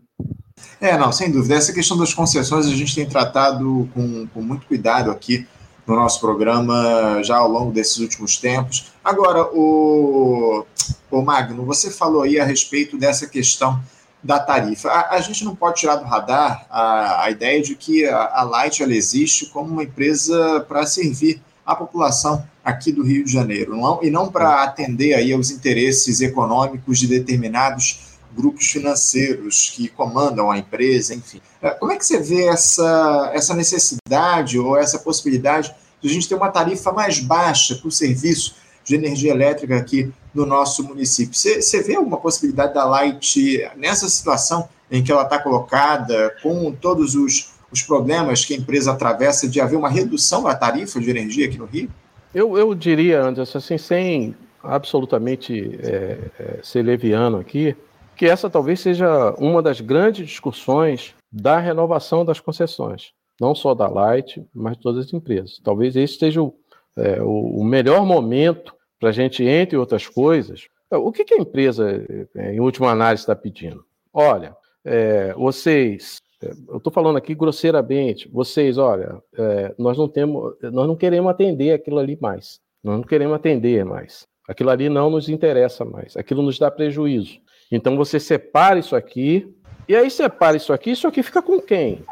É, 0.80 0.97
não, 0.97 1.12
sem 1.12 1.32
dúvida. 1.32 1.56
Essa 1.56 1.74
questão 1.74 1.97
das 1.97 2.14
concessões 2.14 2.66
a 2.66 2.70
gente 2.70 2.95
tem 2.95 3.08
tratado 3.08 3.89
com, 3.93 4.28
com 4.28 4.41
muito 4.41 4.66
cuidado 4.66 5.12
aqui 5.12 5.47
no 5.86 5.95
nosso 5.95 6.20
programa 6.20 7.22
já 7.24 7.38
ao 7.38 7.49
longo 7.49 7.72
desses 7.72 7.97
últimos 7.97 8.38
tempos. 8.38 8.91
Agora, 9.04 9.43
o, 9.54 10.66
o 11.10 11.22
Magno, 11.22 11.66
você 11.66 11.89
falou 11.89 12.24
aí 12.24 12.39
a 12.39 12.45
respeito 12.45 12.97
dessa 12.97 13.28
questão 13.28 13.82
da 14.24 14.39
tarifa. 14.39 14.89
A, 14.89 15.16
a 15.16 15.22
gente 15.22 15.43
não 15.43 15.56
pode 15.56 15.80
tirar 15.80 15.95
do 15.95 16.06
radar 16.06 16.66
a, 16.70 17.26
a 17.26 17.32
ideia 17.32 17.62
de 17.62 17.76
que 17.76 18.06
a, 18.06 18.39
a 18.39 18.43
Light 18.43 18.84
ela 18.84 18.93
existe 18.93 19.47
como 19.47 19.72
uma 19.72 19.84
empresa 19.84 20.64
para 20.68 20.86
servir 20.86 21.41
a 21.66 21.76
população 21.76 22.45
aqui 22.64 22.91
do 22.91 23.03
Rio 23.03 23.26
de 23.26 23.32
Janeiro, 23.32 23.76
não, 23.76 24.03
e 24.03 24.09
não 24.09 24.32
para 24.32 24.64
atender 24.64 25.14
aí 25.14 25.34
aos 25.34 25.49
interesses 25.49 26.22
econômicos 26.22 26.99
de 26.99 27.07
determinados 27.07 28.12
grupos 28.36 28.68
financeiros 28.68 29.72
que 29.76 29.88
comandam 29.88 30.49
a 30.49 30.57
empresa, 30.57 31.14
enfim. 31.14 31.41
É, 31.62 31.72
como 31.72 31.91
é 31.91 31.97
que 31.97 32.05
você 32.05 32.20
vê 32.20 32.47
essa, 32.47 33.32
essa 33.34 33.53
necessidade 33.53 34.57
ou 34.57 34.78
essa 34.78 34.99
possibilidade 34.99 35.74
de 36.01 36.09
a 36.09 36.14
gente 36.14 36.28
ter 36.28 36.36
uma 36.36 36.49
tarifa 36.49 36.91
mais 36.91 37.20
baixa 37.20 37.76
para 37.76 37.88
o 37.88 37.91
serviço 37.91 38.55
de 38.84 38.95
energia 38.95 39.32
elétrica 39.32 39.76
aqui 39.76 40.12
no 40.34 40.45
nosso 40.45 40.84
município? 40.84 41.36
Você, 41.36 41.62
você 41.62 41.82
vê 41.82 41.95
alguma 41.95 42.18
possibilidade 42.18 42.74
da 42.74 42.86
Light 42.86 43.70
nessa 43.76 44.07
situação 44.07 44.68
em 44.89 45.03
que 45.03 45.12
ela 45.12 45.24
está 45.24 45.39
colocada, 45.39 46.36
com 46.41 46.72
todos 46.72 47.16
os, 47.16 47.51
os 47.72 47.82
problemas 47.82 48.43
que 48.45 48.53
a 48.53 48.57
empresa 48.57 48.91
atravessa, 48.91 49.47
de 49.47 49.59
haver 49.59 49.78
uma 49.78 49.89
redução 49.89 50.43
da 50.43 50.55
tarifa 50.55 50.99
de 50.99 51.09
energia 51.09 51.47
aqui 51.47 51.57
no 51.57 51.66
Rio? 51.66 51.89
Eu, 52.34 52.57
eu 52.57 52.73
diria, 52.73 53.21
Anderson, 53.21 53.57
assim, 53.57 53.77
sem 53.77 54.36
absolutamente 54.63 55.79
é, 55.84 56.17
é, 56.39 56.59
ser 56.63 56.84
leviano 56.84 57.38
aqui, 57.38 57.75
que 58.15 58.25
essa 58.25 58.49
talvez 58.49 58.79
seja 58.79 59.34
uma 59.38 59.61
das 59.61 59.82
grandes 59.82 60.27
discussões 60.27 61.13
da 61.32 61.59
renovação 61.59 62.23
das 62.23 62.39
concessões, 62.39 63.11
não 63.39 63.55
só 63.55 63.73
da 63.73 63.88
Light, 63.88 64.45
mas 64.53 64.77
de 64.77 64.84
todas 64.84 65.05
as 65.05 65.13
empresas. 65.13 65.59
Talvez 65.63 65.95
esse 65.95 66.17
seja 66.17 66.41
o, 66.41 66.53
é, 66.97 67.21
o 67.21 67.63
melhor 67.63 68.05
momento 68.05 68.73
para 68.99 69.09
a 69.09 69.11
gente, 69.11 69.43
entre 69.43 69.77
outras 69.77 70.07
coisas, 70.07 70.67
o 70.89 71.11
que, 71.11 71.23
que 71.23 71.34
a 71.34 71.38
empresa, 71.38 72.05
é, 72.36 72.53
em 72.53 72.59
última 72.59 72.91
análise, 72.91 73.23
está 73.23 73.36
pedindo? 73.36 73.84
Olha, 74.13 74.55
é, 74.86 75.34
vocês 75.34 76.21
eu 76.42 76.78
estou 76.78 76.92
falando 76.92 77.18
aqui 77.18 77.36
grosseiramente, 77.36 78.28
vocês, 78.32 78.78
olha, 78.78 79.22
é, 79.38 79.76
nós 79.78 79.98
não 79.98 80.08
temos, 80.08 80.56
nós 80.64 80.88
não 80.88 80.96
queremos 80.96 81.30
atender 81.30 81.74
aquilo 81.74 82.00
ali 82.00 82.18
mais, 82.20 82.60
nós 82.84 82.98
não 82.98 83.04
queremos 83.04 83.36
atender 83.36 83.86
mais, 83.86 84.26
aquilo 84.50 84.72
ali 84.72 84.89
não 84.89 85.10
nos 85.10 85.30
interessa 85.30 85.86
mais, 85.86 86.18
aquilo 86.18 86.42
nos 86.42 86.58
dá 86.58 86.72
prejuízo. 86.72 87.39
Então 87.72 87.96
você 87.96 88.20
separa 88.20 88.80
isso 88.80 88.96
aqui, 88.96 89.54
e 89.88 89.96
aí 89.96 90.10
separa 90.10 90.58
isso 90.58 90.74
aqui, 90.74 90.92
isso 90.92 91.08
aqui 91.08 91.22
fica 91.22 91.42
com 91.42 91.62
quem? 91.62 92.04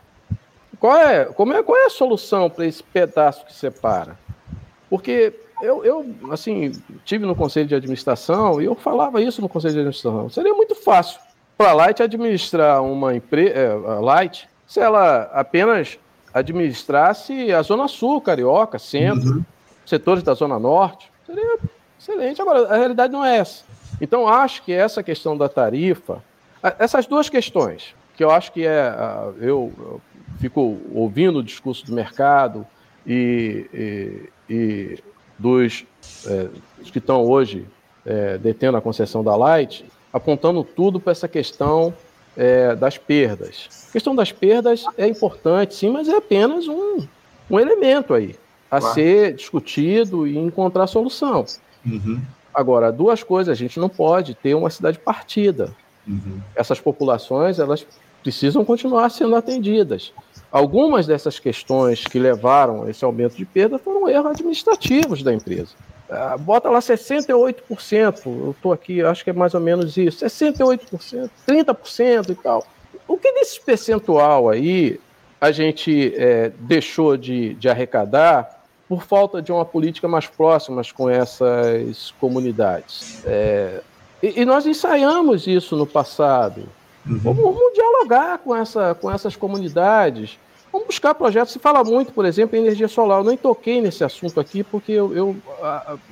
Qual 0.80 0.96
é, 0.96 1.26
como 1.26 1.54
é, 1.54 1.64
qual 1.64 1.78
é 1.78 1.86
a 1.86 1.90
solução 1.90 2.50
para 2.50 2.66
esse 2.66 2.84
pedaço 2.84 3.46
que 3.46 3.54
separa? 3.54 4.18
Porque 4.90 5.34
eu, 5.62 5.84
eu, 5.84 6.06
assim, 6.32 6.72
tive 7.04 7.26
no 7.26 7.36
conselho 7.36 7.68
de 7.68 7.76
administração 7.76 8.62
e 8.62 8.66
eu 8.66 8.76
falava 8.76 9.22
isso 9.22 9.42
no 9.42 9.50
conselho 9.50 9.74
de 9.74 9.80
administração. 9.80 10.30
Seria 10.30 10.54
muito 10.54 10.76
fácil 10.76 11.20
para 11.60 11.72
a 11.72 11.74
Light 11.74 12.02
administrar 12.02 12.82
uma 12.82 13.14
empresa, 13.14 13.54
é, 13.54 13.74
Light, 14.00 14.48
se 14.66 14.80
ela 14.80 15.24
apenas 15.34 16.00
administrasse 16.34 17.52
a 17.52 17.62
Zona 17.62 17.90
Sul, 17.90 18.22
Carioca, 18.22 18.80
Centro, 18.80 19.30
uhum. 19.30 19.46
setores 19.86 20.24
da 20.24 20.34
Zona 20.34 20.58
Norte, 20.58 21.12
seria 21.26 21.60
excelente. 22.00 22.42
Agora, 22.42 22.74
a 22.74 22.78
realidade 22.78 23.12
não 23.12 23.26
é 23.26 23.40
essa. 23.40 23.66
Então, 24.00 24.26
acho 24.26 24.64
que 24.64 24.72
essa 24.72 25.04
questão 25.04 25.36
da 25.36 25.50
tarifa, 25.50 26.24
essas 26.80 27.06
duas 27.06 27.28
questões, 27.28 27.94
que 28.16 28.24
eu 28.24 28.32
acho 28.32 28.54
que 28.54 28.66
é. 28.66 28.94
Eu, 29.42 29.74
eu 29.78 30.02
fico 30.40 30.78
ouvindo 30.94 31.40
o 31.40 31.44
discurso 31.44 31.86
do 31.86 31.92
mercado 31.92 32.66
e, 33.06 33.66
e, 33.74 34.30
e 34.50 35.00
dos 35.38 35.86
é, 36.26 36.48
que 36.86 37.00
estão 37.00 37.22
hoje 37.26 37.68
é, 38.06 38.38
detendo 38.38 38.78
a 38.78 38.82
concessão 38.82 39.22
da 39.22 39.36
Light, 39.36 39.86
apontando 40.12 40.64
tudo 40.64 41.00
para 41.00 41.12
essa 41.12 41.28
questão 41.28 41.94
é, 42.36 42.76
das 42.76 42.98
perdas. 42.98 43.68
A 43.90 43.92
questão 43.92 44.16
das 44.16 44.32
perdas 44.32 44.86
é 44.98 45.08
importante, 45.08 45.76
sim, 45.76 45.90
mas 45.90 46.08
é 46.08 46.16
apenas 46.16 46.68
um, 46.68 47.06
um 47.50 47.60
elemento 47.60 48.14
aí 48.14 48.36
a 48.70 48.80
claro. 48.80 48.94
ser 48.94 49.34
discutido 49.34 50.28
e 50.28 50.38
encontrar 50.38 50.88
solução. 50.88 51.46
Uhum. 51.86 52.22
Agora, 52.54 52.92
duas 52.92 53.24
coisas, 53.24 53.52
a 53.52 53.56
gente 53.56 53.80
não 53.80 53.90
pode 53.90 54.36
ter 54.36 54.54
uma 54.54 54.70
cidade 54.70 55.00
partida. 55.00 55.72
Uhum. 56.08 56.40
Essas 56.56 56.80
populações, 56.80 57.60
elas 57.60 57.86
precisam 58.22 58.66
continuar 58.66 59.10
sendo 59.10 59.36
atendidas. 59.36 60.14
Algumas 60.52 61.08
dessas 61.08 61.40
questões 61.40 62.04
que 62.04 62.20
levaram 62.20 62.84
a 62.84 62.90
esse 62.90 63.06
aumento 63.06 63.36
de 63.36 63.46
perda 63.46 63.78
foram 63.78 64.10
erros 64.10 64.32
administrativos 64.32 65.24
da 65.24 65.34
empresa. 65.34 65.74
Ah, 66.10 66.36
bota 66.38 66.70
lá 66.70 66.80
68%, 66.80 68.26
eu 68.26 68.52
estou 68.52 68.74
aqui, 68.74 69.02
acho 69.02 69.24
que 69.24 69.30
é 69.30 69.34
mais 69.34 69.54
ou 69.54 69.60
menos 69.60 69.96
isso, 69.96 70.26
68%, 70.26 71.30
30% 71.48 72.30
e 72.30 72.36
tal. 72.36 72.66
O 73.08 73.18
que 73.18 73.32
desse 73.34 73.62
percentual 73.62 74.50
aí 74.50 75.00
a 75.40 75.52
gente 75.52 76.14
é, 76.16 76.52
deixou 76.60 77.16
de, 77.16 77.54
de 77.54 77.70
arrecadar 77.70 78.60
por 78.88 79.04
falta 79.04 79.42
de 79.42 79.52
uma 79.52 79.64
política 79.64 80.08
mais 80.08 80.26
próxima 80.26 80.82
com 80.96 81.08
essas 81.08 82.12
comunidades. 82.20 83.24
É, 83.26 83.82
e, 84.22 84.42
e, 84.42 84.46
nós 84.46 84.66
ensaiamos 84.66 85.48
isso 85.48 85.76
no 85.76 85.86
passado. 85.86 86.64
Uhum. 87.06 87.20
Vamos, 87.20 87.44
vamos, 87.44 87.74
dialogar 87.74 88.40
com, 88.40 88.56
essa, 88.56 88.96
com 88.96 89.12
essas 89.12 89.36
comunidades. 89.36 90.40
Vamos 90.72 90.88
buscar 90.88 91.16
projetos. 91.16 91.54
Se 91.54 91.60
fala 91.60 91.84
muito, 91.84 92.14
por 92.14 92.26
exemplo, 92.26 92.56
em 92.56 92.62
energia 92.62 92.88
solar. 92.88 93.20
Eu 93.20 93.24
nem 93.24 93.38
toquei 93.38 93.82
nesse 93.82 94.04
assunto 94.04 94.40
aqui 94.40 94.64
porque 94.64 94.92
eu, 94.92 95.16
eu 95.16 95.36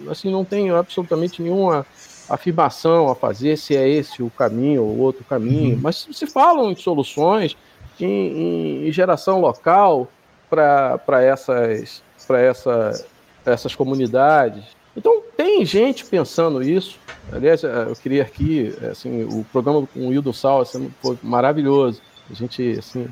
assim, 0.10 0.32
não 0.32 0.44
tenho 0.44 0.76
absolutamente 0.76 1.42
nenhuma 1.42 1.86
afirmação 2.30 3.10
a 3.10 3.16
fazer 3.16 3.58
se 3.58 3.76
é 3.76 3.88
esse 3.88 4.22
o 4.22 4.30
caminho 4.30 4.84
ou 4.84 4.98
outro 4.98 5.24
caminho. 5.24 5.76
Uhum. 5.76 5.82
Mas 5.82 6.08
se 6.12 6.28
falam 6.28 6.72
em 6.72 6.76
soluções, 6.76 7.56
em, 8.00 8.88
em 8.88 8.92
geração 8.92 9.40
local 9.40 10.08
para 10.50 11.24
essas, 11.24 12.04
essa, 12.30 13.06
essas 13.46 13.76
comunidades. 13.76 14.64
Então, 14.96 15.22
tem 15.36 15.64
gente 15.66 16.06
pensando 16.06 16.64
isso. 16.64 17.00
Aliás, 17.32 17.64
eh, 17.64 17.86
eu 17.88 17.96
queria 17.96 18.24
aqui, 18.24 18.74
assim, 18.90 19.24
o 19.24 19.46
programa 19.52 19.88
com 19.94 20.08
o 20.08 20.14
Hildo 20.14 20.34
Sal 20.34 20.62
assim, 20.62 20.92
foi 21.02 21.18
maravilhoso. 21.22 22.02
A 22.30 22.34
gente, 22.34 22.78
assim... 22.80 23.08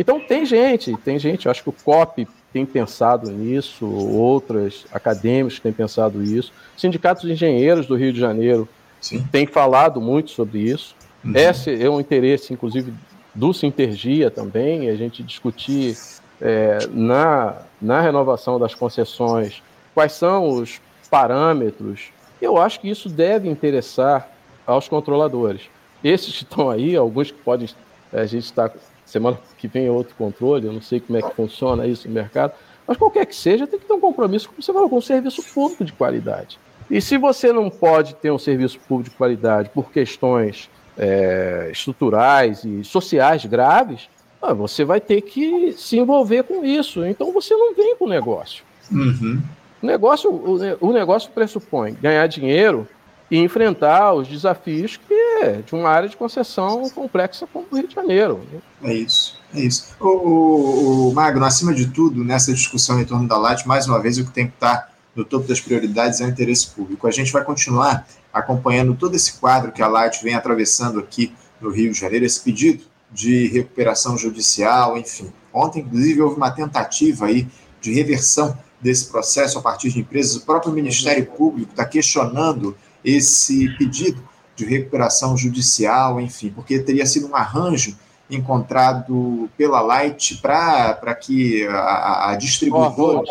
Então, 0.00 0.18
tem 0.18 0.46
gente, 0.46 0.96
tem 1.04 1.18
gente, 1.18 1.44
eu 1.44 1.50
acho 1.50 1.62
que 1.62 1.68
o 1.68 1.74
COP 1.84 2.26
tem 2.54 2.64
pensado 2.64 3.30
nisso, 3.30 3.84
outras 3.86 4.86
acadêmicos 4.90 5.60
têm 5.60 5.74
pensado 5.74 6.22
isso. 6.22 6.54
Sindicatos 6.74 7.24
de 7.24 7.32
engenheiros 7.32 7.86
do 7.86 7.96
Rio 7.96 8.10
de 8.10 8.18
Janeiro 8.18 8.66
Sim. 8.98 9.22
têm 9.30 9.46
falado 9.46 10.00
muito 10.00 10.30
sobre 10.30 10.60
isso. 10.60 10.96
Uhum. 11.22 11.36
Esse 11.36 11.82
é 11.82 11.90
um 11.90 12.00
interesse, 12.00 12.50
inclusive, 12.50 12.94
do 13.34 13.52
Sintergia 13.52 14.30
também, 14.30 14.88
a 14.88 14.96
gente 14.96 15.22
discutir 15.22 15.98
é, 16.40 16.78
na, 16.90 17.58
na 17.78 18.00
renovação 18.00 18.58
das 18.58 18.74
concessões 18.74 19.62
quais 19.94 20.12
são 20.12 20.48
os 20.48 20.80
parâmetros. 21.10 22.08
Eu 22.40 22.56
acho 22.56 22.80
que 22.80 22.88
isso 22.88 23.06
deve 23.06 23.50
interessar 23.50 24.30
aos 24.66 24.88
controladores. 24.88 25.68
Esses 26.02 26.38
que 26.38 26.44
estão 26.44 26.70
aí, 26.70 26.96
alguns 26.96 27.30
que 27.30 27.36
podem. 27.42 27.68
A 28.10 28.24
gente 28.24 28.44
está. 28.44 28.70
Semana 29.10 29.40
que 29.58 29.66
vem 29.66 29.86
é 29.86 29.90
outro 29.90 30.14
controle, 30.14 30.66
eu 30.66 30.72
não 30.72 30.80
sei 30.80 31.00
como 31.00 31.18
é 31.18 31.22
que 31.22 31.34
funciona 31.34 31.84
isso 31.84 32.06
no 32.06 32.14
mercado, 32.14 32.52
mas 32.86 32.96
qualquer 32.96 33.26
que 33.26 33.34
seja, 33.34 33.66
tem 33.66 33.78
que 33.78 33.84
ter 33.84 33.92
um 33.92 34.00
compromisso, 34.00 34.48
como 34.48 34.62
você 34.62 34.72
falou, 34.72 34.88
com 34.88 34.98
um 34.98 35.02
serviço 35.02 35.42
público 35.52 35.84
de 35.84 35.92
qualidade. 35.92 36.58
E 36.88 37.00
se 37.00 37.18
você 37.18 37.52
não 37.52 37.68
pode 37.68 38.14
ter 38.14 38.30
um 38.30 38.38
serviço 38.38 38.78
público 38.80 39.10
de 39.10 39.16
qualidade 39.16 39.70
por 39.70 39.90
questões 39.90 40.70
é, 40.96 41.70
estruturais 41.72 42.64
e 42.64 42.84
sociais 42.84 43.44
graves, 43.46 44.08
ah, 44.40 44.54
você 44.54 44.84
vai 44.84 45.00
ter 45.00 45.20
que 45.22 45.72
se 45.72 45.98
envolver 45.98 46.44
com 46.44 46.64
isso. 46.64 47.04
Então 47.04 47.32
você 47.32 47.54
não 47.54 47.74
vem 47.74 47.96
com 47.96 48.04
o 48.04 48.08
negócio. 48.08 48.64
Uhum. 48.90 49.40
O 49.82 49.86
negócio, 49.86 50.30
o, 50.30 50.88
o, 50.88 50.92
negócio 50.92 51.30
pressupõe 51.32 51.96
ganhar 52.00 52.26
dinheiro 52.26 52.86
e 53.30 53.38
enfrentar 53.38 54.12
os 54.14 54.26
desafios 54.26 54.96
que 54.96 55.14
é 55.42 55.62
de 55.64 55.74
uma 55.74 55.88
área 55.88 56.08
de 56.08 56.16
concessão 56.16 56.88
complexa 56.90 57.46
como 57.46 57.66
o 57.70 57.76
Rio 57.76 57.86
de 57.86 57.94
Janeiro. 57.94 58.40
É 58.82 58.92
isso, 58.92 59.38
é 59.54 59.60
isso. 59.60 59.94
O, 60.00 60.08
o, 60.08 61.08
o 61.10 61.14
Magno, 61.14 61.44
acima 61.44 61.72
de 61.72 61.86
tudo, 61.86 62.24
nessa 62.24 62.52
discussão 62.52 63.00
em 63.00 63.04
torno 63.04 63.28
da 63.28 63.38
Light, 63.38 63.66
mais 63.66 63.86
uma 63.86 64.00
vez, 64.00 64.18
o 64.18 64.24
que 64.24 64.32
tem 64.32 64.48
que 64.48 64.54
estar 64.54 64.90
no 65.14 65.24
topo 65.24 65.46
das 65.46 65.60
prioridades 65.60 66.20
é 66.20 66.24
o 66.24 66.28
interesse 66.28 66.68
público. 66.68 67.06
A 67.06 67.10
gente 67.10 67.32
vai 67.32 67.44
continuar 67.44 68.06
acompanhando 68.32 68.94
todo 68.94 69.14
esse 69.14 69.34
quadro 69.34 69.72
que 69.72 69.82
a 69.82 69.88
Light 69.88 70.22
vem 70.22 70.34
atravessando 70.34 70.98
aqui 70.98 71.32
no 71.60 71.70
Rio 71.70 71.92
de 71.92 71.98
Janeiro, 71.98 72.24
esse 72.24 72.40
pedido 72.40 72.84
de 73.12 73.48
recuperação 73.48 74.16
judicial, 74.16 74.96
enfim. 74.96 75.32
Ontem, 75.52 75.80
inclusive, 75.80 76.22
houve 76.22 76.36
uma 76.36 76.50
tentativa 76.50 77.26
aí 77.26 77.46
de 77.80 77.92
reversão 77.92 78.56
desse 78.80 79.10
processo 79.10 79.58
a 79.58 79.62
partir 79.62 79.90
de 79.90 80.00
empresas. 80.00 80.36
O 80.36 80.46
próprio 80.46 80.72
Ministério 80.72 81.26
Público 81.26 81.70
está 81.70 81.84
questionando 81.84 82.76
esse 83.04 83.68
pedido 83.76 84.22
de 84.56 84.64
recuperação 84.64 85.36
judicial, 85.36 86.20
enfim, 86.20 86.50
porque 86.50 86.78
teria 86.78 87.06
sido 87.06 87.28
um 87.28 87.36
arranjo 87.36 87.96
encontrado 88.30 89.48
pela 89.56 89.80
Light 89.80 90.36
para 90.36 91.14
que 91.14 91.66
a, 91.66 92.30
a 92.30 92.36
distribuidora. 92.36 93.22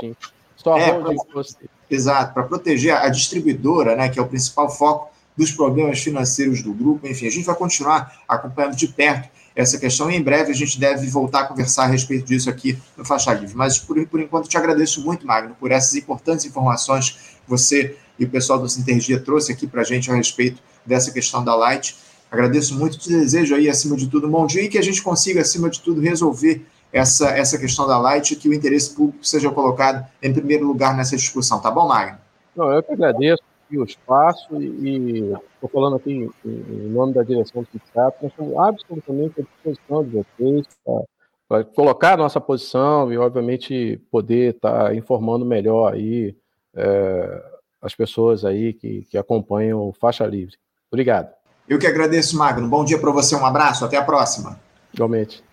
Só 0.55 0.77
é, 0.77 0.91
pra, 0.91 1.13
exato, 1.89 2.33
para 2.33 2.43
proteger 2.43 2.93
a 2.93 3.07
distribuidora, 3.07 3.95
né, 3.95 4.09
que 4.09 4.19
é 4.19 4.21
o 4.21 4.27
principal 4.27 4.69
foco 4.69 5.09
dos 5.37 5.51
problemas 5.51 5.99
financeiros 5.99 6.61
do 6.61 6.73
grupo. 6.73 7.07
Enfim, 7.07 7.27
a 7.27 7.31
gente 7.31 7.45
vai 7.45 7.55
continuar 7.55 8.21
acompanhando 8.27 8.75
de 8.75 8.87
perto 8.89 9.29
essa 9.55 9.77
questão 9.77 10.11
e 10.11 10.15
em 10.15 10.21
breve 10.21 10.51
a 10.51 10.55
gente 10.55 10.79
deve 10.79 11.07
voltar 11.07 11.41
a 11.41 11.45
conversar 11.45 11.83
a 11.83 11.87
respeito 11.87 12.25
disso 12.25 12.49
aqui 12.49 12.77
no 12.97 13.05
Faixa 13.05 13.33
Livre. 13.33 13.55
Mas 13.55 13.79
por, 13.79 14.05
por 14.07 14.19
enquanto 14.19 14.49
te 14.49 14.57
agradeço 14.57 15.01
muito, 15.01 15.25
Magno, 15.25 15.55
por 15.59 15.71
essas 15.71 15.95
importantes 15.95 16.45
informações 16.45 17.11
que 17.11 17.49
você 17.49 17.97
e 18.19 18.25
o 18.25 18.29
pessoal 18.29 18.59
do 18.59 18.67
Sintergia 18.67 19.19
trouxe 19.19 19.51
aqui 19.51 19.65
para 19.65 19.81
a 19.81 19.83
gente 19.83 20.11
a 20.11 20.15
respeito 20.15 20.61
dessa 20.85 21.11
questão 21.11 21.43
da 21.43 21.55
Light. 21.55 21.95
Agradeço 22.29 22.77
muito, 22.77 22.97
te 22.97 23.09
desejo 23.09 23.55
aí, 23.55 23.69
acima 23.69 23.95
de 23.95 24.07
tudo, 24.07 24.27
um 24.27 24.31
bom 24.31 24.45
dia 24.45 24.63
e 24.63 24.69
que 24.69 24.77
a 24.77 24.81
gente 24.83 25.01
consiga, 25.01 25.41
acima 25.41 25.69
de 25.69 25.79
tudo, 25.79 26.01
resolver 26.01 26.65
essa, 26.91 27.29
essa 27.29 27.57
questão 27.57 27.87
da 27.87 27.97
Light 27.97 28.31
e 28.31 28.35
que 28.35 28.49
o 28.49 28.53
interesse 28.53 28.95
público 28.95 29.25
seja 29.25 29.49
colocado 29.49 30.05
em 30.21 30.33
primeiro 30.33 30.67
lugar 30.67 30.95
nessa 30.95 31.15
discussão. 31.15 31.61
Tá 31.61 31.71
bom, 31.71 31.87
Magno? 31.87 32.17
Não, 32.55 32.71
eu 32.71 32.83
que 32.83 32.91
agradeço 32.91 33.41
o 33.71 33.83
espaço 33.83 34.61
e 34.61 35.31
estou 35.53 35.69
falando 35.71 35.95
aqui 35.95 36.11
em, 36.11 36.29
em, 36.45 36.89
nome 36.89 37.13
da 37.13 37.21
direção 37.21 37.61
do 37.61 37.69
sindicato, 37.71 38.17
nós 38.21 38.31
estamos 38.31 38.57
absolutamente 38.57 39.41
à 39.41 39.43
disposição 39.43 40.03
de 40.03 40.09
vocês 40.09 40.65
para 41.47 41.63
colocar 41.63 42.13
a 42.13 42.17
nossa 42.17 42.39
posição 42.39 43.11
e, 43.11 43.17
obviamente, 43.17 43.99
poder 44.11 44.55
estar 44.55 44.85
tá 44.85 44.95
informando 44.95 45.43
melhor 45.43 45.93
aí 45.93 46.35
é, 46.75 47.48
as 47.81 47.95
pessoas 47.95 48.43
aí 48.43 48.73
que, 48.73 49.05
que 49.09 49.17
acompanham 49.17 49.79
o 49.79 49.93
Faixa 49.93 50.25
Livre. 50.25 50.55
Obrigado. 50.91 51.29
Eu 51.67 51.77
que 51.77 51.87
agradeço, 51.87 52.37
Magno. 52.37 52.67
Bom 52.67 52.83
dia 52.83 52.97
para 52.97 53.11
você, 53.11 53.35
um 53.35 53.45
abraço, 53.45 53.85
até 53.85 53.95
a 53.95 54.03
próxima. 54.03 54.59
Igualmente. 54.93 55.43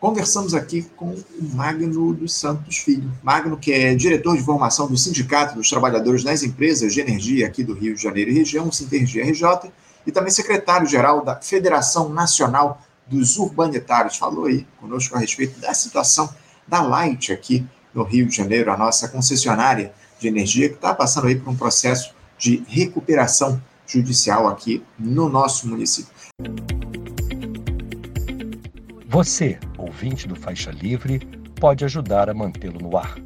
Conversamos 0.00 0.54
aqui 0.54 0.82
com 0.96 1.10
o 1.10 1.24
Magno 1.54 2.14
dos 2.14 2.32
Santos 2.32 2.78
Filho. 2.78 3.10
Magno, 3.22 3.56
que 3.56 3.72
é 3.72 3.94
diretor 3.94 4.36
de 4.36 4.44
formação 4.44 4.86
do 4.86 4.96
Sindicato 4.96 5.56
dos 5.56 5.68
Trabalhadores 5.68 6.22
nas 6.22 6.42
Empresas 6.42 6.94
de 6.94 7.00
Energia 7.00 7.46
aqui 7.46 7.64
do 7.64 7.72
Rio 7.72 7.94
de 7.94 8.02
Janeiro 8.02 8.30
e 8.30 8.34
região, 8.34 8.70
Sintergia 8.70 9.24
RJ, 9.24 9.72
e 10.06 10.12
também 10.12 10.30
secretário-geral 10.30 11.24
da 11.24 11.36
Federação 11.36 12.08
Nacional 12.08 12.80
dos 13.06 13.38
Urbanitários. 13.38 14.16
Falou 14.16 14.46
aí 14.46 14.66
conosco 14.80 15.16
a 15.16 15.18
respeito 15.18 15.58
da 15.58 15.74
situação 15.74 16.32
da 16.66 16.80
Light 16.80 17.32
aqui 17.32 17.66
no 17.92 18.04
Rio 18.04 18.26
de 18.26 18.36
Janeiro, 18.36 18.70
a 18.70 18.76
nossa 18.76 19.08
concessionária 19.08 19.92
de 20.18 20.28
energia, 20.28 20.68
que 20.68 20.74
está 20.74 20.94
passando 20.94 21.26
aí 21.26 21.36
por 21.36 21.50
um 21.50 21.56
processo 21.56 22.14
de 22.38 22.62
recuperação 22.68 23.60
judicial 23.86 24.46
aqui 24.46 24.82
no 24.98 25.28
nosso 25.28 25.68
município. 25.68 26.12
Você, 29.06 29.58
ouvinte 29.76 30.28
do 30.28 30.36
Faixa 30.36 30.70
Livre, 30.70 31.20
pode 31.58 31.84
ajudar 31.84 32.30
a 32.30 32.34
mantê-lo 32.34 32.78
no 32.78 32.96
ar. 32.96 33.18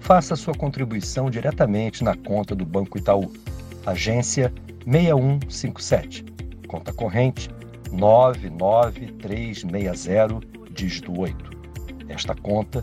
Faça 0.00 0.34
sua 0.34 0.54
contribuição 0.54 1.30
diretamente 1.30 2.02
na 2.02 2.16
conta 2.16 2.52
do 2.54 2.66
Banco 2.66 2.98
Itaú, 2.98 3.32
agência 3.86 4.52
6157, 4.84 6.24
conta 6.66 6.92
corrente 6.92 7.48
99360, 7.92 10.40
dígito 10.72 11.20
8. 11.20 11.52
Esta 12.08 12.34
conta 12.34 12.82